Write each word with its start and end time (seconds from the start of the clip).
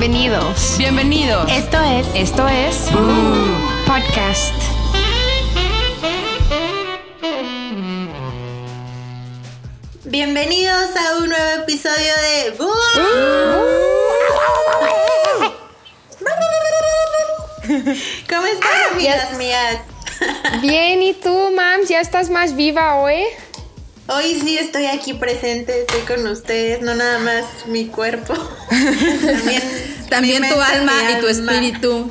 Bienvenidos. 0.00 0.78
Bienvenidos. 0.78 1.52
Esto 1.52 1.76
es. 1.82 2.06
Esto 2.14 2.48
es. 2.48 2.88
Podcast. 3.86 4.54
Bienvenidos 10.06 10.88
a 10.96 11.18
un 11.18 11.28
nuevo 11.28 11.62
episodio 11.62 12.14
de 12.16 12.50
Boom. 12.56 12.72
¿Cómo 18.26 18.46
están, 18.46 18.92
amigas 18.92 19.36
mías? 19.36 19.80
Bien, 20.62 21.02
¿y 21.02 21.12
tú, 21.12 21.52
Mams? 21.54 21.90
¿Ya 21.90 22.00
estás 22.00 22.30
más 22.30 22.56
viva 22.56 22.94
hoy? 22.96 23.24
Hoy 24.12 24.38
sí 24.40 24.58
estoy 24.58 24.86
aquí 24.86 25.14
presente, 25.14 25.82
estoy 25.82 26.00
con 26.00 26.26
ustedes, 26.26 26.82
no 26.82 26.94
nada 26.94 27.18
más 27.20 27.44
mi 27.66 27.86
cuerpo. 27.86 28.34
También, 28.70 29.62
También 30.08 30.42
mi 30.42 30.48
tu 30.48 30.56
mente, 30.56 30.74
alma 30.74 30.92
y 31.12 31.20
tu 31.20 31.28
alma. 31.28 31.52
espíritu. 31.52 32.10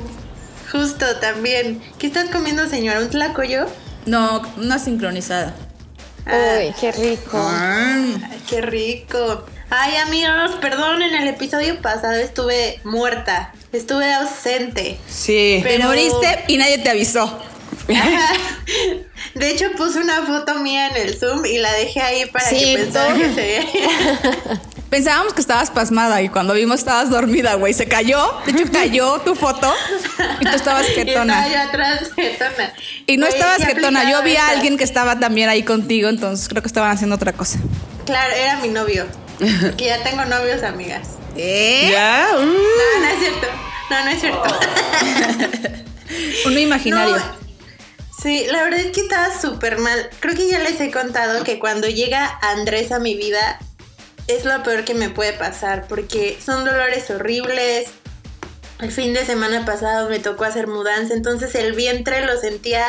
Justo, 0.72 1.04
también. 1.16 1.82
¿Qué 1.98 2.06
estás 2.06 2.30
comiendo, 2.30 2.66
señora? 2.68 3.00
¿Un 3.00 3.10
tlacoyo? 3.10 3.66
No, 4.06 4.40
una 4.56 4.78
sincronizada. 4.78 5.54
Ah. 6.26 6.58
Uy, 6.60 6.72
qué 6.80 6.92
rico. 6.92 7.44
Ay, 7.52 8.22
qué 8.48 8.60
rico. 8.62 9.44
Ay, 9.68 9.96
amigos, 9.96 10.52
perdón, 10.60 11.02
en 11.02 11.14
el 11.16 11.28
episodio 11.28 11.80
pasado 11.82 12.14
estuve 12.14 12.80
muerta, 12.84 13.52
estuve 13.72 14.12
ausente. 14.14 14.98
Sí. 15.08 15.60
Te 15.62 15.68
Pero- 15.68 15.88
moriste 15.88 16.44
y 16.48 16.56
nadie 16.56 16.78
te 16.78 16.90
avisó. 16.90 17.38
De 19.34 19.50
hecho, 19.50 19.66
puse 19.76 19.98
una 20.00 20.22
foto 20.22 20.56
mía 20.56 20.88
en 20.88 20.96
el 20.96 21.16
Zoom 21.18 21.44
y 21.46 21.58
la 21.58 21.72
dejé 21.72 22.00
ahí 22.00 22.26
para 22.26 22.48
Sí, 22.48 22.58
que 22.58 22.78
pensaran 22.82 23.16
todo- 23.18 23.22
que 23.28 23.34
se 23.34 23.40
veía. 23.40 24.60
Pensábamos 24.90 25.34
que 25.34 25.40
estabas 25.40 25.70
pasmada 25.70 26.20
y 26.20 26.28
cuando 26.28 26.52
vimos 26.52 26.80
estabas 26.80 27.10
dormida, 27.10 27.54
güey. 27.54 27.72
Se 27.72 27.86
cayó. 27.86 28.32
De 28.44 28.50
hecho, 28.52 28.72
cayó 28.72 29.20
tu 29.20 29.36
foto 29.36 29.72
y 30.40 30.44
tú 30.44 30.50
estabas 30.56 30.84
Y 30.96 30.98
estaba 30.98 31.04
jetona. 31.06 31.48
yo 31.48 31.60
atrás 31.60 32.00
jetona. 32.16 32.72
Y 33.06 33.16
no 33.16 33.26
estabas 33.28 33.58
jetona. 33.64 34.10
Yo 34.10 34.20
vi 34.24 34.34
a 34.34 34.48
alguien 34.48 34.76
que 34.76 34.82
estaba 34.82 35.20
también 35.20 35.48
ahí 35.48 35.62
contigo, 35.62 36.08
entonces 36.08 36.48
creo 36.48 36.60
que 36.62 36.66
estaban 36.66 36.90
haciendo 36.90 37.14
otra 37.14 37.32
cosa. 37.32 37.60
Claro, 38.04 38.34
era 38.34 38.56
mi 38.56 38.68
novio. 38.68 39.06
Que 39.78 39.84
ya 39.86 40.02
tengo 40.02 40.24
novios, 40.24 40.64
amigas. 40.64 41.10
¿Eh? 41.36 41.90
¿Ya? 41.92 42.26
Uh. 42.34 42.40
No, 42.40 43.00
no 43.00 43.06
es 43.06 43.18
cierto. 43.20 43.46
No, 43.90 44.04
no 44.04 44.10
es 44.10 44.20
cierto. 44.20 44.58
Uno 46.46 46.58
imaginario. 46.58 47.16
No, 47.16 47.39
Sí, 48.22 48.46
la 48.50 48.62
verdad 48.64 48.80
es 48.80 48.92
que 48.92 49.00
estaba 49.00 49.28
súper 49.38 49.78
mal. 49.78 50.10
Creo 50.20 50.34
que 50.34 50.48
ya 50.48 50.58
les 50.58 50.80
he 50.80 50.90
contado 50.90 51.42
que 51.42 51.58
cuando 51.58 51.88
llega 51.88 52.38
Andrés 52.42 52.92
a 52.92 52.98
mi 52.98 53.14
vida 53.14 53.58
es 54.26 54.44
lo 54.44 54.62
peor 54.62 54.84
que 54.84 54.94
me 54.94 55.08
puede 55.08 55.32
pasar 55.32 55.86
porque 55.88 56.38
son 56.44 56.64
dolores 56.64 57.10
horribles. 57.10 57.88
El 58.78 58.92
fin 58.92 59.14
de 59.14 59.24
semana 59.24 59.64
pasado 59.64 60.08
me 60.08 60.18
tocó 60.18 60.44
hacer 60.44 60.66
mudanza, 60.66 61.14
entonces 61.14 61.54
el 61.54 61.72
vientre 61.72 62.24
lo 62.24 62.38
sentía 62.38 62.84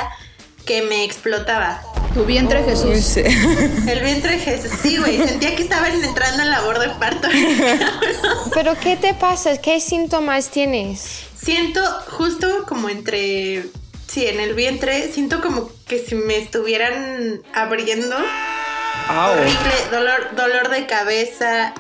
que 0.65 0.81
me 0.83 1.03
explotaba. 1.03 1.81
Tu 2.13 2.25
vientre, 2.25 2.63
Jesús. 2.63 2.99
Sí. 2.99 3.21
El 3.87 4.01
vientre 4.01 4.37
Jesús, 4.37 4.71
sí, 4.81 4.97
güey, 4.97 5.17
sentía 5.17 5.55
que 5.55 5.63
estaban 5.63 5.93
entrando 6.03 6.43
en 6.43 6.51
labor 6.51 6.79
de 6.79 6.89
parto. 6.89 7.29
¿Pero 8.53 8.77
qué 8.81 8.97
te 8.97 9.13
pasa? 9.13 9.55
¿Qué 9.61 9.79
síntomas 9.79 10.49
tienes? 10.49 11.21
Siento 11.41 11.81
justo 12.09 12.65
como 12.67 12.89
entre, 12.89 13.63
sí, 14.11 14.27
en 14.27 14.39
el 14.41 14.53
vientre, 14.55 15.09
siento 15.11 15.41
como 15.41 15.69
que 15.87 15.99
si 15.99 16.15
me 16.15 16.37
estuvieran 16.37 17.41
abriendo. 17.53 18.15
Au. 19.07 19.31
Horrible, 19.31 19.73
dolor, 19.89 20.35
dolor 20.35 20.69
de 20.69 20.85
cabeza. 20.85 21.73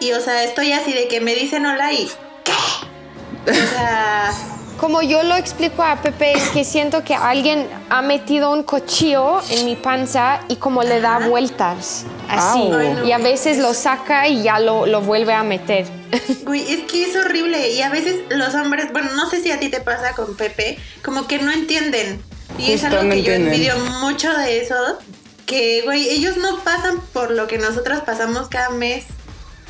Y 0.00 0.12
o 0.12 0.20
sea, 0.20 0.44
estoy 0.44 0.72
así 0.72 0.92
de 0.92 1.08
que 1.08 1.20
me 1.20 1.34
dicen 1.34 1.66
hola 1.66 1.92
y. 1.92 2.10
¿Qué? 2.44 3.50
O 3.50 3.54
sea. 3.54 4.57
Como 4.78 5.02
yo 5.02 5.24
lo 5.24 5.34
explico 5.34 5.82
a 5.82 6.00
Pepe, 6.00 6.34
es 6.34 6.50
que 6.50 6.64
siento 6.64 7.02
que 7.02 7.12
alguien 7.12 7.68
ha 7.90 8.00
metido 8.00 8.52
un 8.52 8.62
cuchillo 8.62 9.40
en 9.50 9.66
mi 9.66 9.74
panza 9.74 10.40
y 10.46 10.54
como 10.54 10.84
le 10.84 11.00
da 11.00 11.18
vueltas. 11.18 12.04
Así. 12.28 12.60
Au. 12.60 12.74
Ay, 12.74 12.94
no. 12.94 13.04
Y 13.04 13.10
a 13.10 13.18
veces 13.18 13.58
lo 13.58 13.74
saca 13.74 14.28
y 14.28 14.44
ya 14.44 14.60
lo, 14.60 14.86
lo 14.86 15.00
vuelve 15.00 15.32
a 15.32 15.42
meter. 15.42 15.86
Güey, 16.44 16.62
es 16.72 16.90
que 16.90 17.02
es 17.04 17.16
horrible. 17.16 17.72
Y 17.72 17.82
a 17.82 17.90
veces 17.90 18.20
los 18.30 18.54
hombres, 18.54 18.92
bueno, 18.92 19.10
no 19.16 19.28
sé 19.28 19.42
si 19.42 19.50
a 19.50 19.58
ti 19.58 19.68
te 19.68 19.80
pasa 19.80 20.14
con 20.14 20.36
Pepe, 20.36 20.78
como 21.02 21.26
que 21.26 21.38
no 21.40 21.50
entienden. 21.50 22.22
Y 22.56 22.72
es 22.72 22.82
Justo 22.82 22.98
algo 22.98 23.08
no 23.08 23.14
que 23.16 23.22
yo 23.22 23.32
envidio 23.32 23.76
mucho 24.00 24.32
de 24.32 24.62
eso. 24.62 24.76
Que, 25.44 25.82
güey, 25.82 26.08
ellos 26.08 26.36
no 26.36 26.60
pasan 26.60 27.00
por 27.12 27.32
lo 27.32 27.48
que 27.48 27.58
nosotros 27.58 28.00
pasamos 28.06 28.48
cada 28.48 28.70
mes. 28.70 29.06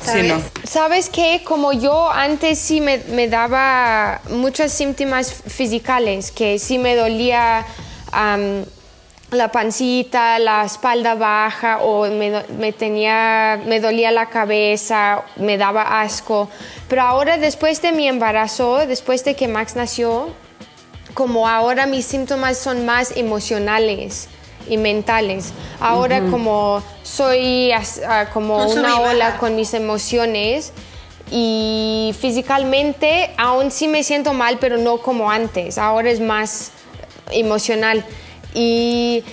¿Sabes? 0.03 0.21
Sí, 0.21 0.27
no. 0.27 0.41
¿Sabes 0.63 1.09
qué? 1.09 1.41
Como 1.43 1.73
yo 1.73 2.09
antes 2.09 2.59
sí 2.59 2.81
me, 2.81 2.99
me 3.09 3.27
daba 3.27 4.21
muchos 4.29 4.71
síntomas 4.71 5.33
físicos, 5.33 6.31
que 6.31 6.59
sí 6.59 6.77
me 6.77 6.95
dolía 6.95 7.65
la 9.31 9.51
pancita, 9.51 10.39
la 10.39 10.63
espalda 10.63 11.15
baja, 11.15 11.79
o 11.79 12.07
me, 12.07 12.43
me 12.57 12.71
tenía, 12.73 13.61
me 13.65 13.79
dolía 13.79 14.11
la 14.11 14.27
cabeza, 14.27 15.23
me 15.35 15.57
daba 15.57 16.01
asco. 16.01 16.49
Pero 16.87 17.03
ahora, 17.03 17.37
después 17.37 17.81
de 17.81 17.91
mi 17.91 18.07
embarazo, 18.07 18.87
después 18.87 19.23
de 19.23 19.35
que 19.35 19.47
Max 19.47 19.75
nació, 19.75 20.29
como 21.13 21.47
ahora 21.47 21.85
mis 21.85 22.05
síntomas 22.05 22.57
son 22.57 22.85
más 22.85 23.15
emocionales 23.17 24.29
y 24.67 24.77
mentales. 24.77 25.53
Ahora 25.79 26.21
como 26.29 26.81
soy 27.03 27.71
ah, 27.71 28.27
como 28.33 28.65
Un 28.67 28.79
una 28.79 28.99
ola 28.99 29.37
con 29.37 29.55
mis 29.55 29.73
emociones 29.73 30.73
y 31.31 32.15
físicamente 32.19 33.31
aún 33.37 33.71
sí 33.71 33.87
me 33.87 34.03
siento 34.03 34.33
mal, 34.33 34.57
pero 34.59 34.77
no 34.77 34.97
como 34.99 35.31
antes. 35.31 35.77
Ahora 35.77 36.09
es 36.09 36.19
más 36.19 36.71
emocional. 37.31 38.05
Y 38.53 39.23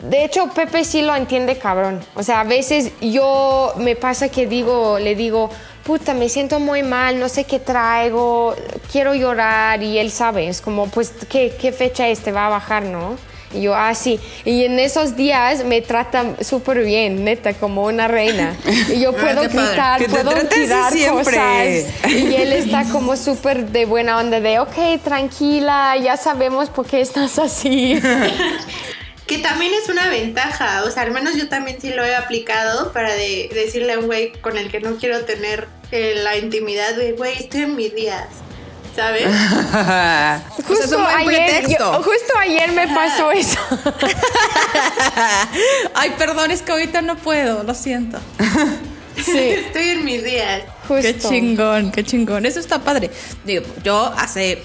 de 0.00 0.24
hecho 0.24 0.48
Pepe 0.48 0.84
sí 0.84 1.02
lo 1.02 1.14
entiende 1.14 1.58
cabrón. 1.58 2.00
O 2.14 2.22
sea, 2.22 2.40
a 2.40 2.44
veces 2.44 2.92
yo 3.00 3.72
me 3.76 3.96
pasa 3.96 4.28
que 4.28 4.46
digo, 4.46 4.98
le 4.98 5.14
digo, 5.14 5.50
puta, 5.84 6.14
me 6.14 6.28
siento 6.28 6.58
muy 6.58 6.82
mal, 6.82 7.20
no 7.20 7.28
sé 7.28 7.44
qué 7.44 7.58
traigo, 7.58 8.54
quiero 8.90 9.14
llorar 9.14 9.82
y 9.82 9.98
él 9.98 10.10
sabe, 10.10 10.48
es 10.48 10.60
como, 10.60 10.88
pues, 10.88 11.12
¿qué, 11.30 11.56
qué 11.60 11.70
fecha 11.70 12.08
es? 12.08 12.20
Te 12.20 12.32
va 12.32 12.46
a 12.46 12.50
bajar, 12.50 12.82
¿no? 12.82 13.16
Y 13.54 13.62
yo, 13.62 13.74
ah, 13.74 13.94
sí. 13.94 14.18
Y 14.44 14.64
en 14.64 14.78
esos 14.78 15.16
días 15.16 15.64
me 15.64 15.80
tratan 15.80 16.36
súper 16.44 16.82
bien, 16.84 17.24
neta, 17.24 17.54
como 17.54 17.84
una 17.84 18.08
reina. 18.08 18.56
Y 18.92 19.00
yo 19.00 19.10
Ah, 19.16 19.20
puedo 19.20 19.42
gritar, 19.42 20.00
Que 20.00 20.08
puedo 20.08 20.30
tirar 20.48 20.92
cosas. 20.92 21.66
Y 22.08 22.34
él 22.34 22.52
está 22.52 22.84
como 22.90 23.16
súper 23.16 23.66
de 23.68 23.84
buena 23.84 24.18
onda, 24.18 24.40
de, 24.40 24.58
ok, 24.58 25.00
tranquila, 25.02 25.96
ya 25.96 26.16
sabemos 26.16 26.68
por 26.70 26.86
qué 26.86 27.00
estás 27.00 27.38
así. 27.38 28.00
Que 29.26 29.38
también 29.38 29.72
es 29.74 29.88
una 29.88 30.08
ventaja, 30.08 30.84
o 30.84 30.90
sea, 30.92 31.02
al 31.02 31.10
menos 31.10 31.34
yo 31.34 31.48
también 31.48 31.80
sí 31.80 31.90
lo 31.90 32.04
he 32.04 32.14
aplicado 32.14 32.92
para 32.92 33.12
de- 33.12 33.50
decirle 33.52 33.94
a 33.94 33.98
un 33.98 34.06
güey 34.06 34.30
con 34.40 34.56
el 34.56 34.70
que 34.70 34.78
no 34.78 34.98
quiero 34.98 35.24
tener 35.24 35.66
eh, 35.90 36.14
la 36.22 36.36
intimidad 36.36 36.94
de, 36.94 37.10
güey, 37.10 37.36
estoy 37.36 37.62
en 37.62 37.74
mis 37.74 37.92
días, 37.92 38.28
¿sabes? 38.96 39.24
Pues 40.66 40.80
es 40.80 40.90
un 40.92 41.04
buen 41.04 41.16
ayer, 41.28 41.50
pretexto. 41.60 41.92
yo- 41.92 42.02
justo 42.02 42.32
ayer 42.40 42.72
me 42.72 42.88
pasó 42.88 43.30
eso. 43.30 43.58
Ay, 45.94 46.14
perdón, 46.18 46.50
es 46.50 46.62
que 46.62 46.72
ahorita 46.72 47.02
no 47.02 47.16
puedo, 47.16 47.62
lo 47.62 47.74
siento. 47.74 48.18
Sí, 49.16 49.38
estoy 49.38 49.88
en 49.90 50.04
mis 50.04 50.24
días. 50.24 50.62
justo. 50.88 51.02
Qué 51.02 51.18
chingón, 51.18 51.92
qué 51.92 52.04
chingón. 52.04 52.46
Eso 52.46 52.60
está 52.60 52.80
padre. 52.80 53.10
Digo, 53.44 53.64
yo 53.84 54.12
hace 54.16 54.62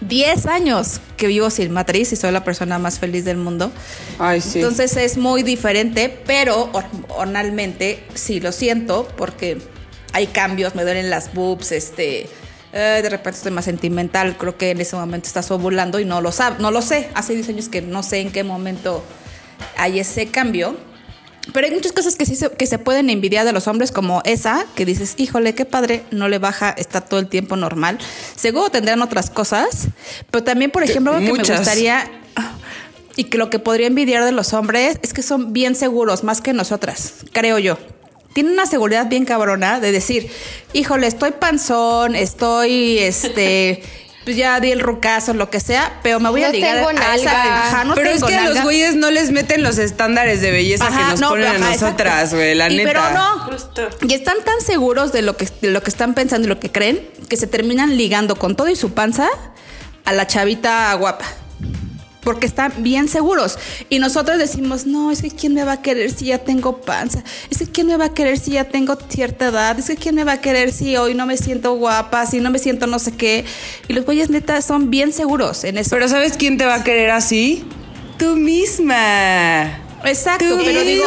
10 0.00 0.46
años 0.46 1.00
que 1.16 1.26
vivo 1.26 1.50
sin 1.50 1.72
matriz 1.72 2.12
y 2.12 2.16
soy 2.16 2.32
la 2.32 2.44
persona 2.44 2.78
más 2.78 2.98
feliz 2.98 3.24
del 3.24 3.36
mundo. 3.36 3.70
Ay, 4.18 4.40
sí. 4.40 4.58
Entonces 4.60 4.96
es 4.96 5.16
muy 5.18 5.42
diferente, 5.42 6.22
pero 6.26 6.70
hor- 6.72 6.84
hormonalmente 7.08 8.04
sí 8.14 8.40
lo 8.40 8.52
siento 8.52 9.06
porque 9.16 9.58
hay 10.12 10.26
cambios, 10.28 10.74
me 10.74 10.82
duelen 10.84 11.10
las 11.10 11.34
boobs, 11.34 11.72
este, 11.72 12.28
eh, 12.72 13.00
de 13.02 13.08
repente 13.08 13.38
estoy 13.38 13.52
más 13.52 13.64
sentimental, 13.64 14.36
creo 14.36 14.56
que 14.56 14.70
en 14.70 14.80
ese 14.80 14.96
momento 14.96 15.26
estás 15.26 15.50
ovulando 15.50 16.00
y 16.00 16.04
no 16.04 16.20
lo 16.20 16.32
sab 16.32 16.60
no 16.60 16.70
lo 16.70 16.82
sé. 16.82 17.08
Hace 17.14 17.34
10 17.34 17.48
años 17.50 17.68
que 17.68 17.82
no 17.82 18.02
sé 18.02 18.20
en 18.20 18.30
qué 18.30 18.44
momento 18.44 19.02
hay 19.76 20.00
ese 20.00 20.28
cambio. 20.28 20.76
Pero 21.52 21.66
hay 21.66 21.72
muchas 21.72 21.92
cosas 21.92 22.16
que 22.16 22.26
sí 22.26 22.36
se, 22.36 22.50
que 22.50 22.66
se 22.66 22.78
pueden 22.78 23.08
envidiar 23.08 23.46
de 23.46 23.52
los 23.52 23.68
hombres, 23.68 23.90
como 23.90 24.20
esa, 24.26 24.66
que 24.74 24.84
dices, 24.84 25.14
híjole, 25.16 25.54
qué 25.54 25.64
padre, 25.64 26.04
no 26.10 26.28
le 26.28 26.38
baja, 26.38 26.74
está 26.76 27.00
todo 27.00 27.20
el 27.20 27.26
tiempo 27.26 27.56
normal. 27.56 27.96
Seguro 28.36 28.68
tendrán 28.68 29.00
otras 29.00 29.30
cosas, 29.30 29.88
pero 30.30 30.44
también, 30.44 30.70
por 30.70 30.82
ejemplo, 30.82 31.14
algo 31.14 31.34
que 31.34 31.42
me 31.42 31.56
gustaría 31.56 32.10
y 33.16 33.24
que 33.24 33.38
lo 33.38 33.48
que 33.48 33.58
podría 33.58 33.86
envidiar 33.86 34.24
de 34.26 34.32
los 34.32 34.52
hombres 34.52 34.98
es 35.02 35.14
que 35.14 35.22
son 35.22 35.54
bien 35.54 35.74
seguros, 35.74 36.22
más 36.22 36.42
que 36.42 36.52
nosotras, 36.52 37.14
creo 37.32 37.58
yo. 37.58 37.78
Tienen 38.32 38.52
una 38.52 38.66
seguridad 38.66 39.06
bien 39.08 39.24
cabrona 39.24 39.80
de 39.80 39.90
decir, 39.92 40.30
híjole, 40.72 41.06
estoy 41.06 41.32
panzón, 41.32 42.14
estoy, 42.14 42.98
este, 42.98 43.82
pues 44.24 44.36
ya 44.36 44.60
di 44.60 44.70
el 44.70 44.80
rucazo, 44.80 45.32
lo 45.34 45.48
que 45.50 45.58
sea, 45.58 45.98
pero 46.02 46.20
me 46.20 46.28
voy 46.28 46.44
a 46.44 46.50
ligar 46.50 46.76
tengo 46.76 46.88
a 46.90 46.92
esa- 46.92 47.32
nalga. 47.32 47.66
ajá, 47.68 47.84
no 47.84 47.94
pero 47.94 48.10
es 48.10 48.22
que 48.22 48.36
a 48.36 48.48
los 48.50 48.62
güeyes 48.62 48.94
no 48.94 49.10
les 49.10 49.32
meten 49.32 49.62
los 49.62 49.78
estándares 49.78 50.40
de 50.42 50.50
belleza 50.50 50.86
que 50.88 50.94
nos 51.10 51.20
no, 51.20 51.30
ponen 51.30 51.46
a 51.62 51.70
nosotras, 51.70 52.34
güey, 52.34 52.54
la 52.54 52.70
Y 52.70 52.76
neta. 52.76 52.88
Pero 52.88 53.10
no, 53.10 53.38
Justo. 53.50 53.88
y 54.06 54.12
están 54.14 54.36
tan 54.44 54.60
seguros 54.60 55.12
de 55.12 55.22
lo 55.22 55.36
que 55.36 55.48
de 55.62 55.70
lo 55.70 55.82
que 55.82 55.90
están 55.90 56.12
pensando 56.14 56.46
y 56.46 56.48
lo 56.50 56.60
que 56.60 56.70
creen 56.70 57.08
que 57.28 57.36
se 57.38 57.46
terminan 57.46 57.96
ligando 57.96 58.36
con 58.36 58.54
todo 58.54 58.68
y 58.68 58.76
su 58.76 58.92
panza 58.92 59.28
a 60.04 60.12
la 60.12 60.26
chavita 60.26 60.92
guapa. 60.94 61.24
Porque 62.28 62.46
están 62.46 62.74
bien 62.82 63.08
seguros. 63.08 63.58
Y 63.88 64.00
nosotros 64.00 64.36
decimos, 64.36 64.84
no, 64.84 65.10
es 65.10 65.22
que 65.22 65.30
quién 65.30 65.54
me 65.54 65.64
va 65.64 65.72
a 65.72 65.80
querer 65.80 66.10
si 66.10 66.26
ya 66.26 66.36
tengo 66.36 66.82
panza. 66.82 67.24
Es 67.48 67.56
que 67.56 67.64
quién 67.64 67.86
me 67.86 67.96
va 67.96 68.04
a 68.04 68.12
querer 68.12 68.38
si 68.38 68.50
ya 68.50 68.64
tengo 68.64 68.98
cierta 69.08 69.46
edad. 69.46 69.78
Es 69.78 69.86
que 69.86 69.96
quién 69.96 70.14
me 70.14 70.24
va 70.24 70.32
a 70.32 70.40
querer 70.42 70.70
si 70.70 70.94
hoy 70.98 71.14
no 71.14 71.24
me 71.24 71.38
siento 71.38 71.72
guapa, 71.76 72.26
si 72.26 72.40
no 72.40 72.50
me 72.50 72.58
siento 72.58 72.86
no 72.86 72.98
sé 72.98 73.12
qué. 73.12 73.46
Y 73.88 73.94
los 73.94 74.04
güeyes 74.04 74.28
neta 74.28 74.60
son 74.60 74.90
bien 74.90 75.14
seguros 75.14 75.64
en 75.64 75.78
eso. 75.78 75.88
Pero 75.88 76.06
¿sabes 76.06 76.36
quién 76.36 76.58
te 76.58 76.66
va 76.66 76.74
a 76.74 76.84
querer 76.84 77.12
así? 77.12 77.64
Tú 78.18 78.36
misma. 78.36 79.80
Exacto, 80.04 80.44
Tú 80.44 80.60
pero 80.62 80.82
digo, 80.82 81.06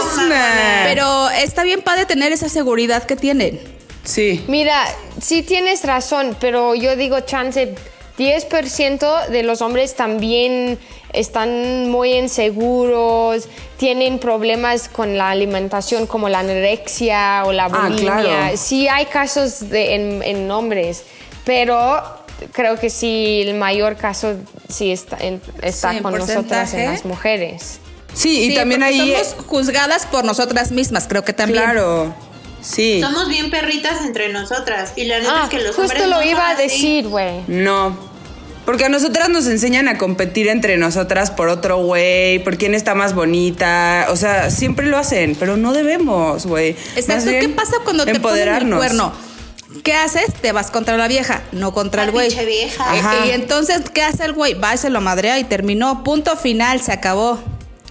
pero 0.85 1.29
está 1.29 1.61
bien 1.61 1.83
padre 1.83 2.07
tener 2.07 2.31
esa 2.31 2.49
seguridad 2.49 3.03
que 3.03 3.15
tienen. 3.15 3.59
Sí. 4.03 4.43
Mira, 4.47 4.87
sí 5.21 5.43
tienes 5.43 5.83
razón, 5.83 6.35
pero 6.39 6.73
yo 6.73 6.95
digo 6.95 7.19
chance, 7.19 7.75
10% 8.17 9.27
de 9.27 9.43
los 9.43 9.61
hombres 9.61 9.95
también 9.95 10.77
están 11.13 11.89
muy 11.89 12.13
inseguros, 12.13 13.47
tienen 13.77 14.19
problemas 14.19 14.87
con 14.89 15.17
la 15.17 15.29
alimentación 15.31 16.07
como 16.07 16.29
la 16.29 16.39
anorexia 16.39 17.43
o 17.45 17.51
la 17.51 17.65
Ah, 17.65 17.87
bulimia. 17.89 18.21
claro. 18.21 18.57
Sí 18.57 18.87
hay 18.87 19.05
casos 19.05 19.69
de, 19.69 19.95
en, 19.95 20.23
en 20.23 20.49
hombres, 20.51 21.03
pero 21.45 22.01
creo 22.53 22.77
que 22.79 22.89
sí 22.89 23.41
el 23.45 23.55
mayor 23.55 23.95
caso 23.97 24.35
sí 24.69 24.91
está, 24.91 25.17
en- 25.19 25.41
está 25.61 25.91
Sí, 25.93 25.99
con 25.99 26.17
nosotras 26.17 26.73
en 26.73 26.85
las 26.85 27.05
mujeres. 27.05 27.79
Sí, 28.13 28.41
y 28.43 28.49
Sí, 28.49 28.55
también 28.55 28.83
ahí. 28.83 28.97
somos 29.15 29.35
juzgadas 29.47 30.05
por 30.05 30.25
nosotras 30.25 30.71
mismas, 30.71 31.07
creo 31.07 31.23
que 31.23 31.33
también. 31.33 31.63
Claro. 31.63 32.13
Sí. 32.61 33.01
Somos 33.01 33.27
bien 33.27 33.49
perritas 33.49 34.01
entre 34.05 34.29
nosotras. 34.29 34.93
Y 34.95 35.05
la 35.05 35.19
neta 35.19 35.33
Ah, 35.35 35.43
es 35.45 35.49
que 35.49 35.57
los 35.57 35.75
justo 35.75 35.81
hombres 35.83 36.07
lo 36.07 36.15
no 36.17 36.23
iba 36.23 36.49
a 36.49 36.55
decir, 36.55 37.07
güey. 37.07 37.41
No. 37.47 38.11
Porque 38.65 38.85
a 38.85 38.89
nosotras 38.89 39.29
nos 39.29 39.47
enseñan 39.47 39.87
a 39.87 39.97
competir 39.97 40.47
entre 40.47 40.77
nosotras 40.77 41.31
por 41.31 41.49
otro 41.49 41.77
güey, 41.83 42.39
por 42.43 42.57
quién 42.57 42.75
está 42.75 42.93
más 42.93 43.15
bonita. 43.15 44.05
O 44.09 44.15
sea, 44.15 44.51
siempre 44.51 44.85
lo 44.85 44.97
hacen, 44.97 45.35
pero 45.35 45.57
no 45.57 45.73
debemos, 45.73 46.45
güey. 46.45 46.75
Exacto. 46.95 47.31
¿Qué 47.31 47.49
pasa 47.49 47.77
cuando 47.83 48.05
te 48.05 48.11
ponen 48.11 48.15
el 48.15 48.15
empoderarnos. 48.17 48.77
cuerno? 48.77 49.13
¿Qué 49.83 49.93
haces? 49.95 50.33
Te 50.41 50.51
vas 50.51 50.69
contra 50.69 50.95
la 50.97 51.07
vieja, 51.07 51.41
no 51.53 51.73
contra 51.73 52.03
La 52.03 52.05
el 52.07 52.11
güey. 52.11 52.27
pinche 52.27 52.45
vieja. 52.45 52.95
Y- 52.95 52.99
Ajá. 52.99 53.25
Y, 53.25 53.31
entonces, 53.31 53.81
¿qué 53.91 54.03
hace 54.03 54.25
el 54.25 54.33
güey? 54.33 54.53
Va 54.53 54.75
y 54.75 54.77
se 54.77 54.89
lo 54.91 55.01
madrea 55.01 55.39
y 55.39 55.43
terminó. 55.45 56.03
Punto 56.03 56.35
final, 56.37 56.81
se 56.81 56.91
acabó. 56.91 57.39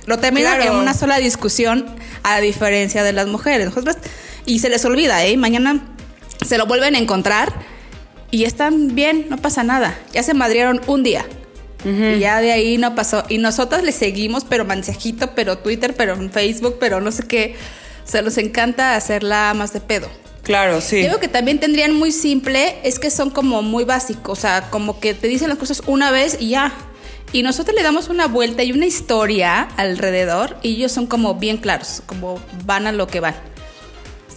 Lo 0.07 0.19
termina 0.19 0.57
Claro. 0.57 0.73
en 0.73 0.79
una 0.79 0.95
sola 0.95 1.17
discusión, 1.19 1.87
a 2.23 2.39
diferencia 2.41 3.03
de 3.03 3.13
las 3.13 3.27
mujeres. 3.27 3.67
Nosotras, 3.67 3.97
y 4.51 4.59
se 4.59 4.69
les 4.69 4.85
olvida, 4.85 5.25
¿eh? 5.25 5.37
Mañana 5.37 5.81
se 6.45 6.59
lo 6.59 6.67
vuelven 6.67 6.97
a 6.97 6.99
encontrar 6.99 7.53
y 8.33 8.45
están 8.45 8.97
bien, 8.97 9.27
no 9.31 9.37
pasa 9.37 9.63
nada. 9.63 9.97
Ya 10.13 10.25
se 10.25 10.35
madrearon 10.35 10.81
un 10.89 11.05
día. 11.05 11.25
Y 11.85 12.19
ya 12.19 12.41
de 12.41 12.51
ahí 12.51 12.77
no 12.77 12.95
pasó. 12.97 13.23
Y 13.29 13.39
nosotras 13.39 13.85
le 13.85 13.93
seguimos, 13.93 14.45
pero 14.45 14.65
mensajito, 14.65 15.35
pero 15.37 15.59
Twitter, 15.59 15.95
pero 15.97 16.15
en 16.15 16.31
Facebook, 16.33 16.79
pero 16.81 17.01
no 17.01 17.13
sé 17.13 17.23
qué. 17.29 17.55
Se 18.05 18.23
nos 18.23 18.39
encanta 18.39 18.97
hacerla 18.97 19.55
más 19.55 19.73
de 19.73 19.81
pedo. 19.81 20.09
Claro, 20.43 20.81
sí. 20.81 20.97
Digo 20.97 21.21
que 21.21 21.29
también 21.29 21.61
tendrían 21.61 21.95
muy 21.95 22.11
simple, 22.11 22.77
es 22.83 22.99
que 22.99 23.11
son 23.11 23.31
como 23.31 23.63
muy 23.63 23.85
básicos, 23.85 24.37
o 24.37 24.41
sea, 24.41 24.69
como 24.71 24.99
que 24.99 25.15
te 25.15 25.29
dicen 25.29 25.49
las 25.49 25.59
cosas 25.59 25.83
una 25.87 26.11
vez 26.11 26.37
y 26.41 26.51
ya. 26.51 26.73
Y 27.33 27.45
nosotros 27.45 27.77
le 27.77 27.85
damos 27.85 28.09
una 28.09 28.27
vuelta 28.27 28.65
y 28.65 28.73
una 28.73 28.87
historia 28.87 29.69
alrededor 29.77 30.57
y 30.63 30.75
ellos 30.75 30.91
son 30.91 31.07
como 31.07 31.37
bien 31.37 31.59
claros, 31.59 32.03
como 32.07 32.41
van 32.65 32.89
a 32.89 32.93
lo 32.93 33.07
que 33.07 33.21
van. 33.21 33.50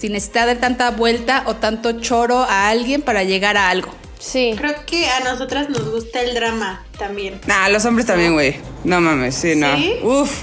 Sin 0.04 0.12
necesidad 0.12 0.48
de 0.48 0.56
tanta 0.58 0.90
vuelta 0.92 1.44
o 1.46 1.56
tanto 1.56 1.94
choro 2.02 2.40
a 2.40 2.68
alguien 2.68 3.02
para 3.02 3.24
llegar 3.24 3.56
a 3.56 3.70
algo. 3.70 3.96
Sí. 4.20 4.54
Creo 4.58 4.76
que 4.86 5.08
a 5.08 5.22
nosotras 5.22 5.70
nos 5.70 5.90
gusta 5.90 6.20
el 6.22 6.34
drama 6.36 6.84
también. 6.98 7.40
Nah, 7.48 7.70
los 7.70 7.86
hombres 7.86 8.06
también, 8.06 8.34
güey. 8.34 8.58
No 8.84 9.00
mames, 9.00 9.34
sí, 9.34 9.56
no. 9.56 9.74
¿Sí? 9.78 9.94
Uf. 10.04 10.42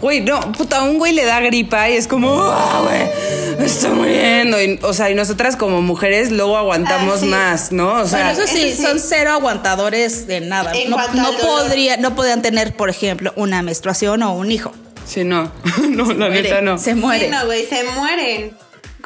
Güey, 0.00 0.22
no, 0.22 0.40
puta, 0.50 0.78
a 0.78 0.82
un 0.82 0.98
güey 0.98 1.12
le 1.12 1.24
da 1.24 1.38
gripa 1.38 1.88
y 1.88 1.92
es 1.96 2.08
como, 2.08 2.32
ah, 2.42 2.80
güey, 2.82 3.56
me 3.60 3.66
estoy 3.66 3.90
muriendo. 3.90 4.60
Y, 4.60 4.76
o 4.82 4.92
sea, 4.92 5.08
y 5.08 5.14
nosotras 5.14 5.54
como 5.54 5.82
mujeres 5.82 6.32
luego 6.32 6.56
aguantamos 6.56 7.14
Ah, 7.14 7.20
sí. 7.20 7.26
más, 7.26 7.70
¿no? 7.70 7.92
O 8.02 8.06
sea, 8.08 8.24
Bueno, 8.24 8.42
eso 8.42 8.52
sí, 8.52 8.70
eso 8.70 8.76
sí. 8.76 8.82
son 8.88 8.98
cero 8.98 9.30
aguantadores 9.34 10.26
de 10.26 10.40
nada. 10.40 10.72
En 10.74 10.90
No, 10.90 10.96
no 11.14 11.30
podría, 11.38 11.96
no 11.96 12.16
podrían 12.16 12.42
tener, 12.42 12.74
por 12.74 12.90
ejemplo, 12.90 13.32
una 13.36 13.62
menstruación 13.62 14.24
o 14.24 14.32
un 14.34 14.50
hijo. 14.50 14.72
sí, 15.06 15.22
no. 15.22 15.52
no, 15.90 16.06
la 16.12 16.26
Muere, 16.26 16.42
neta 16.42 16.60
no. 16.60 16.76
Se 16.76 16.96
muere. 16.96 17.26
Sí, 17.26 17.30
no, 17.30 17.46
güey, 17.46 17.64
se 17.66 17.84
mueren. 17.84 18.56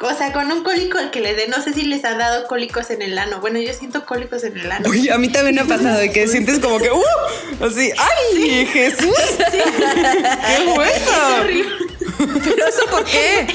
O 0.01 0.13
sea, 0.15 0.33
con 0.33 0.51
un 0.51 0.63
cólico 0.63 0.97
el 0.97 1.11
que 1.11 1.21
le 1.21 1.35
dé, 1.35 1.47
no 1.47 1.61
sé 1.61 1.73
si 1.73 1.83
les 1.83 2.03
ha 2.05 2.15
dado 2.15 2.47
cólicos 2.47 2.89
en 2.89 3.01
el 3.01 3.17
ano. 3.17 3.39
Bueno, 3.39 3.59
yo 3.59 3.71
siento 3.73 4.05
cólicos 4.05 4.43
en 4.43 4.57
el 4.57 4.71
ano. 4.71 4.89
Uy, 4.89 5.09
a 5.09 5.17
mí 5.17 5.29
también 5.29 5.55
me 5.55 5.61
ha 5.61 5.65
pasado 5.65 5.99
de 5.99 6.11
que 6.11 6.27
sientes 6.29 6.59
como 6.59 6.79
que, 6.79 6.91
¡uh! 6.91 7.03
Así, 7.63 7.91
¡ay, 7.97 8.65
Jesús! 8.65 9.15
¡Qué 9.51 10.63
bueno! 10.65 11.71
¿Pero 12.17 12.67
eso 12.67 12.85
por 12.89 13.03
qué? 13.05 13.47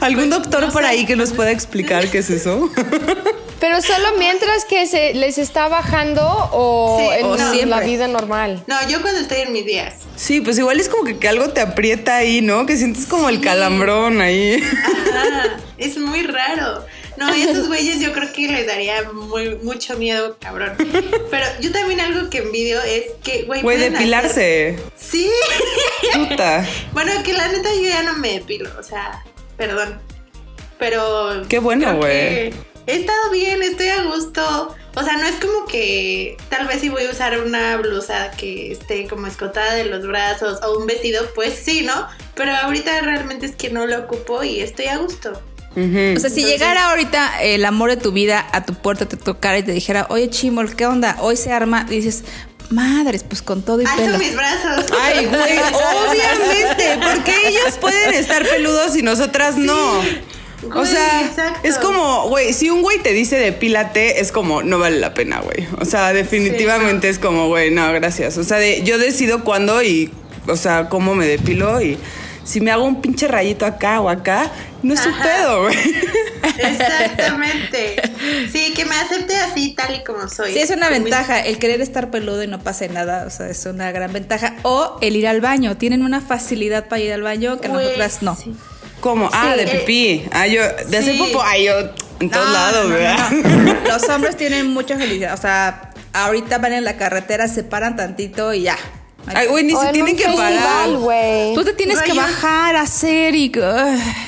¿Algún 0.00 0.30
doctor 0.30 0.70
por 0.72 0.84
ahí 0.84 1.06
que 1.06 1.16
nos 1.16 1.32
pueda 1.32 1.50
explicar 1.50 2.08
qué 2.10 2.18
es 2.18 2.30
eso? 2.30 2.70
Pero 3.62 3.80
solo 3.80 4.08
mientras 4.18 4.64
que 4.64 4.86
se 4.88 5.14
les 5.14 5.38
está 5.38 5.68
bajando 5.68 6.26
o 6.52 6.98
Sí, 6.98 7.20
en 7.20 7.26
o 7.26 7.36
la 7.36 7.52
siempre. 7.52 7.86
vida 7.86 8.08
normal. 8.08 8.64
No, 8.66 8.74
yo 8.88 9.00
cuando 9.02 9.20
estoy 9.20 9.42
en 9.42 9.52
mis 9.52 9.64
días. 9.64 9.94
Sí, 10.16 10.40
pues 10.40 10.58
igual 10.58 10.80
es 10.80 10.88
como 10.88 11.04
que, 11.04 11.16
que 11.16 11.28
algo 11.28 11.48
te 11.50 11.60
aprieta 11.60 12.16
ahí, 12.16 12.40
¿no? 12.40 12.66
Que 12.66 12.76
sientes 12.76 13.06
como 13.06 13.28
el 13.28 13.40
calambrón 13.40 14.20
ahí. 14.20 14.60
Ajá, 15.14 15.56
es 15.78 15.96
muy 15.96 16.24
raro. 16.24 16.84
No, 17.16 17.32
y 17.36 17.42
esos 17.42 17.68
güeyes 17.68 18.00
yo 18.00 18.12
creo 18.12 18.32
que 18.32 18.48
les 18.48 18.66
daría 18.66 19.04
muy, 19.12 19.54
mucho 19.62 19.96
miedo, 19.96 20.36
cabrón. 20.40 20.72
Pero 21.30 21.46
yo 21.60 21.70
también 21.70 22.00
algo 22.00 22.30
que 22.30 22.38
envidio 22.38 22.82
es 22.82 23.04
que, 23.22 23.44
güey, 23.44 23.62
Güey, 23.62 23.78
depilarse. 23.78 24.76
hacer- 24.76 24.92
Sí. 24.98 25.30
Puta. 26.14 26.66
Bueno, 26.92 27.12
que 27.22 27.32
la 27.32 27.46
neta 27.46 27.68
yo 27.76 27.82
ya 27.88 28.02
no 28.02 28.14
me 28.14 28.32
depilo, 28.32 28.70
o 28.76 28.82
sea, 28.82 29.22
perdón. 29.56 30.00
Pero. 30.80 31.42
Qué 31.48 31.60
bueno, 31.60 31.96
güey. 31.96 32.52
He 32.86 32.96
estado 32.96 33.30
bien, 33.30 33.62
estoy 33.62 33.88
a 33.88 34.02
gusto. 34.04 34.74
O 34.94 35.02
sea, 35.02 35.16
no 35.16 35.24
es 35.26 35.36
como 35.36 35.66
que 35.66 36.36
tal 36.48 36.66
vez 36.66 36.80
si 36.80 36.88
voy 36.88 37.04
a 37.04 37.10
usar 37.10 37.38
una 37.40 37.76
blusa 37.76 38.30
que 38.32 38.72
esté 38.72 39.06
como 39.06 39.26
escotada 39.26 39.74
de 39.74 39.84
los 39.84 40.06
brazos 40.06 40.58
o 40.62 40.78
un 40.78 40.86
vestido, 40.86 41.24
pues 41.34 41.54
sí, 41.54 41.82
¿no? 41.82 42.06
Pero 42.34 42.54
ahorita 42.54 43.00
realmente 43.00 43.46
es 43.46 43.54
que 43.56 43.70
no 43.70 43.86
lo 43.86 43.98
ocupo 44.00 44.42
y 44.42 44.60
estoy 44.60 44.86
a 44.86 44.98
gusto. 44.98 45.30
O 45.70 45.74
sea, 45.74 45.82
si 45.84 45.88
Entonces- 45.88 46.44
llegara 46.44 46.90
ahorita 46.90 47.40
el 47.42 47.64
amor 47.64 47.88
de 47.90 47.96
tu 47.96 48.12
vida 48.12 48.46
a 48.52 48.66
tu 48.66 48.74
puerta, 48.74 49.06
te 49.06 49.16
tocara 49.16 49.58
y 49.58 49.62
te 49.62 49.72
dijera, 49.72 50.06
oye, 50.10 50.28
Chimol, 50.28 50.76
¿qué 50.76 50.84
onda? 50.84 51.16
Hoy 51.20 51.36
se 51.36 51.50
arma. 51.52 51.86
Y 51.88 51.92
dices, 51.96 52.24
madres, 52.68 53.22
pues 53.24 53.40
con 53.40 53.62
todo 53.62 53.80
y 53.80 53.86
Alzo 53.86 53.96
pelo. 54.04 54.18
mis 54.18 54.34
brazos. 54.36 54.84
Ay, 55.00 55.24
güey, 55.26 55.58
obviamente, 56.10 56.98
porque 57.02 57.48
ellos 57.48 57.78
pueden 57.80 58.12
estar 58.14 58.46
peludos 58.46 58.96
y 58.96 59.02
nosotras 59.02 59.56
no. 59.56 60.02
O 60.74 60.86
sea, 60.86 61.22
exacto. 61.26 61.60
es 61.68 61.76
como, 61.78 62.28
güey, 62.28 62.52
si 62.52 62.70
un 62.70 62.82
güey 62.82 62.98
te 63.02 63.12
dice 63.12 63.36
depílate, 63.36 64.20
es 64.20 64.30
como, 64.32 64.62
no 64.62 64.78
vale 64.78 64.98
la 64.98 65.14
pena, 65.14 65.40
güey. 65.40 65.66
O 65.80 65.84
sea, 65.84 66.12
definitivamente 66.12 67.08
es 67.08 67.18
como, 67.18 67.48
güey, 67.48 67.70
no, 67.70 67.92
gracias. 67.92 68.38
O 68.38 68.44
sea, 68.44 68.58
de- 68.58 68.82
yo 68.82 68.98
decido 68.98 69.44
cuándo 69.44 69.82
y, 69.82 70.10
o 70.46 70.56
sea, 70.56 70.88
cómo 70.88 71.14
me 71.14 71.26
depilo 71.26 71.80
y 71.80 71.98
si 72.44 72.60
me 72.60 72.70
hago 72.72 72.84
un 72.84 73.00
pinche 73.00 73.28
rayito 73.28 73.64
acá 73.66 74.00
o 74.00 74.08
acá, 74.08 74.50
no 74.82 74.94
es 74.94 75.00
su 75.00 75.08
Ajá. 75.08 75.22
pedo, 75.22 75.62
güey. 75.62 75.76
Exactamente. 76.58 78.02
Sí, 78.52 78.72
que 78.74 78.84
me 78.84 78.94
acepte 78.96 79.36
así 79.36 79.74
tal 79.74 79.94
y 79.94 80.04
como 80.04 80.28
soy. 80.28 80.52
Sí, 80.52 80.58
es 80.60 80.70
una 80.70 80.88
ventaja. 80.90 81.40
El 81.40 81.58
querer 81.58 81.80
estar 81.80 82.10
peludo 82.10 82.42
y 82.42 82.46
no 82.48 82.58
pase 82.60 82.88
nada, 82.88 83.24
o 83.26 83.30
sea, 83.30 83.48
es 83.48 83.64
una 83.66 83.92
gran 83.92 84.12
ventaja. 84.12 84.56
O 84.62 84.98
el 85.00 85.16
ir 85.16 85.28
al 85.28 85.40
baño. 85.40 85.76
Tienen 85.76 86.02
una 86.02 86.20
facilidad 86.20 86.88
para 86.88 87.00
ir 87.02 87.12
al 87.12 87.22
baño 87.22 87.60
que 87.60 87.68
Güey, 87.68 87.84
nosotras 87.84 88.22
no. 88.22 88.36
sí. 88.36 88.54
¿Cómo? 89.02 89.28
Ah, 89.32 89.54
de 89.56 89.64
eh, 89.64 89.78
pipí. 89.80 90.24
Ah, 90.32 90.46
yo, 90.46 90.62
de 90.62 90.96
hacer 90.96 91.12
sí. 91.14 91.18
popó, 91.18 91.42
ay, 91.42 91.64
yo 91.66 91.72
en 92.20 92.30
todos 92.30 92.46
No, 92.46 92.52
lados, 92.52 92.88
no, 92.88 92.94
¿verdad? 92.94 93.30
no. 93.30 93.74
Los 93.88 94.08
hombres 94.08 94.36
tienen 94.38 94.68
mucha 94.68 94.96
felicidad. 94.96 95.34
O 95.34 95.36
sea, 95.42 95.90
ahorita 96.14 96.58
van 96.58 96.72
en 96.72 96.84
la 96.84 96.96
carretera, 96.96 97.48
se 97.48 97.64
paran 97.64 97.96
tantito 97.96 98.54
y 98.54 98.62
ya. 98.62 98.78
Ay, 99.26 99.46
güey, 99.48 99.64
ni 99.64 99.74
O 99.74 99.80
se 99.80 99.86
en 99.88 99.92
tienen 99.92 100.16
que 100.16 100.24
parar. 100.24 100.88
Tú 101.54 101.64
te 101.64 101.72
tienes 101.74 102.00
que 102.02 102.12
bajar, 102.12 102.76
hacer 102.76 103.34
y. 103.34 103.52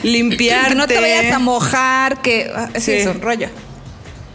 Limpiarte. 0.02 0.69
que 0.71 0.75
no 0.75 0.87
te 0.87 1.00
vayas 1.00 1.33
a 1.33 1.38
mojar, 1.38 2.21
que. 2.21 2.50
ah, 2.54 2.69
Sí. 2.78 2.93
Es 2.93 3.07
un 3.07 3.21
rollo. 3.21 3.49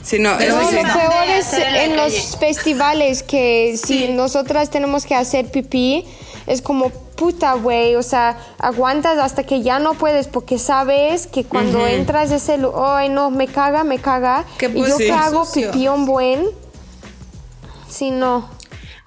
Sí, 0.02 0.18
no, 0.20 0.36
Pero 0.38 0.60
eso 0.60 0.70
sí. 0.70 0.76
lo 0.78 0.82
sí. 0.82 0.88
peor 0.98 1.30
es 1.30 1.54
en 1.54 1.98
los 1.98 2.38
festivales 2.40 3.22
que 3.22 3.76
si 3.78 4.00
Sí. 4.00 4.08
nosotras 4.10 4.70
tenemos 4.72 5.06
que 5.06 5.14
hacer 5.16 5.52
pipí, 5.52 6.06
es 6.50 6.64
como 6.64 6.90
puta, 6.90 7.54
güey, 7.54 7.96
o 7.96 8.04
sea, 8.04 8.38
aguantas 8.58 9.20
hasta 9.20 9.44
que 9.44 9.62
ya 9.62 9.78
no 9.78 9.94
puedes 9.94 10.28
porque 10.28 10.58
sabes 10.58 11.28
que 11.28 11.44
cuando 11.44 11.86
entras 11.86 12.32
ese 12.32 12.58
lugar, 12.58 12.98
ay 12.98 13.10
no, 13.10 13.30
me 13.30 13.48
caga, 13.48 13.84
me 13.84 14.00
caga. 14.00 14.46
Qué 14.58 14.66
y 14.66 14.82
yo 14.82 14.96
pues, 14.96 14.98
que 14.98 15.12
hago 15.12 15.46
un 15.94 16.06
buen, 16.06 16.48
sí, 17.88 18.10
no. 18.10 18.50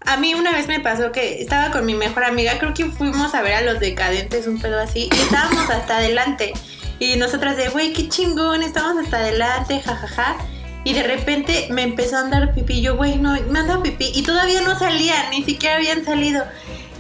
A 0.05 0.17
mí 0.17 0.35
una 0.35 0.53
vez 0.53 0.69
me 0.69 0.79
pasó 0.81 1.11
que 1.11 1.43
estaba 1.43 1.71
con 1.73 1.85
mi 1.85 1.95
mejor 1.95 2.25
amiga, 2.25 2.59
creo 2.59 2.75
que 2.75 2.87
fuimos 2.87 3.35
a 3.35 3.43
ver 3.43 3.55
a 3.55 3.61
los 3.63 3.81
decadentes, 3.81 4.47
un 4.47 4.61
pedo 4.61 4.79
así, 4.79 5.09
y 5.13 5.17
estábamos 5.17 5.69
hasta 5.69 5.99
adelante. 5.99 6.53
Y 7.01 7.17
nosotras 7.17 7.57
de, 7.57 7.69
güey, 7.71 7.93
qué 7.93 8.09
chingón, 8.09 8.63
estamos 8.63 8.97
hasta 9.03 9.17
adelante, 9.17 9.81
jajaja. 9.81 10.37
Y 10.85 10.95
de 10.95 11.03
repente 11.03 11.67
me 11.71 11.83
empezó 11.83 12.17
a 12.17 12.21
andar 12.21 12.55
pipí. 12.55 12.81
Yo, 12.81 12.97
güey, 12.97 13.17
no, 13.17 13.37
me 13.51 13.59
anda 13.59 13.83
pipí. 13.83 14.13
Y 14.15 14.23
todavía 14.23 14.61
no 14.61 14.79
salía, 14.79 15.31
ni 15.31 15.43
siquiera 15.43 15.77
habían 15.77 16.05
salido. 16.05 16.45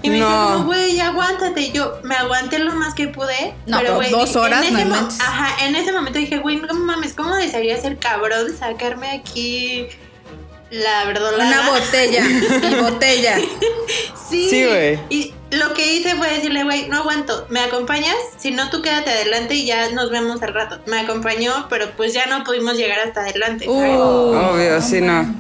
Y 0.03 0.11
me 0.11 0.19
No. 0.19 0.53
dice, 0.53 0.65
güey, 0.65 1.01
aguántate. 1.01 1.61
Y 1.63 1.73
yo 1.73 1.99
me 2.03 2.15
aguanté 2.17 2.59
lo 2.59 2.75
más 2.75 2.95
que 2.95 3.09
pude. 3.09 3.55
No, 3.67 3.79
pero 3.79 3.95
güey, 3.97 4.11
dos 4.11 4.35
horas, 4.37 4.67
en 4.67 4.77
ese 4.77 4.85
no. 4.85 4.97
Ajá, 5.21 5.65
en 5.67 5.77
ese 5.77 5.93
momento 5.93 6.19
dije, 6.19 6.39
güey, 6.39 6.57
no 6.57 6.75
mames, 6.75 7.15
¿cómo 7.15 7.35
desearía 7.37 7.77
ser 7.81 7.99
cabrón 7.99 8.57
sacarme 8.59 9.11
aquí 9.11 9.87
la 10.71 11.05
verdolada? 11.05 11.45
Una 11.61 11.71
botella 11.71 12.25
y 12.71 12.75
botella. 12.77 13.39
Sí. 14.31 14.49
Sí, 14.49 14.65
güey. 14.65 14.99
Y 15.11 15.35
lo 15.51 15.75
que 15.75 15.93
hice 15.93 16.15
fue 16.15 16.27
decirle, 16.33 16.65
güey, 16.65 16.89
no 16.89 16.99
aguanto, 16.99 17.45
¿me 17.51 17.61
acompañas? 17.61 18.17
Si 18.39 18.51
no, 18.51 18.71
tú 18.71 18.81
quédate 18.81 19.11
adelante 19.11 19.55
y 19.55 19.67
ya 19.67 19.91
nos 19.91 20.11
vemos 20.11 20.41
al 20.41 20.55
rato. 20.55 20.81
Me 20.87 21.01
acompañó, 21.01 21.67
pero 21.69 21.91
pues 21.99 22.15
ya 22.15 22.25
no 22.25 22.43
pudimos 22.43 22.79
llegar 22.79 23.01
hasta 23.01 23.21
adelante. 23.21 23.69
Uh, 23.69 24.33
Obvio, 24.35 24.81
sí, 24.81 25.03
no. 25.03 25.35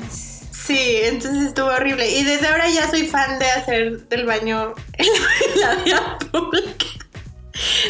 Sí, 0.66 1.00
entonces 1.04 1.48
estuvo 1.48 1.66
horrible. 1.68 2.08
Y 2.10 2.22
desde 2.24 2.46
ahora 2.48 2.68
ya 2.68 2.88
soy 2.88 3.06
fan 3.06 3.38
de 3.38 3.46
hacer 3.46 4.00
del 4.08 4.26
baño 4.26 4.74
en 4.94 5.06
la, 5.60 5.74
vía 5.84 6.18
pública. 6.30 6.86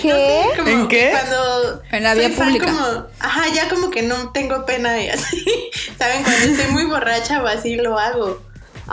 ¿Qué? 0.01 0.49
Como 0.57 0.69
¿En 0.69 0.89
qué? 0.89 1.11
Cuando 1.13 1.83
En 1.93 2.03
la 2.03 2.15
soy 2.15 2.27
vía 2.29 2.37
fan 2.37 2.47
pública. 2.49 2.67
como- 2.67 3.07
ajá, 3.21 3.49
ya 3.55 3.69
como 3.69 3.91
que 3.91 4.03
no 4.03 4.33
tengo 4.33 4.65
pena 4.67 5.01
y 5.03 5.09
así. 5.09 5.45
¿Saben? 5.99 6.23
Cuando 6.23 6.47
estoy 6.47 6.73
muy 6.73 6.85
borracha 6.85 7.43
o 7.43 7.47
así 7.47 7.77
lo 7.77 7.99
hago. 7.99 8.43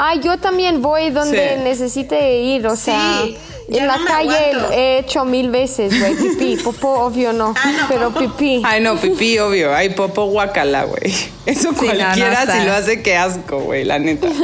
Ah, 0.01 0.15
yo 0.15 0.37
también 0.37 0.81
voy 0.81 1.09
donde 1.09 1.55
Sí. 1.57 1.61
necesite 1.63 2.37
ir, 2.39 2.65
o 2.65 2.75
Sí, 2.75 2.83
sea, 2.85 3.23
ya 3.67 3.81
en 3.81 3.87
la 3.87 3.97
no 3.97 4.05
calle 4.05 4.37
aguanto. 4.53 4.71
he 4.73 4.99
hecho 4.99 5.25
mil 5.25 5.49
veces, 5.49 5.99
güey, 5.99 6.15
pipí, 6.15 6.55
popó, 6.63 6.99
obvio 7.05 7.33
no, 7.33 7.53
Ah, 7.61 7.71
no, 7.81 7.87
pero 7.89 8.09
popó. 8.11 8.19
pipí. 8.37 8.61
Ay, 8.65 8.79
no, 8.81 8.95
pipí, 8.95 9.37
obvio. 9.39 9.75
Ay, 9.75 9.89
popo 9.89 10.25
guacala, 10.27 10.85
güey. 10.85 11.13
Eso 11.45 11.71
no, 11.71 11.71
no, 11.73 11.77
cualquiera 11.77 12.45
si 12.59 12.65
lo 12.65 12.73
hace, 12.73 13.01
qué 13.03 13.17
asco, 13.17 13.59
güey, 13.59 13.83
la 13.83 13.99
neta. 13.99 14.27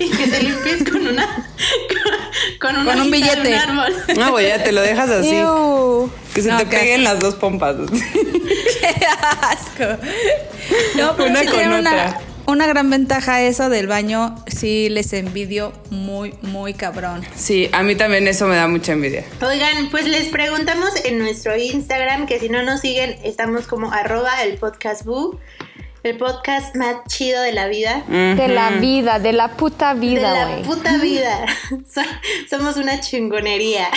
Y 0.00 0.10
que 0.10 0.26
te 0.26 0.42
limpies 0.42 0.84
con 0.84 1.06
una. 1.06 1.48
Con, 2.60 2.76
una 2.76 2.90
Con 2.92 3.00
un 3.02 3.10
de 3.10 3.16
billete. 3.16 3.56
árbol. 3.56 3.94
No, 4.18 4.32
güey, 4.32 4.48
ya 4.48 4.62
te 4.62 4.70
lo 4.72 4.82
dejas 4.82 5.08
así. 5.08 5.42
Que 6.34 6.42
se 6.42 6.48
No, 6.50 6.58
te 6.58 6.66
peguen 6.66 7.04
las 7.04 7.20
dos 7.20 7.34
pompas. 7.36 7.76
¡Qué 7.90 9.06
asco! 9.40 10.02
No, 10.96 11.16
pero 11.16 11.30
Una 11.30 11.40
sí 11.40 11.46
con 11.46 11.72
una, 11.72 11.78
otra. 11.90 12.20
Una 12.54 12.66
gran 12.66 12.88
ventaja 12.88 13.42
eso 13.42 13.68
del 13.68 13.86
baño. 13.88 14.34
Sí, 14.46 14.88
les 14.88 15.12
envidio 15.12 15.72
muy, 15.90 16.34
muy 16.42 16.72
cabrón. 16.72 17.22
Sí, 17.34 17.68
a 17.72 17.82
mí 17.82 17.96
también 17.96 18.26
eso 18.28 18.46
me 18.46 18.54
da 18.56 18.68
mucha 18.68 18.92
envidia. 18.92 19.24
Oigan, 19.42 19.90
pues 19.90 20.06
les 20.06 20.28
preguntamos 20.28 20.90
en 21.04 21.18
nuestro 21.18 21.56
Instagram 21.56 22.26
que 22.26 22.38
si 22.40 22.48
no 22.48 22.62
nos 22.62 22.80
siguen, 22.80 23.16
estamos 23.24 23.66
como 23.66 23.92
arroba 23.92 24.42
el 24.44 24.56
podcast 24.56 25.04
boo, 25.04 25.38
el 26.04 26.16
podcast 26.16 26.76
más 26.76 26.96
chido 27.08 27.42
de 27.42 27.52
la 27.52 27.66
vida. 27.66 28.04
De 28.08 28.46
la 28.48 28.70
vida, 28.70 29.18
de 29.18 29.32
la 29.32 29.48
puta 29.56 29.94
De 29.94 30.00
vida, 30.00 30.32
la 30.32 30.46
güey. 30.48 30.62
puta 30.62 30.96
vida. 30.98 31.44
So- 31.92 32.02
Somos 32.48 32.76
una 32.76 33.00
chingonería. 33.00 33.88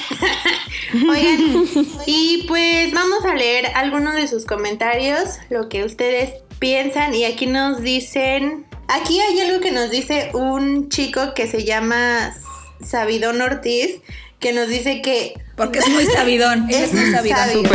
Oigan, 1.09 1.65
y 2.05 2.45
pues 2.47 2.91
vamos 2.93 3.23
a 3.25 3.35
leer 3.35 3.67
algunos 3.75 4.15
de 4.15 4.27
sus 4.27 4.45
comentarios, 4.45 5.37
lo 5.49 5.67
que 5.69 5.83
ustedes 5.83 6.31
piensan. 6.59 7.13
Y 7.13 7.25
aquí 7.25 7.45
nos 7.45 7.81
dicen. 7.81 8.65
Aquí 8.87 9.19
hay 9.19 9.39
algo 9.41 9.59
que 9.59 9.71
nos 9.71 9.91
dice 9.91 10.31
un 10.33 10.87
chico 10.89 11.33
que 11.33 11.45
se 11.47 11.65
llama 11.65 12.33
Sabidón 12.81 13.41
Ortiz, 13.41 14.01
que 14.39 14.53
nos 14.53 14.69
dice 14.69 15.01
que. 15.01 15.33
Porque 15.55 15.79
es 15.79 15.89
muy 15.89 16.05
sabidón. 16.05 16.67
Él 16.69 16.83
es 16.83 16.93
muy 16.93 17.11
sabidón. 17.11 17.65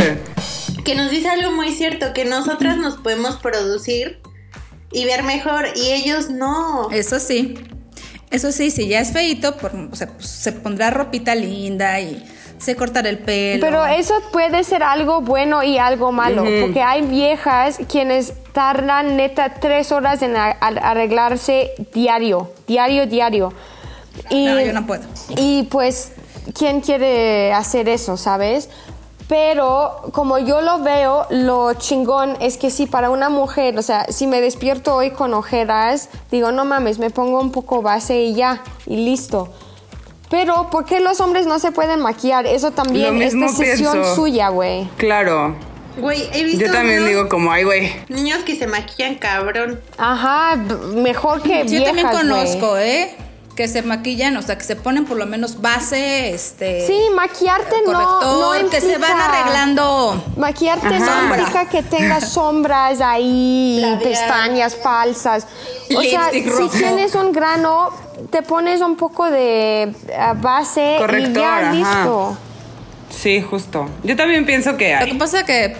que 0.83 0.95
nos 0.95 1.11
dice 1.11 1.29
algo 1.29 1.51
muy 1.51 1.71
cierto, 1.71 2.13
que 2.13 2.25
nosotras 2.25 2.77
nos 2.77 2.97
podemos 2.97 3.35
producir 3.37 4.19
y 4.91 5.05
ver 5.05 5.23
mejor, 5.23 5.67
y 5.75 5.91
ellos 5.91 6.29
no. 6.29 6.89
Eso 6.91 7.19
sí. 7.19 7.55
Eso 8.31 8.51
sí, 8.51 8.71
si 8.71 8.87
ya 8.87 8.99
es 8.99 9.11
feito, 9.11 9.57
por, 9.57 9.75
o 9.75 9.95
sea, 9.95 10.07
pues, 10.07 10.27
se 10.27 10.51
pondrá 10.51 10.89
ropita 10.89 11.35
linda 11.35 11.99
y 11.99 12.23
se 12.63 12.75
cortará 12.75 13.09
el 13.09 13.19
pelo. 13.19 13.59
Pero 13.61 13.85
eso 13.85 14.13
puede 14.31 14.63
ser 14.63 14.83
algo 14.83 15.21
bueno 15.21 15.63
y 15.63 15.77
algo 15.77 16.11
malo, 16.11 16.43
porque 16.61 16.81
hay 16.81 17.01
viejas 17.01 17.79
quienes 17.89 18.33
tardan 18.53 19.17
neta 19.17 19.55
tres 19.55 19.91
horas 19.91 20.21
en 20.21 20.35
arreglarse 20.37 21.73
diario, 21.93 22.51
diario, 22.67 23.05
diario. 23.07 23.53
Y, 24.29 24.45
No, 24.45 24.59
yo 24.61 24.73
no 24.73 24.85
puedo. 24.85 25.03
Y 25.37 25.63
pues, 25.63 26.13
¿quién 26.57 26.81
quiere 26.81 27.51
hacer 27.51 27.89
eso, 27.89 28.15
sabes? 28.15 28.69
Pero 29.27 30.09
como 30.11 30.37
yo 30.37 30.61
lo 30.61 30.79
veo, 30.79 31.25
lo 31.29 31.73
chingón 31.73 32.37
es 32.39 32.57
que 32.57 32.69
si 32.69 32.85
para 32.85 33.09
una 33.09 33.29
mujer, 33.29 33.77
o 33.79 33.81
sea, 33.81 34.05
si 34.09 34.27
me 34.27 34.41
despierto 34.41 34.95
hoy 34.95 35.11
con 35.11 35.33
ojeras, 35.33 36.09
digo, 36.29 36.51
no 36.51 36.65
mames, 36.65 36.99
me 36.99 37.09
pongo 37.09 37.39
un 37.39 37.51
poco 37.51 37.81
base 37.81 38.21
y 38.21 38.35
ya, 38.35 38.61
y 38.85 38.97
listo. 38.97 39.49
Pero, 40.33 40.67
¿por 40.71 40.85
qué 40.85 40.99
los 40.99 41.21
hombres 41.21 41.45
no 41.45 41.59
se 41.59 41.71
pueden 41.71 41.99
maquillar? 41.99 42.47
Eso 42.47 42.71
también 42.71 43.21
es 43.21 43.39
decisión 43.39 43.93
pienso. 43.93 44.15
suya, 44.15 44.49
güey. 44.49 44.89
Claro. 44.97 45.55
Güey, 45.95 46.27
he 46.33 46.43
visto 46.43 46.65
Yo 46.65 46.71
también 46.71 47.05
digo 47.05 47.29
como, 47.29 47.51
ay, 47.51 47.63
güey. 47.63 47.93
niños 48.09 48.39
que 48.39 48.55
se 48.55 48.65
maquillan 48.65 49.13
cabrón. 49.13 49.79
Ajá, 49.95 50.55
mejor 50.95 51.43
que 51.43 51.67
yo 51.67 51.83
también 51.83 51.93
viejas, 51.93 52.17
conozco, 52.17 52.79
¿eh? 52.79 53.15
Que 53.55 53.67
se 53.67 53.83
maquillan, 53.83 54.35
o 54.37 54.41
sea, 54.41 54.57
que 54.57 54.63
se 54.63 54.75
ponen 54.75 55.05
por 55.05 55.17
lo 55.17 55.27
menos 55.27 55.61
base, 55.61 56.33
este... 56.33 56.87
Sí, 56.87 56.99
maquillarte 57.15 57.75
no, 57.85 57.93
corrector, 57.93 58.63
no 58.63 58.69
que 58.71 58.81
se 58.81 58.97
van 58.97 59.19
arreglando. 59.21 60.23
Maquillarte 60.35 60.97
no 60.97 61.05
Ajá. 61.05 61.37
implica 61.37 61.69
que 61.69 61.83
tengas 61.83 62.29
sombras 62.33 63.01
ahí, 63.01 63.99
pestañas 64.01 64.75
falsas. 64.75 65.45
O 65.95 66.01
sea, 66.01 66.31
si 66.31 66.69
tienes 66.79 67.13
un 67.13 67.31
grano, 67.31 67.91
te 68.33 68.41
pones 68.41 68.81
un 68.81 68.97
poco 68.97 69.29
de 69.29 69.83
eh, 69.83 69.93
base 70.41 70.95
Corrector, 70.97 71.31
y 71.31 71.35
ya 71.35 71.57
ajá. 71.59 71.71
listo. 71.71 72.37
Sí, 73.09 73.41
justo. 73.41 73.87
Yo 74.03 74.15
también 74.15 74.45
pienso 74.45 74.75
que 74.75 74.91
Lo 74.93 75.05
que 75.05 75.11
hay. 75.11 75.17
pasa 75.17 75.39
es 75.41 75.43
que 75.45 75.75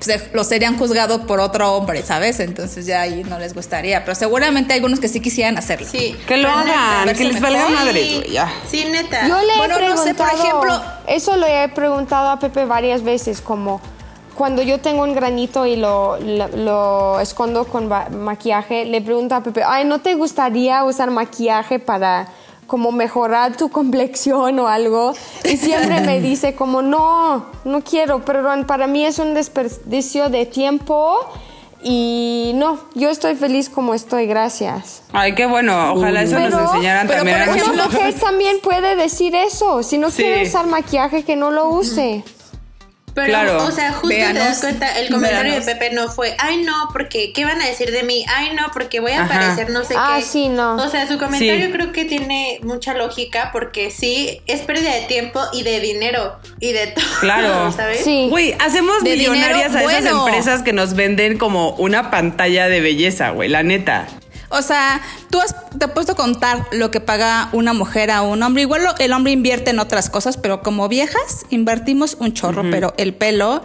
se- 0.00 0.28
lo 0.34 0.44
serían 0.44 0.76
juzgados 0.78 1.22
por 1.22 1.40
otro 1.40 1.72
hombre, 1.74 2.02
¿sabes? 2.02 2.38
Entonces 2.40 2.84
ya 2.84 3.00
ahí 3.00 3.24
no 3.24 3.38
les 3.38 3.54
gustaría. 3.54 4.04
Pero 4.04 4.14
seguramente 4.14 4.74
hay 4.74 4.80
algunos 4.80 5.00
que 5.00 5.08
sí 5.08 5.20
quisieran 5.20 5.56
hacerlo. 5.56 5.86
Sí. 5.90 6.14
Que 6.28 6.36
lo 6.36 6.50
hagan, 6.50 7.06
neta, 7.06 7.16
que 7.18 7.24
les 7.24 7.40
valga 7.40 7.70
madre, 7.70 8.02
Sí, 8.04 8.22
ya. 8.30 8.52
sí, 8.70 8.84
neta. 8.90 9.26
Yo 9.26 9.40
le 9.40 9.56
Bueno, 9.56 9.78
he 9.78 9.88
no 9.88 9.96
sé, 9.96 10.14
por 10.14 10.26
preguntado, 10.28 10.62
ejemplo- 10.62 10.82
eso 11.06 11.36
le 11.38 11.64
he 11.64 11.68
preguntado 11.70 12.28
a 12.28 12.38
Pepe 12.38 12.66
varias 12.66 13.02
veces, 13.02 13.40
como 13.40 13.80
cuando 14.34 14.62
yo 14.62 14.80
tengo 14.80 15.02
un 15.02 15.14
granito 15.14 15.66
y 15.66 15.76
lo, 15.76 16.18
lo, 16.18 16.48
lo 16.48 17.20
escondo 17.20 17.64
con 17.66 17.88
maquillaje, 17.88 18.84
le 18.84 19.00
pregunto 19.00 19.34
a 19.34 19.42
Pepe, 19.42 19.62
ay, 19.64 19.84
¿no 19.84 20.00
te 20.00 20.14
gustaría 20.14 20.84
usar 20.84 21.10
maquillaje 21.10 21.78
para 21.78 22.28
como 22.66 22.92
mejorar 22.92 23.56
tu 23.56 23.68
complexión 23.68 24.58
o 24.58 24.68
algo? 24.68 25.14
Y 25.44 25.56
siempre 25.56 26.00
me 26.00 26.20
dice 26.30 26.54
como, 26.54 26.82
no, 26.82 27.46
no 27.64 27.82
quiero, 27.82 28.24
perdón, 28.24 28.64
para 28.66 28.86
mí 28.86 29.04
es 29.04 29.18
un 29.18 29.34
desperdicio 29.34 30.28
de 30.30 30.46
tiempo 30.46 31.16
y 31.86 32.52
no, 32.54 32.78
yo 32.94 33.10
estoy 33.10 33.34
feliz 33.34 33.68
como 33.68 33.92
estoy, 33.94 34.26
gracias. 34.26 35.02
Ay, 35.12 35.34
qué 35.34 35.44
bueno. 35.44 35.92
Ojalá 35.92 36.22
eso 36.22 36.38
nos 36.38 36.54
enseñaran 36.72 37.06
pero 37.06 37.18
también 37.18 37.44
por 37.44 37.58
a 37.60 37.64
Una 37.72 37.84
mujer 37.84 38.14
también 38.14 38.56
puede 38.62 38.96
decir 38.96 39.34
eso. 39.34 39.82
Si 39.82 39.98
no 39.98 40.10
Sí. 40.10 40.22
quiere 40.22 40.48
usar 40.48 40.66
maquillaje, 40.66 41.24
que 41.24 41.36
no 41.36 41.50
lo 41.50 41.68
use. 41.68 42.24
Pero, 43.14 43.28
Claro. 43.28 43.64
o 43.64 43.70
sea, 43.70 43.92
justo 43.92 44.08
te 44.08 44.32
das 44.34 44.60
cuenta, 44.60 44.98
el 44.98 45.08
comentario 45.08 45.52
Véanos. 45.52 45.66
de 45.66 45.74
Pepe 45.76 45.94
no 45.94 46.08
fue, 46.08 46.34
ay 46.38 46.62
no, 46.64 46.88
porque, 46.92 47.32
¿qué 47.32 47.44
van 47.44 47.62
a 47.62 47.66
decir 47.66 47.92
de 47.92 48.02
mí? 48.02 48.24
Ay 48.28 48.50
no, 48.54 48.70
porque 48.72 48.98
voy 48.98 49.12
a 49.12 49.22
Ajá. 49.22 49.36
aparecer 49.36 49.70
no 49.70 49.84
sé 49.84 49.94
Ah, 49.96 50.16
qué. 50.18 50.24
sí, 50.24 50.48
no. 50.48 50.74
O 50.76 50.88
sea, 50.88 51.06
su 51.06 51.16
comentario 51.18 51.66
Sí. 51.66 51.72
creo 51.72 51.92
que 51.92 52.04
tiene 52.04 52.58
mucha 52.62 52.92
lógica 52.94 53.50
porque 53.52 53.90
sí, 53.92 54.40
es 54.46 54.62
pérdida 54.62 54.92
de 54.94 55.02
tiempo 55.02 55.40
y 55.52 55.62
de 55.62 55.78
dinero 55.80 56.36
y 56.58 56.72
de 56.72 56.88
todo. 56.88 57.04
Claro. 57.20 57.70
¿Sabes? 57.76 58.02
Sí. 58.02 58.26
Güey, 58.30 58.54
hacemos 58.58 59.04
De 59.04 59.10
millonarias 59.16 59.70
dinero, 59.72 59.88
a 59.88 59.92
esas 59.92 60.02
bueno. 60.12 60.26
empresas 60.26 60.62
que 60.62 60.72
nos 60.72 60.94
venden 60.94 61.38
como 61.38 61.70
una 61.76 62.10
pantalla 62.10 62.68
de 62.68 62.80
belleza, 62.80 63.30
güey, 63.30 63.48
la 63.48 63.62
neta. 63.62 64.06
O 64.56 64.62
sea, 64.62 65.00
tú 65.30 65.40
has, 65.40 65.54
te 65.78 65.84
has 65.84 65.90
puesto 65.92 66.12
a 66.12 66.16
contar 66.16 66.66
lo 66.72 66.90
que 66.90 67.00
paga 67.00 67.48
una 67.52 67.72
mujer 67.72 68.10
a 68.10 68.22
un 68.22 68.42
hombre. 68.42 68.62
Igual 68.62 68.84
lo- 68.84 68.96
el 68.98 69.12
hombre 69.12 69.32
invierte 69.32 69.70
en 69.70 69.78
otras 69.78 70.10
cosas, 70.10 70.36
pero 70.36 70.62
como 70.62 70.88
viejas 70.88 71.44
invertimos 71.50 72.16
un 72.20 72.32
chorro, 72.32 72.62
pero 72.70 72.94
el 72.96 73.14
pelo, 73.14 73.62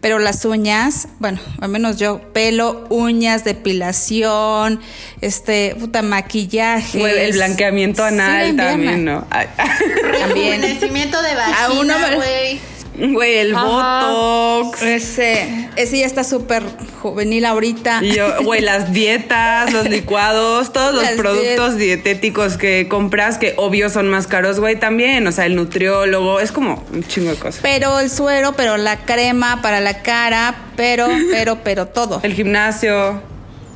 pero 0.00 0.18
las 0.18 0.44
uñas, 0.44 1.08
bueno, 1.18 1.38
al 1.60 1.68
menos 1.68 1.96
yo, 1.98 2.20
pelo, 2.32 2.86
uñas, 2.90 3.44
depilación, 3.44 4.80
este, 5.20 5.74
puta, 5.78 6.02
maquillaje. 6.02 6.98
Güey, 6.98 7.18
el 7.18 7.32
blanqueamiento 7.32 8.04
anal 8.04 8.56
también, 8.56 9.04
¿no? 9.04 9.26
Ay. 9.30 9.46
También. 9.56 10.60
Rejuvenecimiento 10.62 11.20
de 11.22 11.34
vagina, 11.34 12.14
güey. 12.16 12.60
Güey, 12.98 13.38
el 13.38 13.54
Ajá. 13.54 14.10
botox. 14.10 14.82
Ese, 14.82 15.68
ese 15.76 15.98
ya 15.98 16.06
está 16.06 16.24
súper 16.24 16.62
juvenil 17.00 17.44
ahorita. 17.44 18.00
Y 18.02 18.14
yo, 18.14 18.42
güey, 18.42 18.60
las 18.60 18.92
dietas, 18.92 19.72
los 19.72 19.88
licuados, 19.88 20.72
todos 20.72 20.94
los 20.94 21.02
Las 21.02 21.12
productos 21.12 21.76
dietéticos 21.76 22.56
que 22.56 22.88
compras, 22.88 23.38
que 23.38 23.54
obvio 23.56 23.90
son 23.90 24.08
más 24.08 24.26
caros, 24.26 24.60
güey, 24.60 24.78
también. 24.78 25.26
O 25.26 25.32
sea, 25.32 25.46
el 25.46 25.56
nutriólogo, 25.56 26.40
es 26.40 26.52
como 26.52 26.84
un 26.92 27.04
chingo 27.04 27.30
de 27.30 27.36
cosas. 27.36 27.60
Pero 27.62 28.00
el 28.00 28.10
suero, 28.10 28.54
pero 28.56 28.76
la 28.76 28.98
crema 29.04 29.60
para 29.62 29.80
la 29.80 30.02
cara, 30.02 30.54
pero, 30.76 31.06
pero, 31.30 31.58
pero 31.62 31.86
todo. 31.86 32.20
El 32.22 32.34
gimnasio. 32.34 33.22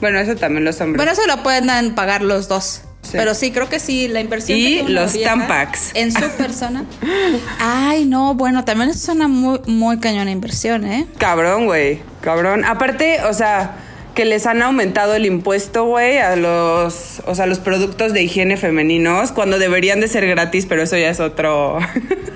Bueno, 0.01 0.19
eso 0.19 0.35
también 0.35 0.65
los 0.65 0.81
hombres. 0.81 0.97
Bueno, 0.97 1.13
eso 1.13 1.27
lo 1.27 1.43
pueden 1.43 1.95
pagar 1.95 2.23
los 2.23 2.49
dos. 2.49 2.83
Sí. 3.11 3.17
Pero 3.17 3.35
sí, 3.35 3.51
creo 3.51 3.69
que 3.69 3.81
sí, 3.81 4.07
la 4.07 4.21
inversión. 4.21 4.59
Y 4.59 4.77
que 4.77 4.89
los 4.89 5.21
Tampax. 5.21 5.91
En 5.95 6.13
su 6.13 6.29
persona. 6.39 6.85
Ay, 7.59 8.05
no, 8.05 8.35
bueno, 8.35 8.65
también 8.65 8.91
es 8.91 9.09
una 9.09 9.27
muy, 9.27 9.61
muy 9.67 9.99
cañona 9.99 10.31
inversión, 10.31 10.85
¿eh? 10.85 11.07
Cabrón, 11.19 11.67
güey. 11.67 12.01
Cabrón. 12.21 12.65
Aparte, 12.65 13.23
o 13.25 13.33
sea, 13.33 13.77
que 14.15 14.25
les 14.25 14.47
han 14.47 14.63
aumentado 14.63 15.15
el 15.15 15.27
impuesto, 15.27 15.85
güey, 15.87 16.19
a 16.19 16.37
los, 16.37 17.21
o 17.27 17.35
sea, 17.35 17.47
los 17.47 17.59
productos 17.59 18.13
de 18.13 18.23
higiene 18.23 18.57
femeninos, 18.57 19.33
cuando 19.33 19.59
deberían 19.59 20.01
de 20.01 20.09
ser 20.09 20.27
gratis, 20.27 20.67
pero 20.67 20.83
eso 20.83 20.97
ya 20.97 21.11
es 21.11 21.21
otro, 21.21 21.79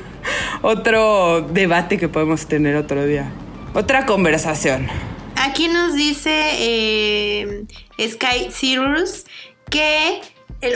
otro 0.63 1.43
debate 1.43 1.99
que 1.99 2.09
podemos 2.09 2.47
tener 2.47 2.75
otro 2.77 3.07
día. 3.07 3.31
Otra 3.75 4.07
conversación. 4.07 4.89
Aquí 5.37 5.69
nos 5.69 5.95
dice 5.95 6.33
eh, 6.59 7.65
Sky 8.01 8.51
Cirrus 8.51 9.25
que 9.69 10.21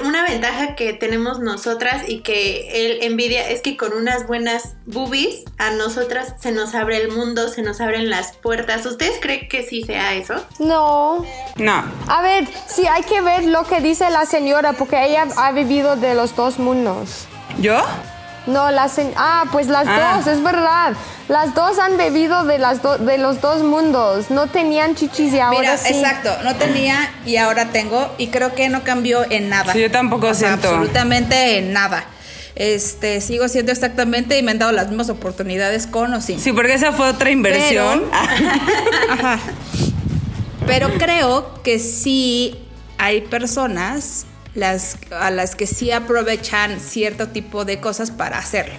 una 0.04 0.22
ventaja 0.22 0.74
que 0.76 0.92
tenemos 0.92 1.40
nosotras 1.40 2.02
y 2.08 2.20
que 2.20 2.86
él 2.86 2.98
envidia 3.02 3.48
es 3.48 3.62
que 3.62 3.76
con 3.76 3.92
unas 3.94 4.26
buenas 4.26 4.74
boobies 4.86 5.44
a 5.58 5.70
nosotras 5.70 6.34
se 6.38 6.52
nos 6.52 6.74
abre 6.74 6.98
el 6.98 7.10
mundo, 7.10 7.48
se 7.48 7.62
nos 7.62 7.80
abren 7.80 8.10
las 8.10 8.36
puertas. 8.36 8.84
¿Ustedes 8.84 9.16
creen 9.20 9.48
que 9.48 9.62
sí 9.62 9.82
sea 9.82 10.14
eso? 10.14 10.34
No. 10.58 11.24
No. 11.56 11.84
A 12.06 12.22
ver, 12.22 12.46
sí 12.66 12.86
hay 12.86 13.02
que 13.02 13.20
ver 13.22 13.44
lo 13.44 13.64
que 13.64 13.80
dice 13.80 14.10
la 14.10 14.26
señora, 14.26 14.74
porque 14.74 15.02
ella 15.06 15.26
ha 15.36 15.52
vivido 15.52 15.96
de 15.96 16.14
los 16.14 16.36
dos 16.36 16.58
mundos. 16.58 17.26
¿Yo? 17.60 17.82
No, 18.46 18.70
la 18.70 18.88
Ah, 19.16 19.44
pues 19.52 19.68
las 19.68 19.86
Ah. 19.88 20.16
dos, 20.16 20.26
es 20.26 20.42
verdad. 20.42 20.94
Las 21.28 21.54
dos 21.54 21.78
han 21.78 21.96
bebido 21.98 22.44
de, 22.44 22.58
las 22.58 22.80
do- 22.82 22.96
de 22.98 23.18
los 23.18 23.40
dos 23.42 23.62
mundos. 23.62 24.30
No 24.30 24.46
tenían 24.46 24.94
chichis 24.94 25.32
y 25.34 25.38
ahora 25.40 25.58
Mira, 25.60 25.76
sí. 25.76 25.92
exacto, 25.94 26.30
no 26.42 26.56
tenía 26.56 27.10
y 27.26 27.36
ahora 27.36 27.66
tengo 27.66 28.14
y 28.16 28.28
creo 28.28 28.54
que 28.54 28.68
no 28.70 28.82
cambió 28.82 29.30
en 29.30 29.50
nada. 29.50 29.72
Sí, 29.74 29.80
yo 29.80 29.90
tampoco 29.90 30.28
O 30.28 30.34
sea, 30.34 30.48
siento. 30.50 30.68
absolutamente 30.70 31.58
en 31.58 31.72
nada. 31.74 32.04
Este, 32.54 33.20
sigo 33.20 33.46
siendo 33.48 33.70
exactamente 33.72 34.36
y 34.38 34.42
me 34.42 34.50
han 34.52 34.58
dado 34.58 34.72
las 34.72 34.88
mismas 34.88 35.10
oportunidades 35.10 35.86
con 35.86 36.12
o 36.14 36.20
sin. 36.20 36.40
Sí, 36.40 36.52
porque 36.52 36.72
esa 36.74 36.92
fue 36.92 37.08
otra 37.10 37.30
inversión. 37.30 38.04
Ajá. 39.10 39.38
Pero 40.66 40.88
creo 40.98 41.62
que 41.62 41.78
sí 41.78 42.58
hay 42.98 43.20
personas 43.22 44.26
las, 44.54 44.96
a 45.12 45.30
las 45.30 45.54
que 45.54 45.66
sí 45.66 45.92
aprovechan 45.92 46.80
cierto 46.80 47.28
tipo 47.28 47.64
de 47.64 47.80
cosas 47.80 48.10
para 48.10 48.38
hacerlo. 48.38 48.74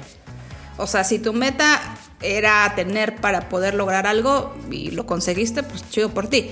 O 0.78 0.88
sea, 0.88 1.04
si 1.04 1.20
tu 1.20 1.32
meta 1.34 1.80
era 2.22 2.74
tener 2.76 3.16
para 3.18 3.50
poder 3.50 3.74
lograr 3.76 4.08
algo 4.08 4.54
y 4.72 4.92
lo 4.92 5.06
conseguiste, 5.06 5.64
pues 5.64 5.90
chido 5.90 6.10
por 6.10 6.28
ti. 6.28 6.52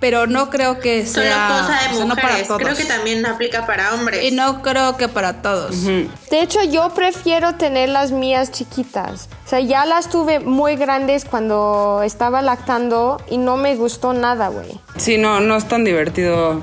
Pero 0.00 0.28
no 0.28 0.48
creo 0.48 0.78
que 0.78 1.04
Solo 1.04 1.26
sea 1.26 1.48
cosa 1.48 1.64
o 1.66 1.88
de 1.90 1.96
sea, 1.96 2.04
no 2.04 2.14
para 2.14 2.28
mujeres. 2.28 2.46
todos. 2.46 2.62
Creo 2.62 2.76
que 2.76 2.84
también 2.84 3.26
aplica 3.26 3.66
para 3.66 3.94
hombres. 3.94 4.24
Y 4.24 4.30
no 4.30 4.62
creo 4.62 4.96
que 4.96 5.08
para 5.08 5.42
todos. 5.42 5.84
De 5.84 6.08
hecho, 6.40 6.62
yo 6.62 6.90
prefiero 6.94 7.56
tener 7.56 7.88
las 7.88 8.12
mías 8.12 8.52
chiquitas. 8.52 9.28
O 9.44 9.48
sea, 9.48 9.58
ya 9.58 9.84
las 9.86 10.08
tuve 10.08 10.38
muy 10.38 10.76
grandes 10.76 11.24
cuando 11.24 12.02
estaba 12.04 12.42
lactando 12.42 13.20
y 13.28 13.38
no 13.38 13.56
me 13.56 13.74
gustó 13.74 14.12
nada, 14.12 14.46
güey. 14.46 14.80
Sí, 14.96 15.18
no, 15.18 15.40
no 15.40 15.56
es 15.56 15.66
tan 15.66 15.82
divertido. 15.82 16.60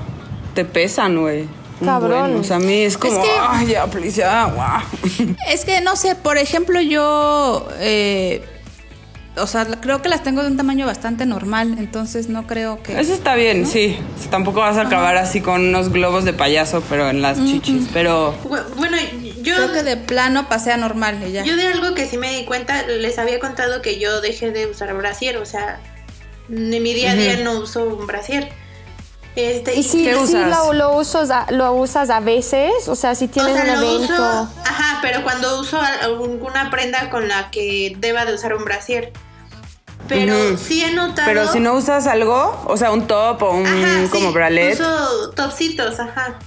Te 0.54 0.64
pesan, 0.64 1.20
güey. 1.20 1.46
Cabrón. 1.84 2.30
buen. 2.30 2.40
O 2.40 2.44
sea, 2.44 2.56
a 2.56 2.60
mí 2.60 2.82
es 2.82 2.96
como, 2.96 3.22
que- 3.22 3.28
ay, 3.40 3.66
ya, 3.68 3.86
please, 3.86 4.18
ya, 4.20 4.44
guau. 4.46 4.80
Es 5.48 5.64
que 5.64 5.80
no 5.80 5.96
sé, 5.96 6.14
por 6.14 6.38
ejemplo, 6.38 6.80
yo. 6.80 7.68
eh, 7.78 8.44
o 9.38 9.46
sea, 9.46 9.66
creo 9.66 10.00
que 10.00 10.08
las 10.08 10.22
tengo 10.22 10.40
de 10.42 10.48
un 10.48 10.56
tamaño 10.56 10.86
bastante 10.86 11.26
normal, 11.26 11.76
entonces 11.78 12.30
no 12.30 12.46
creo 12.46 12.82
que. 12.82 12.98
Eso 12.98 13.12
está 13.12 13.34
bien, 13.34 13.66
sí. 13.66 13.98
O 14.16 14.22
sea, 14.22 14.30
tampoco 14.30 14.60
vas 14.60 14.78
a 14.78 14.82
acabar 14.82 15.18
así 15.18 15.42
con 15.42 15.60
unos 15.68 15.90
globos 15.90 16.24
de 16.24 16.32
payaso, 16.32 16.82
pero 16.88 17.10
en 17.10 17.20
las 17.20 17.36
chichis. 17.44 17.88
Pero 17.92 18.34
Bu- 18.44 18.62
Bueno, 18.76 18.96
yo, 19.42 19.54
Creo 19.56 19.72
que 19.74 19.82
de 19.82 19.98
plano 19.98 20.48
pasea 20.48 20.78
normal 20.78 21.22
y 21.28 21.32
ya. 21.32 21.44
yo 21.44 21.54
de 21.56 21.66
algo 21.66 21.94
que 21.94 22.06
sí 22.06 22.16
me 22.16 22.34
di 22.34 22.46
cuenta, 22.46 22.84
les 22.86 23.18
había 23.18 23.38
contado 23.38 23.82
que 23.82 23.98
yo 23.98 24.22
dejé 24.22 24.52
de 24.52 24.66
usar 24.68 24.94
brasier, 24.96 25.36
o 25.36 25.44
sea, 25.44 25.80
en 26.48 26.70
mi 26.82 26.94
día 26.94 27.10
a 27.10 27.14
día 27.14 27.36
no 27.44 27.58
uso 27.60 27.84
un 27.84 28.06
brasier. 28.06 28.48
Este, 29.36 29.74
Y 29.74 29.82
si, 29.82 30.02
¿Qué 30.02 30.14
si 30.14 30.22
usas? 30.22 30.48
lo, 30.48 30.72
lo, 30.72 30.96
usas 30.96 31.30
a, 31.30 31.46
lo 31.50 31.74
usas 31.74 32.08
a 32.08 32.20
veces, 32.20 32.88
o 32.88 32.94
sea, 32.96 33.14
si 33.14 33.28
tienes 33.28 33.52
o 33.52 33.54
sea, 33.54 33.64
un 33.74 33.80
lo 33.80 33.86
evento. 33.96 34.14
uso, 34.14 34.48
ajá, 34.64 34.98
pero 35.02 35.22
cuando 35.22 35.60
uso 35.60 35.78
alguna 35.80 36.70
prenda 36.70 37.10
con 37.10 37.28
la 37.28 37.50
que 37.50 37.94
deba 37.98 38.24
de 38.24 38.34
usar 38.34 38.54
un 38.54 38.64
brasier. 38.64 39.12
Pero 40.08 40.34
Ujú. 40.34 40.56
sí 40.56 40.82
he 40.84 40.92
notado. 40.92 41.26
Pero 41.26 41.48
si 41.52 41.60
no 41.60 41.74
usas 41.74 42.06
algo, 42.06 42.64
o 42.66 42.76
sea, 42.76 42.92
un 42.92 43.06
top 43.06 43.42
o 43.42 43.50
un 43.50 43.66
Ajá, 43.66 44.04
sí, 44.04 44.08
como 44.10 44.32
bralet. 44.32 44.80
Uso 44.80 45.30
topsitos, 45.32 45.98
ajá. 46.00 46.38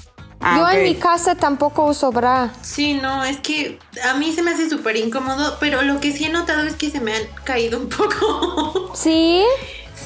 Ah, 0.41 0.55
yo 0.57 0.63
ok. 0.63 0.73
en 0.75 0.83
mi 0.83 0.95
casa 0.95 1.35
tampoco 1.35 1.83
uso 1.83 2.11
bra. 2.13 2.49
Sí, 2.61 2.93
no, 2.93 3.25
es 3.25 3.37
que 3.41 3.77
a 4.05 4.13
mí 4.13 4.31
se 4.31 4.41
me 4.41 4.51
hace 4.51 4.69
súper 4.69 4.95
incómodo, 4.95 5.57
pero 5.59 5.81
lo 5.81 5.99
que 5.99 6.13
sí 6.13 6.23
he 6.25 6.29
notado 6.29 6.61
es 6.61 6.75
que 6.75 6.89
se 6.89 7.01
me 7.01 7.13
han 7.13 7.23
caído 7.43 7.77
un 7.77 7.89
poco. 7.89 8.91
¿Sí? 8.95 9.43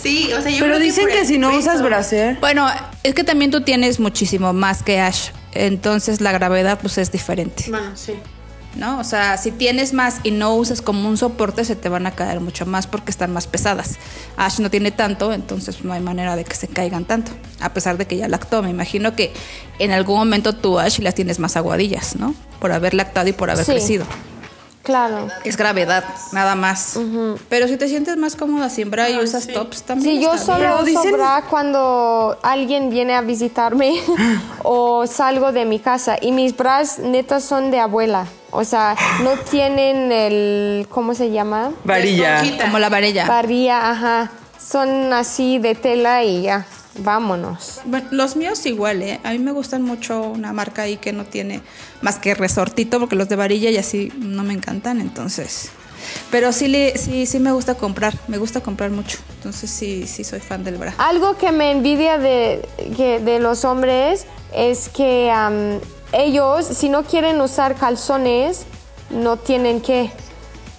sí, 0.04 0.32
o 0.34 0.42
sea, 0.42 0.52
yo 0.52 0.60
Pero 0.60 0.76
creo 0.76 0.80
dicen 0.80 1.08
que, 1.08 1.26
si 1.26 1.38
no 1.38 1.48
peso. 1.50 1.60
usas 1.62 1.82
bracer. 1.82 2.38
Bueno, 2.40 2.68
es 3.04 3.14
que 3.16 3.24
también 3.24 3.50
tú 3.50 3.62
tienes 3.62 4.00
muchísimo 4.00 4.54
más 4.54 4.84
que 4.84 5.00
Ash, 5.00 5.30
entonces 5.54 6.22
la 6.22 6.32
gravedad 6.32 6.78
pues 6.82 6.98
es 6.98 7.12
diferente, 7.12 7.66
Bueno, 7.70 7.92
sí. 7.96 8.14
¿no? 8.76 9.00
O 9.00 9.04
sea, 9.04 9.38
si 9.38 9.52
tienes 9.52 9.94
más 9.94 10.18
y 10.24 10.32
no 10.32 10.56
usas 10.56 10.82
como 10.82 11.08
un 11.08 11.16
soporte, 11.16 11.64
se 11.64 11.76
te 11.76 11.90
van 11.90 12.08
a 12.08 12.12
caer 12.12 12.40
mucho 12.40 12.66
más 12.66 12.88
porque 12.88 13.12
están 13.12 13.32
más 13.32 13.46
pesadas. 13.46 13.98
Ash 14.36 14.60
no 14.60 14.72
tiene 14.72 14.90
tanto, 14.92 15.32
entonces 15.32 15.84
no 15.84 15.94
hay 15.94 16.02
manera 16.02 16.36
de 16.36 16.44
que 16.44 16.56
se 16.56 16.68
caigan 16.68 17.06
tanto, 17.06 17.32
a 17.60 17.72
pesar 17.74 17.98
de 17.98 18.08
que 18.08 18.18
ya 18.18 18.28
lactó. 18.28 18.64
Me 18.64 18.72
imagino 18.72 19.16
que 19.16 19.32
en 19.78 19.92
algún 19.92 20.18
momento 20.18 20.54
tú, 20.54 20.80
Ash, 20.80 20.98
las 21.00 21.14
tienes 21.14 21.38
más 21.38 21.56
aguadillas, 21.56 22.16
¿no? 22.16 22.34
Por 22.60 22.72
haber 22.72 22.96
lactado 22.96 23.28
y 23.30 23.34
por 23.34 23.52
haber 23.52 23.64
Sí. 23.66 23.74
crecido. 23.74 24.06
Claro. 24.84 25.30
Es 25.46 25.56
gravedad, 25.56 26.04
nada 26.34 26.56
más. 26.56 27.00
Pero 27.48 27.68
si 27.70 27.78
te 27.78 27.88
sientes 27.88 28.18
más 28.18 28.36
cómoda 28.36 28.70
sin 28.70 28.92
bra 28.92 29.10
y 29.10 29.18
usas 29.18 29.46
sí. 29.46 29.54
tops 29.54 29.84
también. 29.84 30.18
Sí, 30.18 30.22
yo 30.22 30.38
solo 30.38 30.76
uso 30.76 30.84
dicen- 30.84 31.14
bra 31.14 31.44
cuando 31.50 32.38
alguien 32.44 32.90
viene 32.90 33.16
a 33.16 33.22
visitarme 33.22 33.96
o 34.64 35.08
salgo 35.08 35.54
de 35.54 35.64
mi 35.64 35.80
casa. 35.80 36.18
Y 36.22 36.34
mis 36.34 36.56
bras 36.56 37.00
netas 37.00 37.46
son 37.46 37.72
de 37.72 37.80
abuela. 37.80 38.28
O 38.52 38.66
sea, 38.66 38.96
no 39.24 39.32
tienen 39.50 40.12
el. 40.12 40.86
¿Cómo 40.90 41.16
se 41.16 41.32
llama? 41.32 41.72
Varilla. 41.86 42.44
Como 42.62 42.78
la 42.78 42.90
varilla. 42.90 43.26
Varilla, 43.26 43.90
ajá. 43.90 44.32
Son 44.60 45.12
así 45.14 45.60
de 45.60 45.76
tela 45.76 46.24
y 46.24 46.44
ya. 46.44 46.66
Vámonos. 47.00 47.82
Bueno, 47.86 48.08
los 48.12 48.36
míos 48.36 48.66
igual, 48.66 49.02
¿eh? 49.02 49.20
A 49.24 49.32
mí 49.32 49.40
me 49.40 49.52
gustan 49.52 49.82
mucho 49.82 50.22
una 50.22 50.54
marca 50.54 50.84
ahí 50.84 50.98
que 50.98 51.12
no 51.12 51.26
tiene 51.26 51.62
más 52.02 52.20
que 52.20 52.36
resortito, 52.36 53.00
porque 53.00 53.16
los 53.16 53.28
de 53.30 53.36
varilla 53.36 53.70
y 53.72 53.78
así 53.78 54.12
no 54.20 54.44
me 54.44 54.54
encantan, 54.54 55.02
entonces. 55.02 55.70
Pero 56.30 56.52
sí, 56.52 56.68
le, 56.68 56.98
sí, 56.98 57.26
sí 57.26 57.40
me 57.40 57.52
gusta 57.52 57.76
comprar, 57.76 58.14
me 58.28 58.38
gusta 58.38 58.62
comprar 58.62 58.92
mucho. 58.92 59.18
Entonces 59.38 59.70
sí, 59.72 60.06
sí 60.06 60.24
soy 60.24 60.40
fan 60.40 60.64
del 60.64 60.76
bra. 60.76 60.94
Algo 60.98 61.38
que 61.38 61.52
me 61.52 61.72
envidia 61.72 62.18
de, 62.18 62.68
que- 62.96 63.20
de 63.20 63.40
los 63.40 63.66
hombres 63.66 64.26
es 64.54 64.90
que 64.90 65.32
ellos, 66.12 66.66
si 66.68 66.90
no 66.90 67.04
quieren 67.04 67.42
usar 67.42 67.76
calzones, 67.76 68.66
no 69.10 69.38
tienen 69.38 69.82
que. 69.82 70.12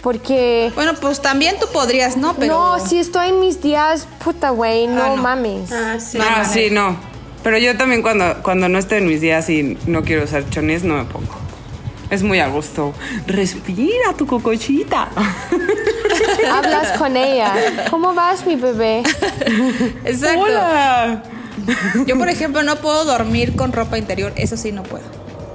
Porque. 0.05 0.71
Bueno, 0.75 0.93
pues 1.01 1.23
también 1.23 1.57
tú 1.59 1.67
podrías, 1.73 2.19
¿no? 2.19 2.35
Pero 2.35 2.77
No, 2.77 2.87
si 2.87 2.99
estoy 2.99 3.31
en 3.31 3.41
mis 3.41 3.63
días, 3.63 4.07
puta 4.23 4.51
güey, 4.51 4.87
no, 4.87 5.03
Ah, 5.03 5.13
no. 5.17 5.23
mames. 5.23 5.73
Ah, 5.73 5.99
sí. 5.99 6.19
No 6.19 6.25
ah, 6.29 6.45
sí, 6.45 6.69
no. 6.71 6.95
Pero 7.43 7.57
yo 7.57 7.75
también 7.79 8.03
cuando, 8.03 8.43
cuando 8.43 8.69
no 8.69 8.79
estoy 8.79 8.99
en 8.99 9.07
mis 9.07 9.23
días 9.23 9.49
y 9.49 9.79
no 9.87 10.03
quiero 10.03 10.25
usar 10.25 10.49
chones, 10.51 10.85
no 10.85 10.97
me 10.99 11.05
pongo. 11.05 11.33
Es 12.11 12.23
muy 12.23 12.39
a 12.39 12.49
gusto. 12.49 12.93
Respira 13.27 14.13
tu 14.17 14.27
cocochita. 14.27 15.09
Hablas 16.53 16.99
con 16.99 17.17
ella. 17.17 17.55
¿Cómo 17.91 18.13
vas, 18.13 18.47
mi 18.47 18.57
bebé? 18.57 19.03
Exacto. 20.05 20.41
Hola. 20.41 21.23
Yo, 22.07 22.19
por 22.19 22.29
ejemplo, 22.29 22.63
no 22.63 22.77
puedo 22.77 23.07
dormir 23.07 23.57
con 23.57 23.73
ropa 23.73 23.97
interior, 23.97 24.35
eso 24.37 24.59
sí 24.59 24.71
no 24.71 24.83
puedo. 24.83 25.05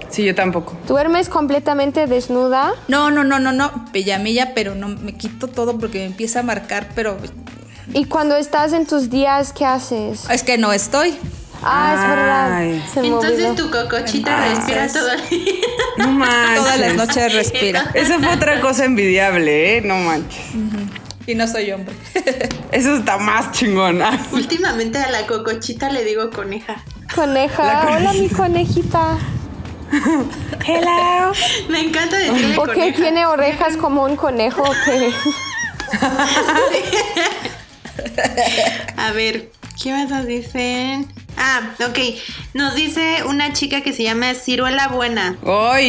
Sí, 0.09 0.23
yo 0.23 0.33
tampoco. 0.35 0.75
¿Duermes 0.87 1.29
completamente 1.29 2.07
desnuda? 2.07 2.73
No, 2.87 3.11
no, 3.11 3.23
no, 3.23 3.39
no, 3.39 3.51
no, 3.51 3.85
pijamilla, 3.91 4.53
pero 4.55 4.75
no 4.75 4.87
me 4.87 5.13
quito 5.13 5.47
todo 5.47 5.77
porque 5.77 5.99
me 5.99 6.05
empieza 6.05 6.39
a 6.39 6.43
marcar, 6.43 6.89
pero 6.95 7.17
¿Y 7.93 8.05
cuando 8.05 8.35
estás 8.35 8.73
en 8.73 8.85
tus 8.85 9.09
días, 9.09 9.51
qué 9.53 9.65
haces? 9.65 10.29
es 10.29 10.43
que 10.43 10.57
no 10.57 10.71
estoy. 10.73 11.17
Ah, 11.61 11.93
es 11.93 12.09
verdad. 12.09 12.53
Ay. 12.53 12.85
Se 12.93 13.01
me 13.01 13.07
Entonces 13.07 13.55
tu 13.55 13.69
cocochita 13.69 14.47
respira 14.47 14.87
todo 14.87 15.11
el 15.11 15.29
día. 15.29 15.53
No 15.97 16.11
manches. 16.11 16.55
Todas 16.55 16.79
las 16.79 16.95
noches 16.95 17.33
respira. 17.33 17.91
Esa 17.93 18.19
fue 18.19 18.33
otra 18.33 18.61
cosa 18.61 18.85
envidiable, 18.85 19.77
¿eh? 19.77 19.81
No 19.81 19.97
manches. 19.97 20.39
Y 21.27 21.35
no 21.35 21.47
soy 21.47 21.71
hombre. 21.71 21.93
Eso 22.71 22.95
está 22.95 23.17
más 23.17 23.51
chingona. 23.51 24.25
Últimamente 24.31 24.99
a 24.99 25.11
la 25.11 25.27
cocochita 25.27 25.89
le 25.89 26.05
digo 26.05 26.29
coneja. 26.29 26.81
Coneja, 27.13 27.87
hola 27.91 28.13
mi 28.13 28.29
conejita. 28.29 29.17
Hello. 30.65 31.31
Me 31.69 31.81
encanta 31.81 32.17
decirle 32.17 32.55
¿Por 32.55 32.73
qué 32.73 32.91
tiene 32.91 33.25
orejas 33.25 33.75
como 33.77 34.03
un 34.03 34.15
conejo? 34.15 34.63
que 34.85 35.11
A 38.97 39.11
ver, 39.11 39.51
¿qué 39.81 39.91
más 39.91 40.09
nos 40.09 40.25
dicen? 40.25 41.07
Ah, 41.37 41.71
ok. 41.87 41.97
Nos 42.53 42.75
dice 42.75 43.23
una 43.25 43.53
chica 43.53 43.81
que 43.81 43.93
se 43.93 44.03
llama 44.03 44.33
Ciruela 44.33 44.89
Buena. 44.89 45.37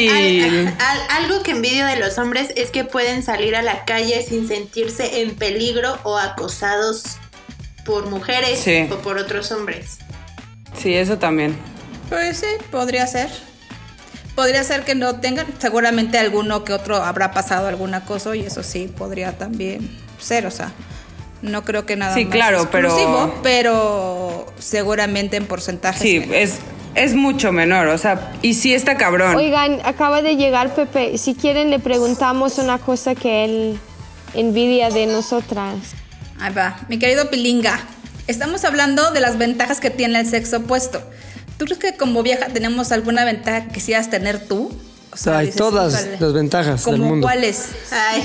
Al- 0.09 0.69
al- 0.79 1.25
algo 1.25 1.43
que 1.43 1.51
envidio 1.53 1.85
de 1.87 1.97
los 1.97 2.19
hombres 2.19 2.53
es 2.57 2.71
que 2.71 2.85
pueden 2.85 3.23
salir 3.23 3.57
a 3.57 3.63
la 3.63 3.85
calle 3.85 4.25
sin 4.27 4.47
sentirse 4.47 5.23
en 5.23 5.35
peligro 5.35 5.99
o 6.05 6.17
acosados 6.19 7.03
por 7.85 8.07
mujeres 8.09 8.61
Sí. 8.61 8.87
o 8.91 8.97
por 8.99 9.19
otros 9.19 9.51
hombres. 9.51 9.99
Sí, 10.81 10.95
eso 10.95 11.19
también. 11.19 11.57
Pues 12.09 12.39
sí, 12.39 12.47
podría 12.71 13.07
ser. 13.07 13.29
Podría 14.41 14.65
ser 14.65 14.85
que 14.85 14.95
no 14.95 15.17
tengan, 15.21 15.47
seguramente 15.59 16.17
alguno 16.19 16.65
que 16.65 16.73
otro 16.73 16.97
habrá 16.97 17.31
pasado 17.33 17.69
algún 17.69 17.93
acoso 17.93 18.35
y 18.35 18.41
eso 18.41 18.63
sí 18.63 18.89
podría 18.97 19.37
también 19.37 19.91
ser, 20.19 20.47
o 20.47 20.51
sea, 20.51 20.73
no 21.43 21.63
creo 21.63 21.85
que 21.85 21.95
nada 21.97 22.15
Sí, 22.15 22.25
más 22.25 22.33
claro, 22.33 22.69
pero- 22.73 22.89
exclusivo, 22.89 23.35
pero 23.43 24.47
seguramente 24.59 25.37
en 25.37 25.45
porcentajes. 25.45 26.01
Sí, 26.01 26.21
menos. 26.21 26.35
es, 26.37 26.55
es 26.95 27.15
mucho 27.15 27.53
menor, 27.53 27.89
o 27.89 27.99
sea, 27.99 28.33
y 28.41 28.55
sí 28.55 28.73
está 28.73 28.97
cabrón. 28.97 29.37
Oigan, 29.37 29.79
acaba 29.85 30.23
de 30.23 30.37
llegar 30.37 30.75
Pepe. 30.75 31.19
Si 31.19 31.35
quieren 31.35 31.69
le 31.71 31.79
preguntamos 31.79 32.57
una 32.57 32.79
cosa 32.79 33.15
que 33.15 33.45
él 33.45 33.79
envidia 34.33 34.89
de 34.89 35.05
nosotras. 35.05 35.75
Ahí 36.41 36.55
va, 36.55 36.79
mi 36.89 36.99
querido 36.99 37.29
Pilinga. 37.29 37.79
Estamos 38.27 38.65
hablando 38.65 39.11
de 39.11 39.21
las 39.21 39.37
ventajas 39.37 39.81
que 39.81 39.91
tiene 39.91 40.19
el 40.21 40.27
sexo 40.27 40.57
opuesto. 40.57 41.03
¿Tú 41.61 41.67
crees 41.67 41.79
que 41.79 41.95
como 41.99 42.23
vieja 42.23 42.47
tenemos 42.47 42.91
alguna 42.91 43.27
ventaja 43.27 43.67
que 43.67 43.75
quisieras 43.75 44.09
tener 44.09 44.49
tú? 44.49 44.73
O 45.27 45.31
Hay 45.31 45.51
todas 45.51 46.09
las 46.19 46.33
ventajas 46.33 46.83
del 46.87 46.95
¿como 46.95 47.09
mundo. 47.09 47.27
cuáles? 47.27 47.67
Ay, 47.93 48.23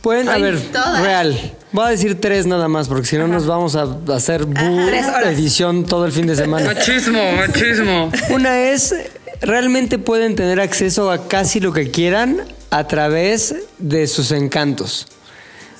Pueden, 0.00 0.28
a 0.28 0.32
Ay, 0.32 0.42
ver, 0.42 0.60
todas. 0.72 1.00
real. 1.00 1.52
Voy 1.70 1.86
a 1.86 1.88
decir 1.90 2.20
tres 2.20 2.46
nada 2.46 2.66
más, 2.66 2.88
porque 2.88 3.06
si 3.06 3.16
no 3.16 3.28
nos 3.28 3.46
vamos 3.46 3.76
a 3.76 3.96
hacer 4.12 4.42
horas. 4.42 5.26
edición 5.26 5.84
todo 5.86 6.04
el 6.04 6.10
fin 6.10 6.26
de 6.26 6.34
semana. 6.34 6.66
Machismo, 6.66 7.20
machismo. 7.36 8.10
Una 8.30 8.58
es, 8.58 8.92
realmente 9.40 10.00
pueden 10.00 10.34
tener 10.34 10.58
acceso 10.58 11.12
a 11.12 11.28
casi 11.28 11.60
lo 11.60 11.72
que 11.72 11.92
quieran 11.92 12.38
a 12.70 12.88
través 12.88 13.54
de 13.78 14.08
sus 14.08 14.32
encantos. 14.32 15.06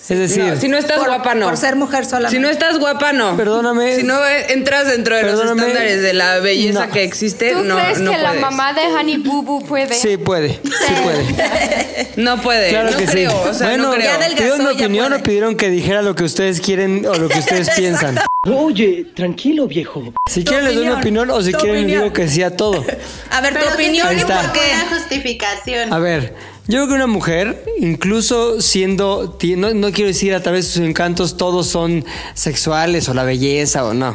Es 0.06 0.18
decir, 0.18 0.44
No, 0.44 0.56
si 0.60 0.68
no 0.68 0.76
estás 0.76 0.98
Por- 0.98 1.06
guapa, 1.08 1.34
no. 1.34 1.46
Por 1.46 1.56
ser 1.56 1.76
mujer 1.76 2.04
solamente. 2.04 2.36
Si 2.36 2.42
no 2.42 2.50
estás 2.50 2.78
guapa, 2.78 3.12
no. 3.14 3.36
Perdóname. 3.38 3.96
Si 3.96 4.02
no 4.02 4.18
entras 4.26 4.86
dentro 4.86 5.16
de 5.16 5.22
Perdóname. 5.22 5.60
los 5.62 5.68
estándares 5.70 6.02
de 6.02 6.12
la 6.12 6.38
belleza 6.40 6.86
No. 6.86 6.92
que 6.92 7.04
existe, 7.04 7.52
¿Tú 7.52 7.64
no, 7.64 7.76
crees 7.78 8.00
no 8.00 8.10
que 8.12 8.18
la 8.18 8.28
puedes. 8.28 8.40
mamá 8.42 8.72
de 8.74 8.82
Honey 8.82 9.16
Boo 9.18 9.42
Boo 9.42 9.64
puede? 9.64 9.94
sí 9.94 10.16
puede, 10.18 10.60
sí 10.62 10.94
puede. 11.02 11.24
No 12.16 12.40
puede. 12.40 12.68
Claro 12.68 12.90
no 12.90 12.96
que 12.98 13.06
creo, 13.06 13.30
sí. 13.30 13.36
o 13.48 13.54
sea, 13.54 13.68
bueno, 13.68 13.84
no 13.84 13.92
creo. 13.94 14.10
¿pidieron 14.36 14.58
mi 14.58 14.70
opinión 14.72 15.06
puede. 15.08 15.20
o 15.20 15.22
pidieron 15.24 15.56
que 15.56 15.70
dijera 15.70 16.02
lo 16.02 16.14
que 16.14 16.24
ustedes 16.24 16.60
quieren 16.60 17.06
o 17.06 17.14
lo 17.14 17.28
que 17.28 17.38
ustedes 17.38 17.70
piensan? 17.70 18.18
Oye, 18.46 19.06
tranquilo, 19.14 19.66
viejo. 19.66 20.12
Si 20.30 20.44
Tu 20.44 20.50
quieren 20.50 20.66
les 20.66 20.74
doy 20.74 20.84
mi 20.84 20.90
opinión, 20.92 21.30
opinión 21.30 21.30
o 21.30 21.42
si 21.42 21.52
tu 21.52 21.58
quieren 21.58 21.76
les 21.82 21.86
digo 21.86 22.06
opinión. 22.08 22.12
que 22.28 22.28
sí 22.32 22.42
a 22.42 22.54
todo. 22.54 22.84
A 23.30 23.40
ver, 23.40 23.52
pero 23.54 23.66
tu 23.68 23.74
opinión 23.74 24.08
y 24.12 24.20
está. 24.20 24.42
por 24.42 24.52
qué. 24.52 24.60
Una 24.74 24.96
justificación. 24.98 25.92
A 25.92 25.98
ver, 25.98 26.34
yo 26.66 26.78
creo 26.78 26.88
que 26.88 26.94
una 26.94 27.06
mujer, 27.06 27.62
incluso 27.78 28.62
siendo, 28.62 29.36
no, 29.56 29.74
no 29.74 29.92
quiero 29.92 30.08
decir 30.08 30.34
a 30.34 30.42
través 30.42 30.64
de 30.64 30.72
sus 30.72 30.82
encantos 30.82 31.36
todos 31.36 31.66
son 31.66 32.06
sexuales 32.32 33.06
o 33.10 33.14
la 33.14 33.24
belleza 33.24 33.84
o 33.84 33.92
no. 33.92 34.14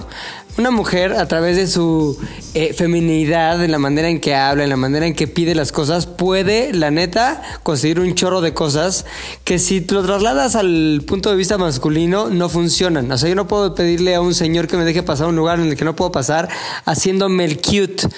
Una 0.58 0.72
mujer 0.72 1.14
a 1.14 1.28
través 1.28 1.56
de 1.56 1.68
su 1.68 2.18
eh, 2.56 2.74
feminidad, 2.74 3.64
en 3.64 3.72
la 3.72 3.78
manera 3.78 4.10
en 4.10 4.20
que 4.20 4.34
habla, 4.34 4.64
en 4.64 4.70
la 4.70 4.78
manera 4.78 5.06
en 5.06 5.14
que 5.14 5.28
pide 5.28 5.54
las 5.54 5.72
cosas, 5.72 6.08
puede, 6.08 6.74
la 6.74 6.90
neta, 6.90 7.42
conseguir 7.62 8.00
un 8.00 8.16
chorro 8.16 8.42
de 8.42 8.54
cosas 8.54 9.06
que 9.44 9.60
si 9.60 9.80
lo 9.82 10.04
trasladas 10.04 10.56
al 10.56 11.04
punto 11.06 11.30
de 11.30 11.36
vista 11.36 11.60
masculino 11.60 12.30
no 12.30 12.50
funcionan. 12.50 13.12
O 13.12 13.18
sea, 13.18 13.30
yo 13.30 13.36
no 13.36 13.48
puedo 13.48 13.76
pedirle 13.76 14.16
a 14.16 14.22
un 14.22 14.34
señor 14.34 14.68
que 14.68 14.76
me 14.76 14.86
deje 14.86 15.04
pasar 15.04 15.28
a 15.28 15.30
un 15.30 15.36
lugar 15.36 15.60
en 15.60 15.68
el 15.68 15.78
que 15.78 15.86
no 15.86 15.96
puedo 15.96 16.12
pasar 16.12 16.50
haciéndome 16.84 17.46
el 17.46 17.62
cute. 17.62 18.10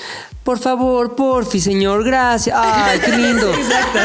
Por 0.44 0.58
favor, 0.58 1.16
porfi, 1.16 1.60
señor, 1.62 2.04
gracias. 2.04 2.56
Ay, 2.60 3.00
qué 3.00 3.12
lindo. 3.18 3.52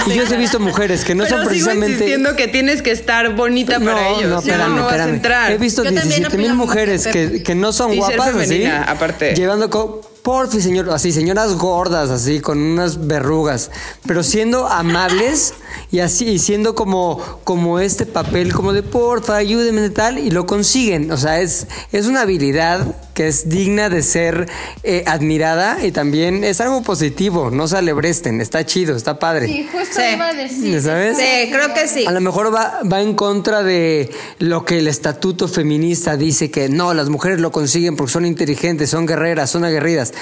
y 0.07 0.13
yo 0.13 0.23
he 0.25 0.37
visto 0.37 0.61
mujeres 0.61 1.03
que 1.05 1.15
no 1.15 1.25
Pero 1.25 1.37
son 1.37 1.41
sigo 1.45 1.51
precisamente. 1.51 1.93
insistiendo 1.95 2.37
que 2.37 2.47
tienes 2.49 2.83
que 2.83 2.91
estar 2.91 3.35
bonita 3.35 3.81
para 3.81 4.09
ellos. 4.11 4.29
No, 4.31 4.43
si 4.43 4.49
no, 4.49 4.53
espérame, 4.55 4.77
no 4.77 4.83
vas 4.85 4.93
a 4.93 4.97
espérame. 4.97 5.15
entrar. 5.15 5.53
He 5.53 5.59
visto 5.59 5.83
Yo 5.83 5.95
también 5.95 6.09
17 6.09 6.37
mil 6.37 6.53
mujeres 6.55 7.07
que, 7.07 7.43
que 7.43 7.55
no 7.55 7.73
son 7.73 7.95
Y 7.95 7.97
guapas, 7.97 8.29
así. 8.29 8.39
femenina, 8.39 8.83
aparte. 8.83 9.35
Llevando, 9.35 9.71
co- 9.71 10.03
porfi, 10.27 10.61
señor, 10.61 10.91
así, 10.91 11.13
señoras 11.13 11.55
gordas, 11.55 12.11
así, 12.11 12.41
con 12.41 12.59
unas 12.59 13.07
verrugas, 13.07 13.71
pero 14.09 14.25
siendo 14.25 14.67
amables 14.67 15.55
y 15.93 16.01
así, 16.01 16.25
y 16.27 16.39
siendo 16.41 16.75
como, 16.75 17.21
como 17.45 17.79
este 17.79 18.07
papel, 18.07 18.53
como 18.53 18.73
de 18.73 18.83
porfa, 18.83 19.37
ayúdenme, 19.37 19.89
tal, 19.91 20.19
y 20.19 20.31
lo 20.33 20.45
consiguen. 20.45 21.13
O 21.13 21.17
sea, 21.17 21.41
es, 21.41 21.69
es 21.93 22.07
una 22.07 22.23
habilidad 22.23 22.97
que 23.15 23.29
es 23.29 23.49
digna 23.49 23.89
de 23.89 24.03
ser 24.03 24.49
eh, 24.83 25.05
admirada 25.07 25.87
y 25.87 25.93
también 25.93 26.43
es 26.43 26.61
algo 26.61 26.83
positivo. 26.83 27.51
No 27.53 27.69
se 27.69 27.77
alebresten, 27.77 28.41
está 28.41 28.67
chido, 28.67 28.97
está 28.97 29.21
padre. 29.21 29.47
Sí, 29.47 29.69
justo 29.71 29.95
Sí. 29.97 30.03
iba 30.13 30.27
a 30.29 30.35
decir. 30.35 30.83
¿Sabes? 30.83 31.17
Sí, 31.17 31.51
creo 31.53 31.73
que 31.73 31.87
sí. 31.87 32.05
A 32.05 32.11
lo 32.11 32.21
mejor 32.21 32.53
va, 32.53 32.81
va 32.83 33.01
en 33.01 33.15
contra 33.15 33.63
de 33.63 34.11
lo 34.41 34.65
que 34.65 34.81
el 34.81 34.89
estatuto 34.89 35.47
feminista 35.47 36.17
dice 36.17 36.51
que 36.51 36.69
no, 36.69 36.93
las 36.95 37.09
mujeres 37.09 37.41
lo 37.41 37.53
consiguen 37.53 37.97
porque 37.97 38.13
son 38.13 38.27
inteligentes, 38.27 38.91
son 38.91 39.07
guerreras, 39.07 39.51
son 39.51 39.65
aguerridas. 39.65 40.13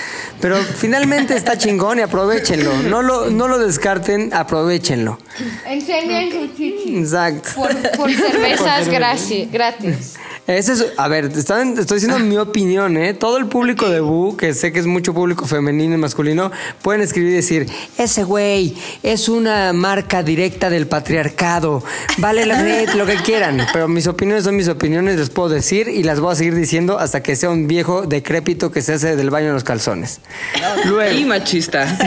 Pero 0.40 0.56
finalmente 0.56 1.36
está 1.36 1.56
chingón 1.56 1.98
y 1.98 2.02
aprovechenlo. 2.02 2.74
No 2.82 3.02
lo, 3.02 3.30
no 3.30 3.48
lo 3.48 3.58
descarten, 3.58 4.32
aprovechenlo. 4.34 5.18
Enseñen 5.66 6.30
su 6.32 6.56
chichi. 6.56 6.98
Exacto. 6.98 7.50
Por, 7.54 7.90
por 7.92 8.12
cervezas 8.12 8.88
gratis. 8.88 10.14
Ese 10.46 10.74
es, 10.74 10.86
a 10.98 11.08
ver, 11.08 11.24
están- 11.34 11.78
estoy 11.78 11.96
diciendo 12.00 12.18
mi 12.18 12.36
opinión, 12.36 12.98
¿eh? 12.98 13.14
Todo 13.14 13.38
el 13.38 13.46
público 13.46 13.88
de 13.88 14.00
Bu, 14.00 14.36
que 14.36 14.52
sé 14.52 14.72
que 14.72 14.78
es 14.78 14.84
mucho 14.86 15.14
público 15.14 15.46
femenino 15.46 15.94
y 15.94 15.98
masculino, 15.98 16.52
pueden 16.82 17.00
escribir 17.00 17.30
y 17.30 17.34
decir, 17.36 17.66
ese 17.96 18.24
güey 18.24 18.76
es 19.02 19.30
una 19.30 19.72
marca 19.72 20.22
directa 20.22 20.68
del 20.68 20.86
patriarcado, 20.86 21.82
vale 22.18 22.44
la 22.44 22.60
red, 22.62 22.90
lo 22.94 23.06
que 23.06 23.14
quieran, 23.16 23.66
pero 23.72 23.88
mis 23.88 24.06
opiniones 24.06 24.44
son 24.44 24.54
mis 24.56 24.68
opiniones, 24.68 25.18
les 25.18 25.30
puedo 25.30 25.48
decir 25.48 25.88
y 25.88 26.02
las 26.02 26.20
voy 26.20 26.32
a 26.32 26.36
seguir 26.36 26.54
diciendo 26.54 26.98
hasta 26.98 27.22
que 27.22 27.36
sea 27.36 27.48
un 27.48 27.66
viejo 27.66 28.02
decrépito 28.02 28.70
que 28.70 28.82
se 28.82 28.92
hace 28.92 29.16
del 29.16 29.30
baño 29.30 29.46
en 29.46 29.54
los 29.54 29.64
calzones. 29.64 30.20
Luego, 30.84 31.18
Y 31.18 31.24
machista. 31.24 31.84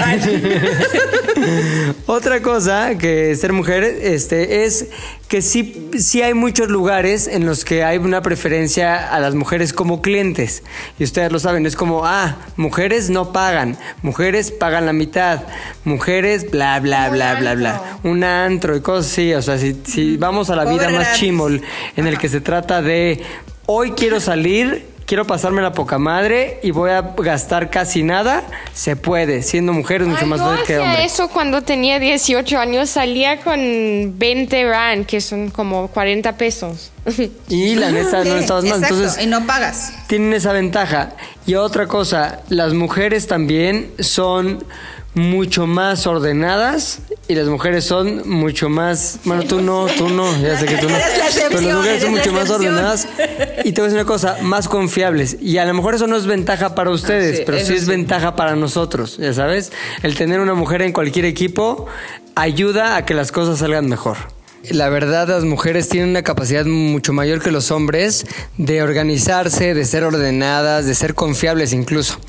otra 2.05 2.41
cosa 2.41 2.97
que 2.99 3.35
ser 3.35 3.53
mujer 3.53 3.83
este, 3.83 4.65
es 4.65 4.87
que 5.27 5.41
sí, 5.41 5.89
sí 5.99 6.21
hay 6.21 6.33
muchos 6.33 6.69
lugares 6.69 7.27
en 7.27 7.45
los 7.45 7.65
que 7.65 7.83
hay 7.83 7.97
una 7.97 8.21
preferencia 8.21 9.13
a 9.13 9.19
las 9.19 9.35
mujeres 9.35 9.73
como 9.73 10.01
clientes. 10.01 10.63
Y 10.97 11.03
ustedes 11.03 11.31
lo 11.31 11.39
saben, 11.39 11.65
es 11.65 11.75
como, 11.75 12.05
ah, 12.05 12.37
mujeres 12.55 13.09
no 13.09 13.33
pagan, 13.33 13.77
mujeres 14.01 14.51
pagan 14.51 14.85
la 14.85 14.93
mitad, 14.93 15.41
mujeres 15.83 16.49
bla, 16.49 16.79
bla, 16.79 17.09
bla, 17.09 17.35
bla, 17.35 17.55
bla. 17.55 17.99
Un 18.03 18.23
antro 18.23 18.75
y 18.75 18.81
cosas 18.81 19.11
así. 19.11 19.33
O 19.33 19.41
sea, 19.41 19.57
si, 19.57 19.81
si 19.85 20.17
vamos 20.17 20.49
a 20.49 20.55
la 20.55 20.65
vida 20.65 20.89
más 20.89 21.17
chimol, 21.17 21.61
en 21.97 22.07
el 22.07 22.17
que 22.17 22.29
se 22.29 22.39
trata 22.39 22.81
de, 22.81 23.21
hoy 23.65 23.91
quiero 23.91 24.19
salir. 24.19 24.96
Quiero 25.07 25.25
pasarme 25.25 25.61
la 25.61 25.71
poca 25.71 25.97
madre 25.99 26.59
y 26.63 26.71
voy 26.71 26.91
a 26.91 27.01
gastar 27.01 27.69
casi 27.69 28.03
nada. 28.03 28.43
Se 28.73 28.97
puede, 28.97 29.41
siendo 29.41 29.71
mujer 29.71 30.01
es 30.01 30.07
mucho 30.09 30.23
Ay, 30.23 30.27
más 30.27 30.41
fácil 30.41 30.65
que 30.65 30.79
hombre. 30.79 31.05
eso 31.05 31.29
cuando 31.29 31.61
tenía 31.61 31.97
18 31.97 32.57
años. 32.59 32.89
Salía 32.89 33.39
con 33.39 33.57
20 34.19 34.69
rand, 34.69 35.05
que 35.05 35.21
son 35.21 35.49
como 35.49 35.87
40 35.87 36.35
pesos. 36.35 36.91
Y 37.47 37.75
la 37.75 37.89
neta 37.89 38.25
no 38.25 38.35
estabas 38.35 38.65
mal. 38.65 38.73
exacto, 38.79 38.95
Entonces, 38.95 39.23
y 39.23 39.27
no 39.27 39.45
pagas. 39.47 39.93
tienen 40.07 40.33
esa 40.33 40.51
ventaja. 40.51 41.13
Y 41.45 41.55
otra 41.55 41.87
cosa, 41.87 42.41
las 42.49 42.73
mujeres 42.73 43.27
también 43.27 43.93
son 43.99 44.65
mucho 45.13 45.65
más 45.67 46.05
ordenadas 46.05 46.99
y 47.29 47.33
las 47.33 47.47
mujeres 47.47 47.85
son 47.85 48.29
mucho 48.29 48.67
más. 48.69 49.19
Bueno, 49.23 49.43
tú 49.43 49.61
no, 49.61 49.87
tú 49.87 50.09
no, 50.09 50.25
ya 50.41 50.59
sé 50.59 50.65
que 50.65 50.75
tú 50.75 50.89
no. 50.89 50.95
Pero 51.49 51.61
las 51.61 51.75
mujeres 51.77 52.01
son 52.03 52.11
mucho 52.11 52.33
más 52.33 52.49
ordenadas 52.49 53.07
y 53.63 53.71
te 53.71 53.81
voy 53.81 53.87
a 53.87 53.91
decir 53.91 53.99
una 53.99 54.05
cosa, 54.05 54.37
más 54.41 54.67
confiables. 54.67 55.37
Y 55.41 55.57
a 55.57 55.65
lo 55.65 55.73
mejor 55.73 55.95
eso 55.95 56.07
no 56.07 56.15
es 56.15 56.25
ventaja 56.25 56.75
para 56.75 56.89
ustedes, 56.91 57.33
Ah, 57.33 57.37
sí, 57.37 57.43
pero 57.45 57.59
sí 57.59 57.73
es 57.73 57.81
sí. 57.83 57.89
ventaja 57.89 58.35
para 58.35 58.55
nosotros, 58.55 59.17
ya 59.17 59.33
sabes. 59.33 59.71
El 60.03 60.15
tener 60.15 60.39
una 60.39 60.53
mujer 60.53 60.81
en 60.81 60.93
cualquier 60.93 61.25
equipo 61.25 61.87
ayuda 62.35 62.95
a 62.95 63.05
que 63.05 63.13
las 63.13 63.31
cosas 63.31 63.59
salgan 63.59 63.87
mejor. 63.87 64.17
la 64.69 64.89
verdad 64.89 65.29
las 65.29 65.43
mujeres 65.45 65.87
tienen 65.87 66.09
una 66.09 66.23
capacidad 66.23 66.65
mucho 66.65 67.13
mayor 67.13 67.41
que 67.41 67.51
los 67.51 67.71
hombres 67.71 68.25
de 68.57 68.83
organizarse, 68.83 69.73
de 69.73 69.85
ser 69.85 70.03
ordenadas, 70.03 70.85
de 70.85 70.93
ser 70.93 71.13
confiables 71.15 71.71
incluso. 71.73 72.19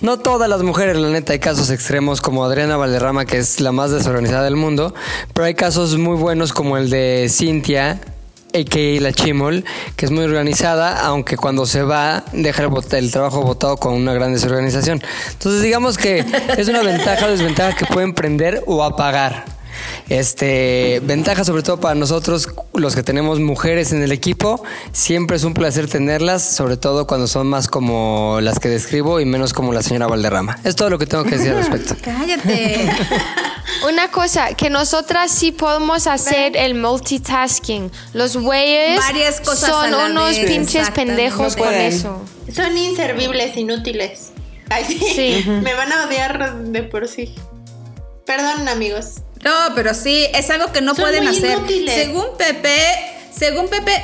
No 0.00 0.18
todas 0.18 0.48
las 0.48 0.62
mujeres, 0.62 0.96
la 0.96 1.08
neta, 1.08 1.32
hay 1.32 1.38
casos 1.38 1.70
extremos 1.70 2.20
como 2.20 2.44
Adriana 2.44 2.76
Valderrama, 2.76 3.24
que 3.24 3.38
es 3.38 3.60
la 3.60 3.72
más 3.72 3.90
desorganizada 3.90 4.44
del 4.44 4.56
mundo, 4.56 4.94
pero 5.34 5.46
hay 5.46 5.54
casos 5.54 5.96
muy 5.98 6.16
buenos 6.16 6.52
como 6.52 6.76
el 6.76 6.88
de 6.90 7.28
Cintia, 7.30 8.00
a.k.a. 8.54 9.00
la 9.00 9.12
Chimol, 9.12 9.64
que 9.96 10.06
es 10.06 10.10
muy 10.10 10.24
organizada, 10.24 11.00
aunque 11.00 11.36
cuando 11.36 11.66
se 11.66 11.82
va 11.82 12.24
deja 12.32 12.62
el, 12.62 12.70
el 12.92 13.10
trabajo 13.10 13.42
botado 13.42 13.76
con 13.76 13.94
una 13.94 14.12
gran 14.14 14.32
desorganización. 14.32 15.02
Entonces 15.32 15.62
digamos 15.62 15.98
que 15.98 16.24
es 16.56 16.68
una 16.68 16.82
ventaja 16.82 17.26
o 17.26 17.30
desventaja 17.30 17.76
que 17.76 17.86
pueden 17.86 18.14
prender 18.14 18.62
o 18.66 18.82
apagar. 18.82 19.56
Este, 20.08 21.00
ventaja 21.04 21.44
sobre 21.44 21.62
todo 21.62 21.80
para 21.80 21.94
nosotros, 21.94 22.48
los 22.74 22.94
que 22.94 23.02
tenemos 23.02 23.40
mujeres 23.40 23.92
en 23.92 24.02
el 24.02 24.12
equipo, 24.12 24.62
siempre 24.92 25.36
es 25.36 25.44
un 25.44 25.54
placer 25.54 25.88
tenerlas, 25.88 26.42
sobre 26.42 26.76
todo 26.76 27.06
cuando 27.06 27.26
son 27.26 27.46
más 27.48 27.68
como 27.68 28.38
las 28.40 28.58
que 28.58 28.68
describo 28.68 29.20
y 29.20 29.24
menos 29.24 29.52
como 29.52 29.72
la 29.72 29.82
señora 29.82 30.06
Valderrama. 30.06 30.58
Es 30.64 30.76
todo 30.76 30.90
lo 30.90 30.98
que 30.98 31.06
tengo 31.06 31.24
que 31.24 31.36
decir 31.36 31.50
al 31.50 31.58
respecto. 31.58 31.96
Cállate. 32.02 32.90
Una 33.86 34.10
cosa, 34.10 34.54
que 34.54 34.68
nosotras 34.68 35.30
sí 35.30 35.52
podemos 35.52 36.06
hacer 36.06 36.56
el 36.56 36.74
multitasking. 36.74 37.92
Los 38.14 38.36
güeyes 38.36 39.00
son 39.44 39.94
unos 39.94 40.30
vez, 40.30 40.46
pinches 40.46 40.90
pendejos 40.90 41.56
No 41.56 41.64
con 41.64 41.72
eso. 41.74 42.24
Son 42.52 42.76
inservibles, 42.76 43.56
inútiles. 43.56 44.30
Ay, 44.70 44.84
sí. 44.84 44.98
Sí. 44.98 45.44
Me 45.48 45.74
van 45.74 45.92
a 45.92 46.06
odiar 46.06 46.56
de 46.64 46.82
por 46.82 47.06
sí. 47.06 47.34
Perdón, 48.24 48.68
amigos. 48.68 49.20
No, 49.44 49.52
pero 49.76 49.94
sí, 49.94 50.26
es 50.34 50.50
algo 50.50 50.72
que 50.72 50.80
no 50.80 50.94
Son 50.94 51.04
pueden 51.04 51.24
muy 51.24 51.36
hacer. 51.36 51.58
inútiles. 51.58 51.94
Según 51.94 52.26
Pepe, 52.36 52.78
según 53.32 53.68
Pepe, 53.68 54.02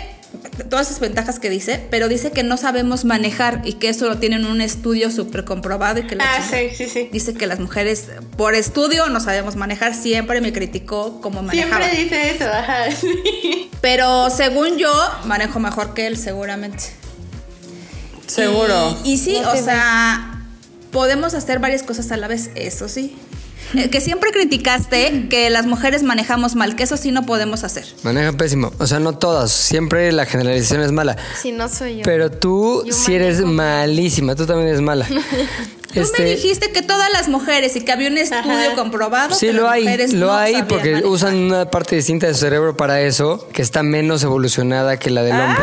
todas 0.69 0.89
esas 0.89 1.01
ventajas 1.01 1.39
que 1.39 1.51
dice, 1.51 1.87
pero 1.91 2.09
dice 2.09 2.31
que 2.31 2.43
no 2.43 2.57
sabemos 2.57 3.05
manejar 3.05 3.63
y 3.65 3.75
que 3.75 3.89
eso 3.89 4.09
lo 4.09 4.19
tienen 4.19 4.45
en 4.45 4.51
un 4.51 4.61
estudio 4.61 5.11
súper 5.11 5.45
comprobado 5.45 6.01
y 6.01 6.07
que 6.07 6.17
Ah, 6.21 6.43
sí, 6.49 6.71
sí, 6.75 6.89
sí. 6.89 7.09
Dice 7.13 7.35
que 7.35 7.47
las 7.47 7.59
mujeres 7.59 8.07
por 8.37 8.55
estudio 8.55 9.09
no 9.09 9.21
sabemos 9.21 9.57
manejar, 9.57 9.95
siempre 9.95 10.41
me 10.41 10.53
criticó 10.53 11.21
cómo 11.21 11.43
manejaba. 11.43 11.85
Siempre 11.85 12.03
dice 12.03 12.31
eso, 12.31 12.45
ajá. 12.47 12.91
sí. 13.01 13.71
Pero 13.81 14.31
según 14.31 14.79
yo, 14.79 14.93
manejo 15.25 15.59
mejor 15.59 15.95
que 15.95 16.07
él, 16.07 16.17
seguramente. 16.17 16.85
Seguro. 18.27 18.97
Y, 19.05 19.13
y 19.13 19.19
sí, 19.19 19.37
o 19.37 19.57
sea, 19.57 20.45
podemos 20.91 21.35
hacer 21.35 21.59
varias 21.59 21.83
cosas 21.83 22.11
a 22.13 22.17
la 22.17 22.29
vez, 22.29 22.51
eso 22.55 22.89
sí. 22.89 23.17
Eh, 23.75 23.89
que 23.91 24.01
siempre 24.01 24.31
criticaste 24.33 25.29
que 25.29 25.49
las 25.51 25.67
mujeres 25.67 26.03
manejamos 26.03 26.55
mal, 26.55 26.77
que 26.77 26.83
eso 26.83 26.97
sí 26.97 27.11
no 27.11 27.25
podemos 27.25 27.65
hacer. 27.65 27.85
Maneja 28.03 28.33
pésimo. 28.33 28.73
O 28.79 28.87
sea, 28.87 28.99
no 29.01 29.17
todas. 29.17 29.51
Siempre 29.51 30.13
la 30.13 30.27
generalización 30.27 30.83
es 30.83 30.93
mala. 30.93 31.17
Si 31.41 31.53
no 31.53 31.69
soy 31.69 31.97
yo. 31.99 32.03
Pero 32.05 32.31
tú 32.31 32.83
Yo 32.87 32.93
sí 32.93 33.15
eres 33.15 33.41
malísima. 33.41 34.35
Tú 34.35 34.47
también 34.47 34.69
eres 34.69 34.81
mala. 34.81 35.07
Tú 35.93 36.01
me 36.19 36.25
dijiste 36.25 36.73
que 36.73 36.81
todas 36.81 37.13
las 37.13 37.29
mujeres 37.29 37.77
y 37.77 37.83
que 37.83 37.93
había 37.93 38.09
un 38.09 38.17
estudio 38.17 38.41
Ajá. 38.41 38.75
comprobado. 38.77 39.35
Sí, 39.35 39.49
que 39.49 39.53
lo 39.53 39.65
las 39.65 39.73
hay, 39.75 39.83
mujeres 39.83 40.13
lo 40.15 40.27
no 40.29 40.33
hay 40.33 40.63
porque 40.63 40.93
manejar. 40.93 41.07
usan 41.07 41.37
una 41.37 41.71
parte 41.71 41.97
distinta 41.97 42.27
de 42.29 42.33
su 42.33 42.41
cerebro 42.41 42.75
para 42.79 43.03
eso, 43.03 43.47
que 43.53 43.61
está 43.61 43.83
menos 43.83 44.23
evolucionada 44.23 44.99
que 44.99 45.11
la 45.11 45.23
del 45.23 45.39
hombre. 45.39 45.63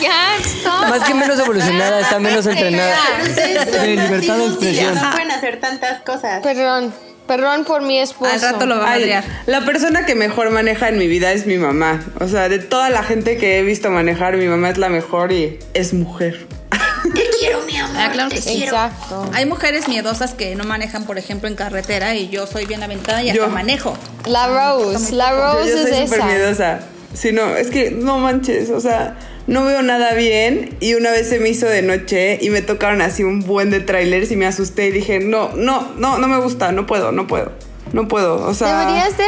Ya, 0.00 0.36
stop. 0.38 0.88
Más 0.88 1.02
que 1.02 1.14
menos 1.14 1.36
evolucionada, 1.40 1.98
está 1.98 2.20
menos 2.20 2.46
entrenada. 2.46 2.96
Libertad 3.84 4.36
de 4.38 4.46
expresión. 4.46 4.94
No 4.94 5.10
pueden 5.10 5.30
hacer 5.32 5.58
tantas 5.60 6.00
cosas. 6.02 6.42
Perdón, 6.44 6.94
perdón 7.30 7.64
por 7.64 7.82
mi 7.82 7.96
esposo. 8.00 8.32
Al 8.32 8.40
rato 8.40 8.66
lo 8.66 8.80
van 8.80 8.92
a 8.92 8.96
odiar. 8.96 9.24
la 9.46 9.64
persona 9.64 10.04
que 10.04 10.16
mejor 10.16 10.50
maneja 10.50 10.88
en 10.88 10.98
mi 10.98 11.06
vida 11.06 11.30
es 11.30 11.46
mi 11.46 11.58
mamá. 11.58 12.02
O 12.18 12.26
sea, 12.26 12.48
de 12.48 12.58
toda 12.58 12.90
la 12.90 13.04
gente 13.04 13.36
que 13.36 13.60
he 13.60 13.62
visto 13.62 13.88
manejar, 13.88 14.36
mi 14.36 14.46
mamá 14.46 14.70
es 14.70 14.78
la 14.78 14.88
mejor 14.88 15.30
y 15.30 15.60
es 15.72 15.94
mujer. 15.94 16.48
Te 17.14 17.22
quiero, 17.38 17.60
mi 17.66 17.76
amor. 17.76 17.96
Ah, 17.96 18.10
claro 18.12 18.30
que 18.30 18.36
te 18.36 18.42
sí. 18.42 18.56
quiero. 18.56 18.72
Exacto. 18.74 19.30
Hay 19.32 19.46
mujeres 19.46 19.86
miedosas 19.86 20.34
que 20.34 20.56
no 20.56 20.64
manejan, 20.64 21.04
por 21.04 21.18
ejemplo, 21.18 21.48
en 21.48 21.54
carretera 21.54 22.16
y 22.16 22.30
yo 22.30 22.48
soy 22.48 22.66
bien 22.66 22.82
aventada 22.82 23.22
y 23.22 23.30
hasta 23.30 23.46
Yo. 23.46 23.48
manejo. 23.48 23.96
La 24.26 24.48
Rose, 24.48 25.14
la 25.14 25.30
Yo, 25.30 25.36
Rose 25.40 25.70
yo 25.70 25.82
soy 25.82 25.90
es 25.92 25.98
súper 26.00 26.18
esa. 26.18 26.26
miedosa. 26.26 26.80
Sí, 27.14 27.30
no, 27.30 27.54
es 27.56 27.70
que 27.70 27.92
no 27.92 28.18
manches, 28.18 28.70
o 28.70 28.80
sea, 28.80 29.16
no 29.46 29.64
veo 29.64 29.82
nada 29.82 30.14
bien 30.14 30.76
y 30.80 30.94
una 30.94 31.10
vez 31.10 31.28
se 31.28 31.38
me 31.40 31.48
hizo 31.48 31.66
de 31.66 31.82
noche 31.82 32.38
y 32.40 32.50
me 32.50 32.62
tocaron 32.62 33.02
así 33.02 33.24
un 33.24 33.40
buen 33.40 33.70
de 33.70 33.80
trailers 33.80 34.30
y 34.30 34.36
me 34.36 34.46
asusté 34.46 34.88
y 34.88 34.90
dije, 34.92 35.20
no, 35.20 35.50
no, 35.54 35.92
no, 35.96 36.18
no 36.18 36.28
me 36.28 36.38
gusta, 36.38 36.72
no 36.72 36.86
puedo, 36.86 37.12
no 37.12 37.26
puedo, 37.26 37.52
no 37.92 38.08
puedo, 38.08 38.46
o 38.46 38.54
sea... 38.54 38.80
Deberías 38.80 39.16
de 39.18 39.24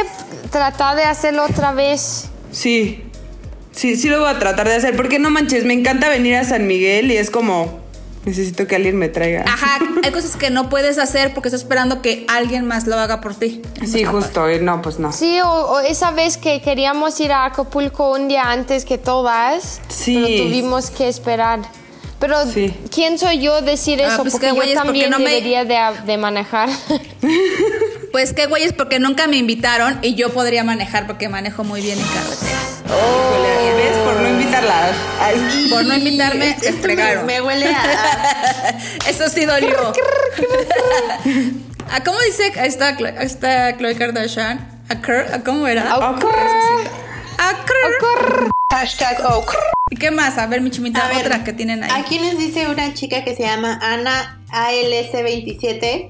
tratar 0.49 0.95
de 0.95 1.03
hacerlo 1.03 1.43
otra 1.43 1.73
vez. 1.73 2.29
Sí, 2.51 3.03
sí, 3.71 3.95
sí 3.95 4.09
lo 4.09 4.19
voy 4.19 4.29
a 4.29 4.39
tratar 4.39 4.67
de 4.67 4.75
hacer 4.75 4.95
porque 4.95 5.19
no 5.19 5.29
manches, 5.29 5.65
me 5.65 5.73
encanta 5.73 6.09
venir 6.09 6.35
a 6.35 6.43
San 6.45 6.67
Miguel 6.67 7.11
y 7.11 7.17
es 7.17 7.29
como, 7.29 7.82
necesito 8.25 8.67
que 8.67 8.75
alguien 8.75 8.97
me 8.97 9.09
traiga. 9.09 9.43
Ajá, 9.47 9.79
hay 10.03 10.11
cosas 10.11 10.35
que 10.35 10.49
no 10.49 10.69
puedes 10.69 10.97
hacer 10.97 11.33
porque 11.33 11.49
estás 11.49 11.61
esperando 11.61 12.01
que 12.01 12.25
alguien 12.27 12.65
más 12.65 12.87
lo 12.87 12.97
haga 12.97 13.21
por 13.21 13.35
ti. 13.35 13.61
Sí, 13.85 14.03
justo, 14.05 14.49
y 14.49 14.59
no, 14.59 14.81
pues 14.81 14.99
no. 14.99 15.11
Sí, 15.11 15.39
o, 15.41 15.47
o 15.49 15.79
esa 15.79 16.11
vez 16.11 16.37
que 16.37 16.61
queríamos 16.61 17.19
ir 17.19 17.31
a 17.31 17.45
Acapulco 17.45 18.11
un 18.11 18.27
día 18.27 18.43
antes 18.51 18.85
que 18.85 18.97
todas, 18.97 19.81
Sí. 19.89 20.15
pero 20.15 20.43
tuvimos 20.43 20.89
que 20.89 21.07
esperar. 21.09 21.59
Pero 22.19 22.45
Sí. 22.45 22.73
¿quién 22.89 23.19
soy 23.19 23.39
yo 23.41 23.61
decir 23.61 24.01
Ah, 24.01 24.13
eso? 24.13 24.21
pues 24.21 24.31
porque 24.31 24.47
yo 24.47 24.55
güeyes, 24.55 24.75
porque 24.75 24.85
también 24.87 25.09
no 25.09 25.19
me- 25.19 25.25
debería 25.31 25.65
de, 25.65 25.77
de 26.05 26.17
manejar. 26.17 26.69
Pues 28.11 28.31
qué 28.33 28.45
güeyes, 28.45 28.73
porque 28.73 28.99
nunca 28.99 29.25
me 29.25 29.37
invitaron 29.37 29.97
y 30.03 30.13
yo 30.13 30.29
podría 30.29 30.63
manejar 30.63 31.07
porque 31.07 31.29
manejo 31.29 31.63
muy 31.63 31.81
bien 31.81 31.97
en 31.97 32.05
carretera. 32.05 32.59
Híjole, 32.85 34.02
¿Ves? 34.37 34.45
Por 34.45 34.55
no 34.55 34.65
invitarla. 34.65 34.91
Ay, 35.19 35.67
Por 35.69 35.85
no 35.85 35.95
invitarme, 35.95 36.59
se 36.59 36.71
me, 36.71 36.77
fregaron. 36.79 37.25
me 37.25 37.41
huele 37.41 37.67
a. 37.67 38.75
Eso 39.09 39.29
sí 39.29 39.45
dolió. 39.45 39.93
Ah, 41.95 42.01
¿Cómo 42.03 42.17
dice? 42.21 42.51
Ahí 42.59 42.69
está 42.69 43.77
Chloe 43.77 43.95
Kardashian. 43.95 44.81
Occur, 44.89 45.25
¿ah, 45.31 45.41
¿Cómo 45.45 45.67
era? 45.67 45.95
Occur. 45.97 46.33
¿Y 49.91 49.97
qué 49.97 50.09
más? 50.09 50.39
A 50.39 50.47
ver, 50.47 50.61
mi 50.61 50.71
chimita, 50.71 51.05
A 51.05 51.09
ver, 51.09 51.25
otra 51.25 51.43
que 51.43 51.53
tienen 51.53 51.83
ahí. 51.83 51.91
Aquí 51.93 52.17
les 52.17 52.37
dice 52.39 52.67
una 52.67 52.93
chica 52.95 53.23
que 53.23 53.35
se 53.35 53.43
llama 53.43 53.77
Ana 53.81 54.41
ALS27 54.51 56.09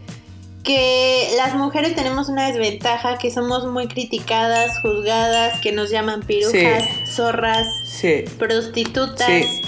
que 0.64 1.34
las 1.38 1.56
mujeres 1.56 1.94
tenemos 1.94 2.30
una 2.30 2.48
desventaja, 2.48 3.18
que 3.18 3.30
somos 3.32 3.66
muy 3.66 3.88
criticadas, 3.88 4.80
juzgadas, 4.82 5.60
que 5.60 5.72
nos 5.74 5.90
llaman 5.90 6.22
pirujas, 6.22 6.86
zorras, 7.06 7.68
sí. 7.84 8.24
prostitutas, 8.40 9.28
Sí, 9.28 9.62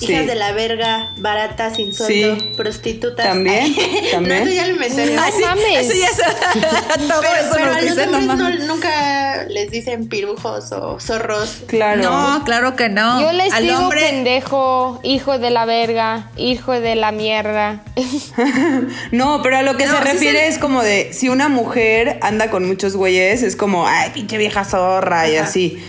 hijas 0.00 0.20
sí. 0.22 0.26
de 0.26 0.34
la 0.34 0.52
verga, 0.52 1.12
baratas, 1.16 1.76
sin 1.76 1.92
sueldo, 1.94 2.36
Sí. 2.36 2.52
prostitutas. 2.56 3.24
También, 3.26 3.74
también. 4.12 4.44
no, 4.44 4.50
eso 4.50 4.54
ya 4.54 4.66
lo 4.66 4.72
inventé. 4.74 5.06
No 5.14 5.22
Ah, 5.22 5.30
sí, 5.34 5.42
mames. 5.42 5.78
Eso 5.78 5.92
ya 5.94 6.06
es. 6.08 6.16
Todo 7.08 7.20
Pero, 7.20 7.36
eso 7.40 7.50
pero 7.52 7.66
nos 7.66 7.76
a 7.76 7.80
los 7.82 8.06
no 8.26 8.32
hombres 8.32 8.60
no- 8.60 8.74
nunca 8.74 9.44
les 9.48 9.70
dicen 9.70 10.08
pirujos 10.08 10.72
o 10.72 10.98
zorros. 11.00 11.62
Claro. 11.66 12.02
No, 12.02 12.42
claro 12.44 12.76
que 12.76 12.88
no. 12.88 13.20
Yo 13.20 13.32
les 13.32 13.52
Al 13.52 13.62
digo 13.64 13.78
hombre, 13.78 14.00
pendejo, 14.02 15.00
hijo 15.02 15.38
de 15.38 15.50
la 15.50 15.64
verga, 15.64 16.30
hijo 16.36 16.72
de 16.72 16.94
la 16.96 17.12
mierda. 17.12 17.82
No, 19.12 19.40
pero 19.42 19.58
a 19.58 19.62
lo 19.62 19.76
que 19.76 19.86
No, 19.86 19.92
se 19.92 19.98
sí 19.98 20.04
refiere 20.12 20.46
es 20.48 20.58
como 20.58 20.82
de 20.82 21.12
si 21.12 21.28
una 21.28 21.48
mujer 21.48 22.18
anda 22.22 22.50
con 22.50 22.66
muchos 22.66 22.96
güeyes, 22.96 23.42
es 23.42 23.56
como, 23.56 23.86
ay, 23.86 24.10
pinche 24.10 24.36
vieja 24.38 24.64
zorra 24.64 25.28
y 25.28 25.36
así. 25.36 25.82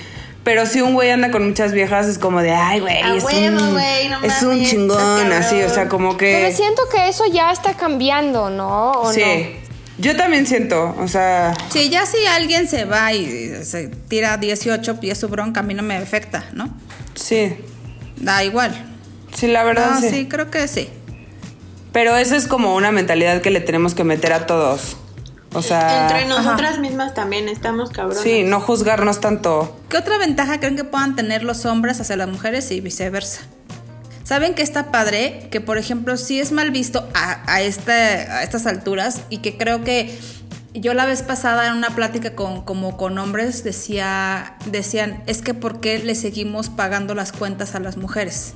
Pero 0.47 0.65
si 0.65 0.79
un 0.79 0.93
güey 0.93 1.11
anda 1.11 1.29
con 1.29 1.45
muchas 1.45 1.73
viejas, 1.73 2.07
es 2.07 2.17
como 2.17 2.41
de, 2.41 2.51
ay, 2.51 2.79
güey, 2.79 2.99
es, 3.17 3.21
huevo, 3.21 3.57
un, 3.57 3.73
no 3.73 4.23
es 4.23 4.41
un 4.43 4.63
chingón, 4.63 5.33
así, 5.33 5.61
o 5.61 5.69
sea, 5.69 5.89
como 5.89 6.15
Pero 6.15 6.47
que. 6.47 6.53
siento 6.55 6.83
que 6.89 7.09
eso 7.09 7.25
ya 7.25 7.51
está 7.51 7.73
cambiando, 7.73 8.49
¿no? 8.49 8.91
¿O 8.91 9.11
sí. 9.11 9.19
no? 9.25 9.67
Yo 9.97 10.15
también 10.15 10.47
siento, 10.47 10.95
o 10.99 11.07
sea, 11.09 11.53
Sí, 11.69 11.89
ya 11.89 12.05
si 12.05 12.25
alguien 12.27 12.65
se 12.69 12.85
va 12.85 13.11
y 13.11 13.61
se 13.65 13.89
tira 13.89 14.37
18 14.37 15.01
pies 15.01 15.17
su 15.17 15.27
bronca, 15.27 15.59
a 15.59 15.63
mí 15.63 15.73
no 15.73 15.83
me 15.83 15.97
afecta, 15.97 16.45
¿no? 16.53 16.73
sí. 17.13 17.57
Da 18.15 18.45
igual. 18.45 18.73
Sí, 19.35 19.47
la 19.47 19.65
verdad 19.65 19.95
No, 19.95 19.99
sí. 19.99 20.09
sí, 20.09 20.27
creo 20.29 20.49
que 20.49 20.69
sí. 20.69 20.87
Pero 21.91 22.15
eso 22.15 22.37
es 22.37 22.47
como 22.47 22.73
una 22.73 22.93
mentalidad 22.93 23.41
que 23.41 23.51
le 23.51 23.59
tenemos 23.59 23.95
que 23.95 24.05
meter 24.05 24.31
a 24.31 24.45
todos. 24.45 24.95
O 25.53 25.61
sea, 25.61 26.03
Entre 26.09 26.25
nosotras 26.27 26.77
mismas 26.79 27.13
también 27.13 27.47
estamos 27.49 27.89
cabronas. 27.89 28.21
sí, 28.21 28.43
no 28.43 28.59
juzgarnos 28.59 29.19
tanto. 29.21 29.79
¿Qué 29.89 29.97
otra 29.97 30.17
ventaja 30.17 30.59
creen 30.59 30.75
que 30.75 30.83
puedan 30.83 31.15
tener 31.15 31.43
los 31.43 31.65
hombres 31.65 31.99
hacia 32.01 32.15
las 32.17 32.27
mujeres 32.27 32.69
y 32.71 32.81
viceversa? 32.81 33.41
¿Saben 34.23 34.55
que 34.55 34.61
está 34.61 34.91
padre? 34.91 35.47
Que, 35.51 35.61
por 35.61 35.77
ejemplo, 35.77 36.17
sí 36.17 36.39
es 36.41 36.51
mal 36.51 36.69
visto 36.71 37.07
a, 37.13 37.41
a, 37.51 37.61
este- 37.61 37.91
a 37.93 38.43
estas 38.43 38.65
alturas 38.67 39.21
y 39.29 39.37
que 39.37 39.57
creo 39.57 39.85
que 39.85 40.19
yo 40.73 40.93
la 40.93 41.05
vez 41.05 41.23
pasada 41.23 41.67
en 41.67 41.73
una 41.75 41.91
plática 41.91 42.35
con, 42.35 42.61
como 42.63 42.97
con 42.97 43.17
hombres 43.17 43.63
decía, 43.63 44.57
decían, 44.65 45.23
es 45.27 45.41
que 45.41 45.53
¿por 45.53 45.79
qué 45.79 45.97
le 45.99 46.13
seguimos 46.13 46.69
pagando 46.69 47.15
las 47.15 47.31
cuentas 47.31 47.73
a 47.73 47.79
las 47.79 47.95
mujeres? 47.95 48.53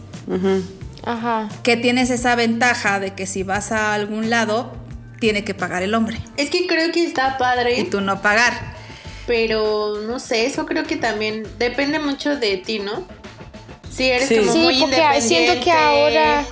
Ajá. 1.04 1.50
Que 1.64 1.78
tienes 1.78 2.10
esa 2.10 2.36
ventaja 2.36 3.00
de 3.00 3.14
que 3.14 3.26
si 3.26 3.44
vas 3.44 3.72
a 3.72 3.94
algún 3.94 4.30
lado, 4.30 4.74
tiene 5.22 5.44
que 5.46 5.54
pagar 5.54 5.84
el 5.84 5.94
hombre 5.94 6.18
Es 6.36 6.50
que 6.50 6.66
creo 6.68 6.92
que 6.92 7.06
está 7.06 7.36
y 7.36 7.40
padre, 7.40 7.84
tú 7.90 8.02
no 8.02 8.22
pagar. 8.24 8.74
pero 9.28 10.00
no 10.06 10.20
sé, 10.20 10.46
eso 10.48 10.66
creo 10.66 10.84
que 10.84 10.96
también 10.98 11.48
depende 11.60 12.00
mucho 12.00 12.36
de 12.36 12.58
ti, 12.58 12.80
¿no? 12.80 13.06
Si 13.90 14.10
eres 14.10 14.28
Sí. 14.28 14.38
como 14.40 14.52
Sí, 14.52 14.58
muy 14.60 14.80
porque 14.80 14.96
independiente, 14.96 15.28
siento 15.28 15.64
que 15.64 15.72
ahora- 15.72 16.44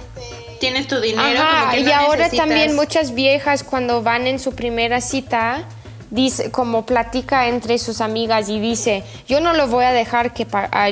tienes 0.60 0.88
tu 0.88 1.00
dinero, 1.02 1.40
Ajá, 1.42 1.60
como 1.62 1.72
que 1.72 1.80
y 1.80 1.84
no 1.84 1.94
ahora 1.96 2.26
necesitas- 2.28 2.38
también 2.48 2.76
muchas 2.76 3.14
viejas 3.16 3.64
cuando 3.64 4.04
van 4.04 4.28
en 4.28 4.40
su 4.40 4.54
primera 4.54 5.02
cita, 5.02 5.64
dice, 6.12 6.52
como 6.52 6.86
platica 6.86 7.48
entre 7.48 7.78
sus 7.78 8.02
amigas 8.02 8.50
y 8.50 8.60
dice, 8.60 9.04
yo 9.28 9.40
no 9.42 9.54
lo 9.54 9.68
voy 9.68 9.86
a 9.86 9.92
dejar 9.92 10.34
que 10.34 10.48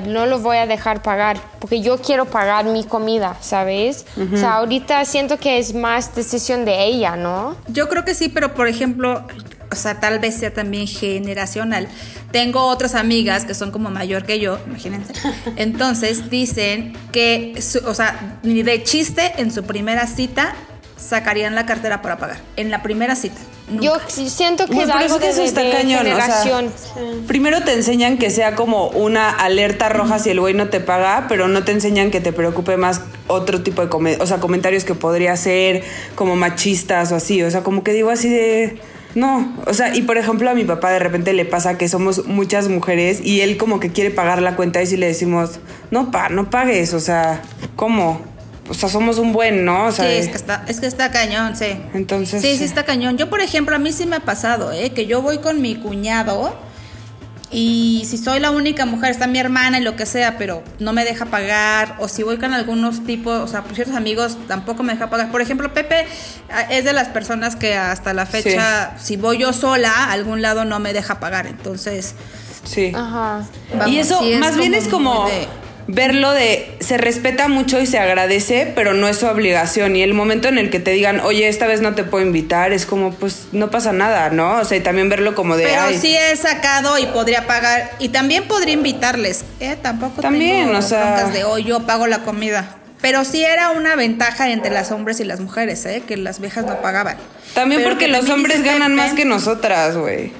no 0.05 0.25
lo 0.25 0.39
voy 0.39 0.57
a 0.57 0.65
dejar 0.67 1.01
pagar, 1.01 1.37
porque 1.59 1.81
yo 1.81 1.97
quiero 1.99 2.25
pagar 2.25 2.65
mi 2.65 2.83
comida, 2.83 3.35
¿sabes? 3.41 4.05
O 4.33 4.37
sea, 4.37 4.53
ahorita 4.57 5.03
siento 5.05 5.37
que 5.37 5.57
es 5.57 5.73
más 5.73 6.13
decisión 6.15 6.65
de 6.65 6.85
ella, 6.85 7.15
¿no? 7.15 7.55
Yo 7.67 7.89
creo 7.89 8.05
que 8.05 8.13
sí, 8.13 8.29
pero 8.29 8.53
por 8.53 8.67
ejemplo, 8.67 9.25
o 9.71 9.75
sea, 9.75 9.99
tal 9.99 10.19
vez 10.19 10.35
sea 10.35 10.53
también 10.53 10.87
generacional. 10.87 11.87
Tengo 12.31 12.65
otras 12.67 12.93
amigas 12.95 13.45
que 13.45 13.53
son 13.53 13.71
como 13.71 13.89
mayor 13.89 14.23
que 14.25 14.39
yo, 14.39 14.59
imagínense. 14.67 15.13
Entonces 15.55 16.29
dicen 16.29 16.93
que, 17.11 17.59
su- 17.61 17.85
o 17.87 17.93
sea, 17.93 18.37
ni 18.43 18.63
de 18.63 18.83
chiste 18.83 19.33
en 19.37 19.51
su 19.51 19.63
primera 19.63 20.05
cita 20.07 20.53
sacarían 20.97 21.55
la 21.55 21.65
cartera 21.65 22.01
para 22.01 22.17
pagar. 22.17 22.37
En 22.55 22.69
la 22.71 22.83
primera 22.83 23.15
cita. 23.15 23.39
Yo 23.69 23.97
siento 24.07 24.65
que 24.65 24.73
es 24.73 24.79
pero 24.85 24.93
algo 24.93 25.15
es 25.15 25.19
que 25.21 25.25
de, 25.27 25.31
eso 25.33 25.41
está 25.43 25.61
de 25.61 25.71
cañón, 25.71 25.99
o 26.07 26.15
sea, 26.15 26.43
generación. 26.43 26.71
Primero 27.27 27.61
te 27.63 27.73
enseñan 27.73 28.17
que 28.17 28.29
sea 28.29 28.55
como 28.55 28.87
una 28.87 29.29
alerta 29.29 29.89
roja 29.89 30.19
si 30.19 30.29
el 30.29 30.39
güey 30.39 30.53
no 30.53 30.69
te 30.69 30.79
paga, 30.79 31.25
pero 31.27 31.47
no 31.49 31.63
te 31.65 31.73
enseñan 31.73 32.09
que 32.09 32.21
te 32.21 32.31
preocupe 32.31 32.77
más 32.77 33.01
otro 33.27 33.61
tipo 33.63 33.81
de 33.81 33.89
come- 33.89 34.17
o 34.21 34.25
sea, 34.25 34.37
comentarios 34.37 34.85
que 34.85 34.95
podría 34.95 35.35
ser 35.35 35.83
como 36.15 36.35
machistas 36.37 37.11
o 37.11 37.15
así. 37.17 37.43
O 37.43 37.51
sea, 37.51 37.61
como 37.63 37.83
que 37.83 37.91
digo 37.91 38.09
así 38.09 38.29
de. 38.29 38.79
No, 39.15 39.53
o 39.65 39.73
sea, 39.73 39.95
y 39.95 40.03
por 40.03 40.17
ejemplo 40.17 40.49
a 40.49 40.53
mi 40.53 40.63
papá 40.63 40.91
de 40.91 40.99
repente 40.99 41.33
le 41.33 41.43
pasa 41.43 41.77
que 41.77 41.89
somos 41.89 42.25
muchas 42.27 42.67
mujeres 42.69 43.19
y 43.23 43.41
él 43.41 43.57
como 43.57 43.79
que 43.79 43.91
quiere 43.91 44.11
pagar 44.11 44.41
la 44.43 44.55
cuenta 44.55 44.81
y 44.81 44.85
si 44.85 44.95
le 44.95 45.07
decimos, 45.07 45.59
no, 45.91 46.11
pa, 46.11 46.29
no 46.29 46.49
pagues, 46.51 46.93
o 46.93 46.99
sea, 46.99 47.41
¿cómo? 47.75 48.21
O 48.69 48.73
sea, 48.73 48.89
somos 48.89 49.17
un 49.17 49.31
buen, 49.33 49.63
¿no? 49.65 49.85
O 49.85 49.91
sea, 49.91 50.05
Sí, 50.05 50.11
es 50.11 50.27
que 50.27 50.35
está, 50.35 50.63
es 50.67 50.79
que 50.79 50.87
está 50.87 51.11
cañón, 51.11 51.55
sí. 51.55 51.79
Entonces, 51.93 52.41
Sí, 52.41 52.57
sí. 52.57 52.63
está 52.63 52.83
cañón. 52.83 53.17
Yo, 53.17 53.29
por 53.29 53.41
ejemplo, 53.41 53.75
a 53.75 53.79
mí 53.79 53.91
sí 53.93 54.05
me 54.05 54.17
ha 54.17 54.19
pasado, 54.21 54.71
¿eh? 54.71 54.91
Que 54.91 55.05
yo 55.05 55.21
voy 55.21 55.37
con 55.39 55.61
mi 55.61 55.75
cuñado 55.75 56.53
y 57.49 58.03
si 58.09 58.17
soy 58.17 58.41
la 58.41 58.51
única 58.51 58.85
mujer, 58.85 59.09
está 59.11 59.25
mi 59.25 59.39
hermana 59.39 59.79
y 59.79 59.81
lo 59.83 59.95
que 59.95 60.05
sea, 60.05 60.37
pero 60.37 60.63
no 60.79 60.91
me 60.91 61.05
deja 61.05 61.27
pagar. 61.27 61.95
O 61.99 62.09
si 62.09 62.21
voy 62.23 62.37
con 62.37 62.53
algunos 62.53 63.05
tipos, 63.05 63.39
o 63.39 63.47
sea, 63.47 63.63
por 63.63 63.73
ciertos 63.73 63.95
amigos, 63.95 64.37
tampoco 64.49 64.83
me 64.83 64.93
deja 64.93 65.09
pagar. 65.09 65.31
Por 65.31 65.41
ejemplo, 65.41 65.73
Pepe 65.73 66.05
ah, 66.49 66.63
es 66.69 66.83
de 66.83 66.91
las 66.91 67.07
personas 67.07 67.55
que 67.55 67.75
hasta 67.75 68.13
la 68.13 68.25
fecha, 68.25 68.97
si 68.99 69.15
voy 69.15 69.37
yo 69.37 69.53
sola, 69.53 69.91
a 69.91 70.11
algún 70.11 70.41
lado 70.41 70.65
no 70.65 70.79
me 70.79 70.91
deja 70.91 71.21
pagar. 71.21 71.47
Entonces, 71.47 72.15
sí. 72.65 72.91
Ajá. 72.93 73.45
vamos, 73.71 73.87
y 73.87 73.99
eso 73.99 74.19
sí 74.19 74.33
es 74.33 74.39
más 74.41 74.57
bien 74.57 74.73
es 74.73 74.89
como 74.89 75.25
de- 75.29 75.47
verlo 75.87 76.31
de 76.33 76.69
se 76.79 76.97
respeta 76.97 77.47
mucho 77.47 77.79
y 77.79 77.85
se 77.85 77.97
agradece, 77.97 78.71
pero 78.75 78.93
no 78.93 79.07
es 79.07 79.17
su 79.17 79.25
obligación. 79.27 79.95
Y 79.95 80.01
el 80.03 80.13
momento 80.13 80.47
en 80.49 80.57
el 80.57 80.69
que 80.69 80.79
te 80.79 80.91
digan, 80.91 81.19
oye, 81.21 81.47
esta 81.47 81.65
vez 81.67 81.81
no 81.81 81.95
te 81.95 82.03
puedo 82.03 82.25
invitar, 82.25 82.73
es 82.73 82.85
como, 82.85 83.11
pues 83.13 83.47
no 83.53 83.69
pasa 83.71 83.93
nada, 83.93 84.29
¿no? 84.29 84.59
O 84.59 84.65
sea, 84.65 84.77
y 84.77 84.81
también 84.81 85.09
verlo 85.09 85.33
como 85.35 85.55
de, 85.55 85.63
Pero 85.65 85.81
ay, 85.83 85.97
sí 85.97 86.15
he 86.15 86.35
sacado 86.35 86.97
y 86.97 87.05
podría 87.07 87.47
pagar. 87.47 87.91
Y 87.99 88.09
también 88.09 88.43
podría 88.47 88.73
invitarles. 88.73 89.45
¿eh? 89.59 89.77
Tampoco 89.81 90.21
También, 90.21 90.65
tengo 90.67 90.79
o 90.79 90.81
sea- 90.81 91.25
de 91.29 91.43
hoy 91.45 91.63
yo 91.63 91.85
pago 91.85 92.05
la 92.07 92.19
comida. 92.19 92.75
Pero 92.99 93.23
sí 93.23 93.43
era 93.45 93.69
una 93.69 93.95
ventaja 93.95 94.49
entre 94.49 94.71
las 94.71 94.91
hombres 94.91 95.19
y 95.19 95.23
las 95.23 95.39
mujeres, 95.39 95.85
¿eh? 95.85 96.01
Que 96.07 96.17
las 96.17 96.39
viejas 96.39 96.65
no 96.65 96.81
pagaban. 96.81 97.15
también 97.53 97.81
Pero 97.81 97.91
porque 97.91 98.05
que 98.05 98.11
los 98.11 98.25
también 98.25 98.39
hombres 98.39 98.63
ganan 98.63 98.95
más 98.95 99.13
que 99.13 99.23
nosotras, 99.23 99.95
güey. 99.95 100.31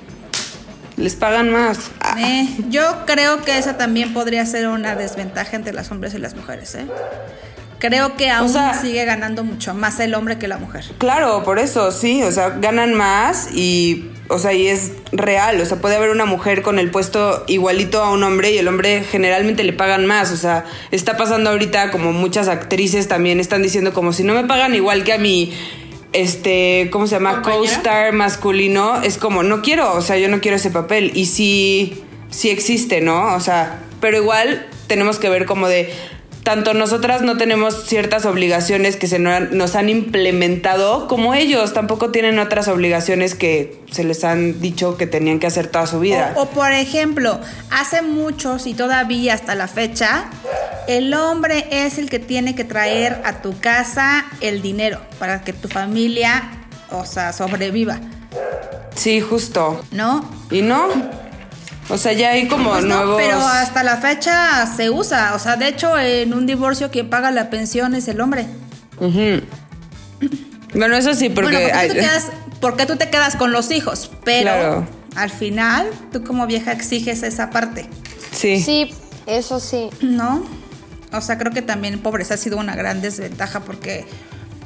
Les 0.98 1.14
pagan 1.16 1.52
más. 1.52 1.78
Eh, 2.18 2.48
yo 2.70 2.84
creo 3.06 3.44
que 3.44 3.58
esa 3.58 3.78
también 3.78 4.14
podría 4.14 4.46
ser 4.46 4.68
una 4.68 4.96
desventaja 4.96 5.56
entre 5.56 5.74
las 5.74 5.92
hombres 5.92 6.14
y 6.14 6.18
las 6.18 6.36
mujeres, 6.36 6.76
¿eh? 6.76 6.86
Creo 7.80 8.16
que 8.16 8.32
aún 8.32 8.50
sea- 8.52 8.74
sigue 8.74 9.06
ganando 9.06 9.44
mucho 9.44 9.76
más 9.76 10.00
el 10.00 10.16
hombre 10.16 10.40
que 10.40 10.48
la 10.48 10.58
mujer. 10.58 10.84
Claro, 10.98 11.44
por 11.44 11.60
eso, 11.60 11.92
sí, 11.92 12.24
o 12.24 12.32
sea, 12.32 12.50
ganan 12.60 12.96
más 12.96 13.50
y, 13.54 14.10
o 14.30 14.40
sea, 14.40 14.52
y 14.54 14.66
es 14.68 14.94
real, 15.12 15.62
o 15.62 15.66
sea, 15.66 15.78
puede 15.78 15.96
haber 15.96 16.10
una 16.10 16.26
mujer 16.26 16.64
con 16.64 16.80
el 16.80 16.90
puesto 16.90 17.44
igualito 17.48 18.02
a 18.04 18.10
un 18.12 18.24
hombre 18.24 18.50
y 18.52 18.58
el 18.58 18.68
hombre 18.68 19.04
generalmente 19.04 19.64
le 19.64 19.74
pagan 19.74 20.08
más, 20.08 20.32
o 20.32 20.38
sea, 20.38 20.66
está 20.90 21.18
pasando 21.18 21.52
ahorita 21.52 21.92
como 21.92 22.14
muchas 22.14 22.48
actrices 22.48 23.08
también 23.08 23.40
están 23.40 23.62
diciendo 23.62 23.94
como 23.94 24.12
si 24.12 24.24
no 24.24 24.34
me 24.34 24.44
pagan 24.46 24.74
igual 24.74 25.04
que 25.04 25.14
a 25.14 25.20
mi, 25.20 25.54
este, 26.14 26.90
¿cómo 26.92 27.06
se 27.06 27.14
llama? 27.14 27.44
Co-star 27.44 28.12
masculino, 28.14 29.04
es 29.04 29.20
como, 29.20 29.44
no 29.44 29.62
quiero, 29.62 29.94
o 29.94 30.02
sea, 30.02 30.18
yo 30.18 30.30
no 30.30 30.40
quiero 30.42 30.58
ese 30.58 30.72
papel 30.72 31.12
y 31.14 31.26
sí, 31.28 32.04
sí 32.30 32.50
existe, 32.50 33.02
¿no? 33.02 33.36
O 33.36 33.40
sea, 33.40 33.80
pero 34.02 34.18
igual 34.18 34.66
tenemos 34.88 35.18
que 35.20 35.30
ver 35.30 35.46
como 35.46 35.68
de 35.68 35.94
tanto 36.44 36.74
nosotras 36.74 37.24
no 37.24 37.36
tenemos 37.36 37.84
ciertas 37.88 38.26
obligaciones 38.26 38.96
que 38.96 39.08
se 39.08 39.20
no- 39.20 39.38
nos 39.42 39.76
han 39.76 39.90
implementado 39.90 41.10
como 41.10 41.34
ellos 41.34 41.74
tampoco 41.74 42.10
tienen 42.12 42.40
otras 42.40 42.70
obligaciones 42.70 43.36
que 43.36 43.82
se 43.92 44.06
les 44.06 44.24
han 44.24 44.62
dicho 44.62 44.96
que 44.96 45.08
tenían 45.08 45.40
que 45.40 45.48
hacer 45.48 45.68
toda 45.68 45.88
su 45.88 46.00
vida. 46.00 46.32
O, 46.38 46.44
o, 46.44 46.50
por 46.52 46.72
ejemplo, 46.72 47.42
hace 47.70 48.02
muchos 48.02 48.66
y 48.66 48.74
todavía 48.76 49.34
hasta 49.34 49.56
la 49.56 49.68
fecha, 49.68 50.26
el 50.88 51.14
hombre 51.14 51.68
es 51.70 51.98
el 51.98 52.10
que 52.10 52.20
tiene 52.20 52.56
que 52.56 52.64
traer 52.64 53.22
a 53.26 53.42
tu 53.42 53.60
casa 53.60 54.26
el 54.40 54.62
dinero 54.62 55.02
para 55.20 55.42
que 55.42 55.52
tu 55.52 55.68
familia, 55.68 56.44
o 56.92 57.04
sea, 57.06 57.34
sobreviva, 57.34 58.00
Sí, 58.96 59.20
justo. 59.22 59.84
¿no? 59.92 60.28
¿Y 60.50 60.62
no? 60.62 60.88
O 61.90 61.98
sea, 61.98 62.12
ya 62.14 62.32
hay 62.32 62.48
como 62.48 62.72
Pues 62.72 62.84
no, 62.84 62.98
nuevos 62.98 63.18
pero 63.18 63.38
hasta 63.40 63.82
la 63.84 63.98
fecha 63.98 64.66
se 64.76 64.90
usa, 64.90 65.34
o 65.36 65.40
sea, 65.40 65.56
de 65.56 65.70
hecho 65.70 65.98
en 65.98 66.34
un 66.34 66.46
divorcio 66.46 66.92
quien 66.92 67.10
paga 67.10 67.32
la 67.32 67.50
pensión 67.50 67.96
es 67.96 68.08
el 68.10 68.20
hombre. 68.20 68.46
Ujú. 69.00 69.42
Bueno, 70.74 70.96
eso 70.96 71.14
sí, 71.14 71.30
porque 71.30 71.52
bueno, 71.54 71.60
porque, 71.72 71.74
ay, 71.78 71.88
tú 71.88 71.94
te 71.96 72.00
quedas, 72.02 72.26
porque 72.60 72.86
tú 72.86 72.96
te 72.98 73.10
quedas 73.10 73.36
con 73.36 73.52
los 73.52 73.72
hijos, 73.72 74.12
pero 74.26 74.42
Claro. 74.42 74.88
al 75.16 75.30
final 75.30 75.88
tú 76.12 76.24
como 76.24 76.46
vieja 76.46 76.72
exiges 76.74 77.24
esa 77.24 77.50
parte. 77.52 77.88
sí. 78.32 78.62
Sí, 78.62 78.94
eso 79.26 79.60
sí. 79.60 79.90
¿No? 80.02 80.44
O 81.14 81.22
sea, 81.22 81.38
creo 81.38 81.54
que 81.54 81.62
también 81.62 82.00
pobreza 82.00 82.34
ha 82.34 82.38
sido 82.38 82.58
una 82.58 82.76
gran 82.76 83.02
desventaja 83.02 83.62
porque 83.62 84.06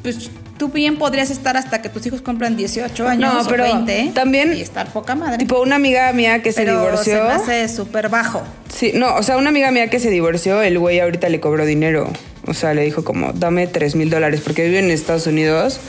pues 0.02 0.30
tú 0.58 0.70
bien 0.70 0.98
podrías 0.98 1.32
estar 1.32 1.58
hasta 1.58 1.82
que 1.82 1.90
tus 1.90 2.06
hijos 2.06 2.22
cumplan 2.22 2.56
18 2.56 3.08
años 3.08 3.34
No, 3.34 3.50
pero 3.50 3.64
o 3.64 3.86
20 3.86 4.12
también, 4.14 4.56
y 4.56 4.62
estar 4.62 4.92
poca 4.92 5.16
madre. 5.16 5.38
Tipo 5.38 5.60
una 5.62 5.76
amiga 5.76 6.12
mía 6.14 6.42
que 6.42 6.52
se 6.52 6.62
pero 6.62 6.82
divorció. 6.82 7.16
se 7.16 7.24
me 7.24 7.30
hace 7.30 7.70
súper 7.70 8.10
bajo. 8.10 8.44
Sí, 8.74 8.92
no, 8.94 9.16
o 9.16 9.24
sea, 9.24 9.38
una 9.38 9.50
amiga 9.50 9.72
mía 9.72 9.90
que 9.90 10.00
se 10.00 10.10
divorció, 10.10 10.62
el 10.62 10.78
güey 10.78 11.00
ahorita 11.00 11.30
le 11.30 11.40
cobró 11.40 11.66
dinero. 11.66 12.12
O 12.48 12.54
sea, 12.54 12.74
le 12.74 12.84
dijo 12.84 13.04
como, 13.04 13.34
dame 13.34 13.68
3 13.68 13.96
mil 13.96 14.10
dólares, 14.10 14.42
porque 14.44 14.66
vive 14.66 14.80
en 14.80 14.90
Estados 14.92 15.28
Unidos. 15.28 15.80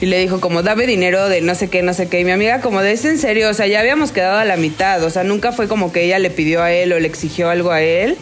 Y 0.00 0.06
le 0.06 0.18
dijo 0.18 0.40
como, 0.40 0.62
dame 0.62 0.86
dinero 0.86 1.28
de 1.28 1.40
no 1.40 1.54
sé 1.54 1.68
qué, 1.68 1.82
no 1.82 1.94
sé 1.94 2.08
qué. 2.08 2.20
Y 2.20 2.24
mi 2.24 2.32
amiga 2.32 2.60
como, 2.60 2.82
de 2.82 2.92
es 2.92 3.04
en 3.04 3.18
serio, 3.18 3.48
o 3.48 3.54
sea, 3.54 3.66
ya 3.66 3.80
habíamos 3.80 4.10
quedado 4.10 4.38
a 4.38 4.44
la 4.44 4.56
mitad. 4.56 5.02
O 5.02 5.10
sea, 5.10 5.22
nunca 5.24 5.52
fue 5.52 5.68
como 5.68 5.92
que 5.92 6.04
ella 6.04 6.18
le 6.18 6.30
pidió 6.30 6.62
a 6.62 6.72
él 6.72 6.92
o 6.92 6.98
le 6.98 7.06
exigió 7.06 7.48
algo 7.48 7.70
a 7.70 7.80
él. 7.80 8.16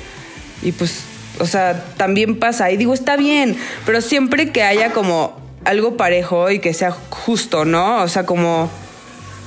Y 0.63 0.73
pues, 0.73 1.01
o 1.39 1.47
sea, 1.47 1.85
también 1.97 2.39
pasa. 2.39 2.71
Y 2.71 2.77
digo, 2.77 2.95
está 2.95 3.17
bien, 3.17 3.57
pero 3.87 4.01
siempre 4.01 4.53
que 4.53 4.63
haya 4.63 4.93
como 4.93 5.41
algo 5.65 5.97
parejo 5.97 6.51
y 6.51 6.59
que 6.59 6.75
sea 6.75 6.91
justo, 7.11 7.65
¿no? 7.65 8.03
O 8.03 8.09
sea, 8.09 8.27
como 8.27 8.71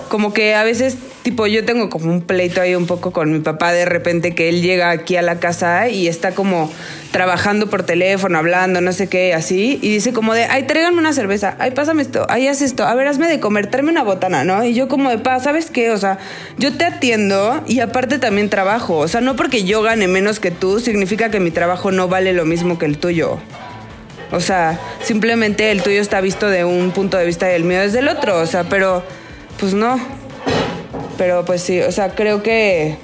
como 0.10 0.34
que 0.34 0.56
a 0.56 0.64
veces, 0.64 0.98
tipo, 1.26 1.48
yo 1.48 1.66
tengo 1.66 1.90
como 1.90 2.12
un 2.12 2.22
pleito 2.22 2.62
ahí 2.62 2.76
un 2.76 2.86
poco 2.86 3.12
con 3.12 3.34
mi 3.34 3.40
papá 3.40 3.74
de 3.74 3.86
repente 3.86 4.36
que 4.36 4.48
él 4.48 4.62
llega 4.62 4.92
aquí 4.92 5.16
a 5.16 5.24
la 5.24 5.40
casa 5.40 5.90
y 5.90 6.08
está 6.08 6.36
como 6.36 6.72
trabajando 7.10 7.68
por 7.68 7.82
teléfono, 7.82 8.38
hablando, 8.38 8.80
no 8.80 8.94
sé 8.94 9.10
qué, 9.10 9.34
así, 9.34 9.80
y 9.82 9.90
dice 9.90 10.14
como 10.14 10.36
de, 10.36 10.44
ay, 10.44 10.68
tráiganme 10.68 11.00
una 11.00 11.14
cerveza, 11.14 11.56
ay, 11.58 11.72
pásame 11.72 12.04
esto, 12.04 12.28
ay, 12.30 12.48
haz 12.48 12.62
esto, 12.62 12.86
a 12.86 12.94
ver, 12.94 13.08
hazme 13.08 13.28
de 13.28 13.40
comer, 13.40 13.72
tráeme 13.72 13.90
una 13.90 14.04
botana, 14.04 14.44
¿no? 14.44 14.64
Y 14.64 14.76
yo 14.76 14.88
como 14.88 15.10
de, 15.10 15.18
pa, 15.18 15.40
¿sabes 15.40 15.72
qué? 15.72 15.90
O 15.90 15.98
sea, 15.98 16.20
yo 16.60 16.78
te 16.78 16.86
atiendo 16.86 17.64
y 17.66 17.80
aparte 17.80 18.20
también 18.20 18.52
trabajo, 18.52 18.98
o 18.98 19.08
sea, 19.08 19.20
no 19.20 19.36
porque 19.36 19.64
yo 19.64 19.82
gane 19.82 20.08
menos 20.08 20.40
que 20.40 20.52
tú, 20.52 20.80
significa 20.80 21.32
que 21.32 21.40
mi 21.40 21.50
trabajo 21.50 21.90
no 21.90 22.08
vale 22.08 22.34
lo 22.34 22.46
mismo 22.46 22.78
que 22.78 22.86
el 22.86 23.00
tuyo. 23.00 23.40
O 24.32 24.42
sea, 24.42 24.80
simplemente 25.02 25.72
el 25.72 25.82
tuyo 25.82 26.02
está 26.02 26.22
visto 26.22 26.50
de 26.50 26.66
un 26.66 26.92
punto 26.92 27.18
de 27.18 27.26
vista 27.26 27.52
y 27.52 27.56
el 27.56 27.64
mío 27.64 27.80
desde 27.80 28.00
el 28.00 28.10
otro. 28.10 28.40
O 28.40 28.46
sea, 28.46 28.64
pero, 28.66 29.04
pues 29.60 29.74
no. 29.74 30.00
Pero 31.18 31.46
pues 31.46 31.62
sí, 31.62 31.80
o 31.82 31.92
sea, 31.92 32.10
creo 32.16 32.44
que, 32.44 32.96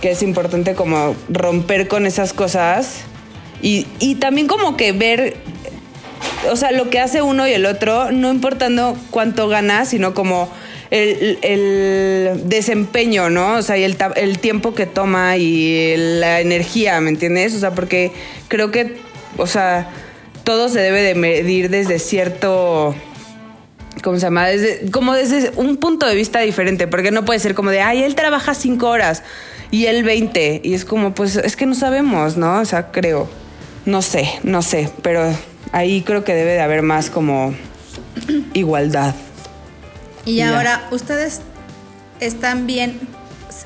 que 0.00 0.12
es 0.12 0.22
importante 0.22 0.74
como 0.74 1.14
romper 1.28 1.88
con 1.88 2.06
esas 2.06 2.32
cosas. 2.32 3.02
Y, 3.62 3.86
y 3.98 4.14
también 4.14 4.46
como 4.46 4.76
que 4.76 4.92
ver, 4.92 5.36
o 6.50 6.56
sea, 6.56 6.72
lo 6.72 6.88
que 6.88 6.98
hace 6.98 7.20
uno 7.22 7.46
y 7.46 7.52
el 7.52 7.66
otro, 7.66 8.10
no 8.10 8.30
importando 8.30 8.96
cuánto 9.10 9.48
gana, 9.48 9.84
sino 9.84 10.14
como 10.14 10.50
el, 10.90 11.38
el 11.42 12.48
desempeño, 12.48 13.30
¿no? 13.30 13.54
O 13.56 13.62
sea, 13.62 13.78
y 13.78 13.84
el, 13.84 13.96
el 14.16 14.38
tiempo 14.38 14.74
que 14.74 14.86
toma 14.86 15.36
y 15.36 15.94
la 15.96 16.40
energía, 16.40 17.00
¿me 17.00 17.10
entiendes? 17.10 17.54
O 17.54 17.60
sea, 17.60 17.72
porque 17.72 18.12
creo 18.48 18.70
que, 18.70 18.96
o 19.36 19.46
sea, 19.46 19.90
todo 20.44 20.68
se 20.68 20.80
debe 20.80 21.02
de 21.02 21.14
medir 21.14 21.70
desde 21.70 21.98
cierto 21.98 22.94
¿cómo 24.02 24.16
se 24.16 24.22
llama? 24.22 24.46
Desde, 24.46 24.90
como 24.90 25.14
desde 25.14 25.52
un 25.56 25.76
punto 25.76 26.06
de 26.06 26.14
vista 26.14 26.40
diferente, 26.40 26.86
porque 26.86 27.10
no 27.10 27.24
puede 27.24 27.38
ser 27.40 27.54
como 27.54 27.70
de, 27.70 27.80
ay, 27.80 28.02
él 28.02 28.14
trabaja 28.14 28.54
cinco 28.54 28.88
horas 28.88 29.22
y 29.70 29.86
él 29.86 30.02
20. 30.04 30.60
Y 30.64 30.74
es 30.74 30.84
como, 30.84 31.14
pues 31.14 31.36
es 31.36 31.56
que 31.56 31.66
no 31.66 31.74
sabemos, 31.74 32.36
¿no? 32.36 32.60
O 32.60 32.64
sea, 32.64 32.90
creo. 32.90 33.28
No 33.86 34.02
sé, 34.02 34.28
no 34.42 34.60
sé, 34.62 34.90
pero 35.02 35.34
ahí 35.72 36.02
creo 36.02 36.22
que 36.24 36.34
debe 36.34 36.52
de 36.52 36.60
haber 36.60 36.82
más 36.82 37.08
como 37.10 37.54
igualdad. 38.54 39.14
Y 40.24 40.36
Ya. 40.36 40.54
ahora, 40.56 40.86
¿ustedes 40.90 41.40
están 42.20 42.66
bien? 42.66 43.00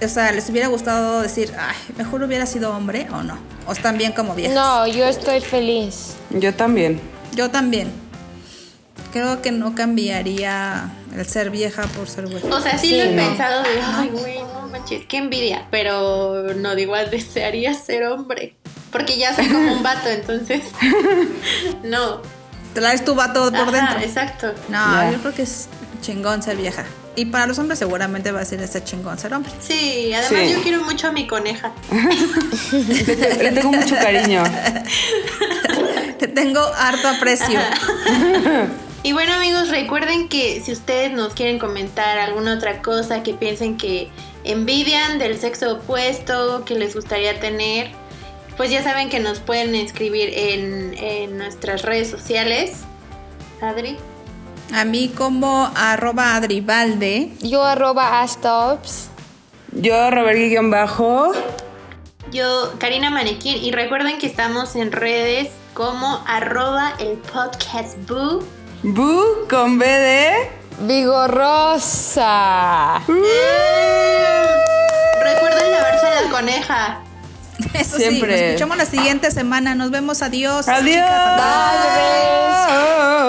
O 0.02 0.08
sea, 0.08 0.32
¿les 0.32 0.48
hubiera 0.50 0.68
gustado 0.68 1.20
decir, 1.22 1.52
ay, 1.58 1.74
mejor 1.96 2.22
hubiera 2.22 2.46
sido 2.46 2.74
hombre 2.74 3.06
o 3.12 3.22
no? 3.22 3.38
¿O 3.66 3.72
están 3.72 3.96
bien 3.98 4.12
como 4.12 4.34
viejas? 4.34 4.54
No, 4.54 4.86
yo 4.86 5.06
estoy 5.06 5.40
feliz. 5.40 6.14
Yo 6.30 6.54
también. 6.54 7.00
Yo 7.34 7.50
también. 7.50 7.88
Creo 9.14 9.40
que 9.42 9.52
no 9.52 9.74
cambiaría 9.76 10.90
el 11.16 11.24
ser 11.26 11.50
vieja 11.50 11.84
por 11.84 12.08
ser 12.08 12.26
güey. 12.26 12.42
O 12.50 12.60
sea, 12.60 12.76
sí, 12.76 12.88
Sí, 12.88 12.96
lo 12.96 13.04
he 13.04 13.12
no. 13.14 13.22
pensado 13.28 13.62
de, 13.62 13.68
ay, 13.80 14.08
güey, 14.12 14.38
no 14.42 14.66
manches, 14.68 15.06
qué 15.06 15.18
envidia. 15.18 15.68
Pero 15.70 16.52
no, 16.56 16.74
de 16.74 16.82
igual 16.82 17.10
desearía 17.12 17.72
ser 17.74 18.04
hombre. 18.08 18.56
Porque 18.90 19.16
ya 19.16 19.32
soy 19.34 19.46
como 19.46 19.72
un 19.72 19.82
vato, 19.84 20.08
entonces. 20.08 20.62
no. 21.84 22.20
Traes 22.74 23.04
tu 23.04 23.14
vato 23.14 23.50
por 23.52 23.60
Ajá, 23.60 23.70
dentro. 23.70 23.98
exacto. 24.00 24.52
No, 24.68 25.12
yo 25.12 25.18
creo 25.20 25.32
que 25.32 25.42
es 25.42 25.68
chingón 26.02 26.42
ser 26.42 26.56
vieja. 26.56 26.84
Y 27.16 27.26
para 27.26 27.46
los 27.46 27.56
hombres 27.60 27.78
seguramente 27.78 28.32
va 28.32 28.40
a 28.40 28.44
ser 28.44 28.60
ese 28.62 28.82
chingón 28.82 29.16
ser 29.16 29.32
hombre. 29.32 29.52
Sí, 29.60 30.12
además 30.12 30.48
Sí. 30.48 30.52
yo 30.54 30.60
quiero 30.62 30.82
mucho 30.82 31.06
a 31.06 31.12
mi 31.12 31.28
coneja. 31.28 31.70
Le 32.72 33.52
tengo 33.52 33.70
mucho 33.70 33.94
cariño. 33.94 34.42
Te 36.18 36.26
tengo 36.26 36.60
harto 36.76 37.06
aprecio. 37.08 37.60
Y 39.04 39.12
bueno 39.12 39.34
amigos, 39.34 39.68
recuerden 39.68 40.30
que 40.30 40.62
si 40.62 40.72
ustedes 40.72 41.12
nos 41.12 41.34
quieren 41.34 41.58
comentar 41.58 42.16
alguna 42.16 42.54
otra 42.54 42.80
cosa 42.80 43.22
que 43.22 43.34
piensen 43.34 43.76
que 43.76 44.08
envidian 44.44 45.18
del 45.18 45.38
sexo 45.38 45.74
opuesto, 45.74 46.64
que 46.64 46.74
les 46.74 46.94
gustaría 46.94 47.38
tener, 47.38 47.90
pues 48.56 48.70
ya 48.70 48.82
saben 48.82 49.10
que 49.10 49.20
nos 49.20 49.40
pueden 49.40 49.74
escribir 49.74 50.30
en, 50.32 50.94
en 50.96 51.36
nuestras 51.36 51.82
redes 51.82 52.08
sociales. 52.08 52.84
Adri. 53.60 53.98
A 54.72 54.86
mí 54.86 55.12
como 55.14 55.70
arroba 55.76 56.34
adribalde. 56.34 57.30
Yo 57.42 57.62
arroba 57.62 58.22
ashtops. 58.22 59.08
Yo, 59.72 60.10
Robert 60.10 60.38
Guión 60.38 60.70
Bajo. 60.70 61.32
Yo, 62.32 62.72
Karina 62.78 63.10
Manequín, 63.10 63.62
y 63.62 63.70
recuerden 63.70 64.18
que 64.18 64.26
estamos 64.26 64.76
en 64.76 64.92
redes 64.92 65.50
como 65.74 66.24
arroba 66.26 66.94
el 66.98 67.18
podcast 67.18 67.98
boo. 68.08 68.42
Bu 68.86 69.46
con 69.48 69.78
B 69.78 69.86
de. 69.86 70.50
Vigorosa. 70.80 72.22
Recuerden 75.22 75.70
lavarse 75.70 76.06
la 76.22 76.30
coneja. 76.30 77.00
Eso 77.72 77.96
Siempre. 77.96 78.36
sí, 78.36 78.42
nos 78.42 78.50
escuchamos 78.50 78.76
la 78.76 78.84
siguiente 78.84 79.30
semana. 79.30 79.74
Nos 79.74 79.90
vemos. 79.90 80.20
Adiós. 80.20 80.68
Adiós. 80.68 80.96
chicas. 80.96 81.40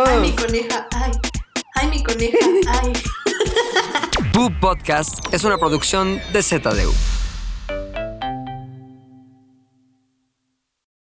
Ay, 0.07 0.19
mi 0.19 0.35
coneja, 0.35 0.87
ay. 0.93 1.11
Ay, 1.75 1.87
mi 1.87 2.03
coneja, 2.03 2.37
ay. 2.81 2.91
Boo 4.33 4.49
Podcast 4.59 5.33
es 5.33 5.45
una 5.45 5.57
producción 5.57 6.21
de 6.33 6.43
ZDU. 6.43 6.93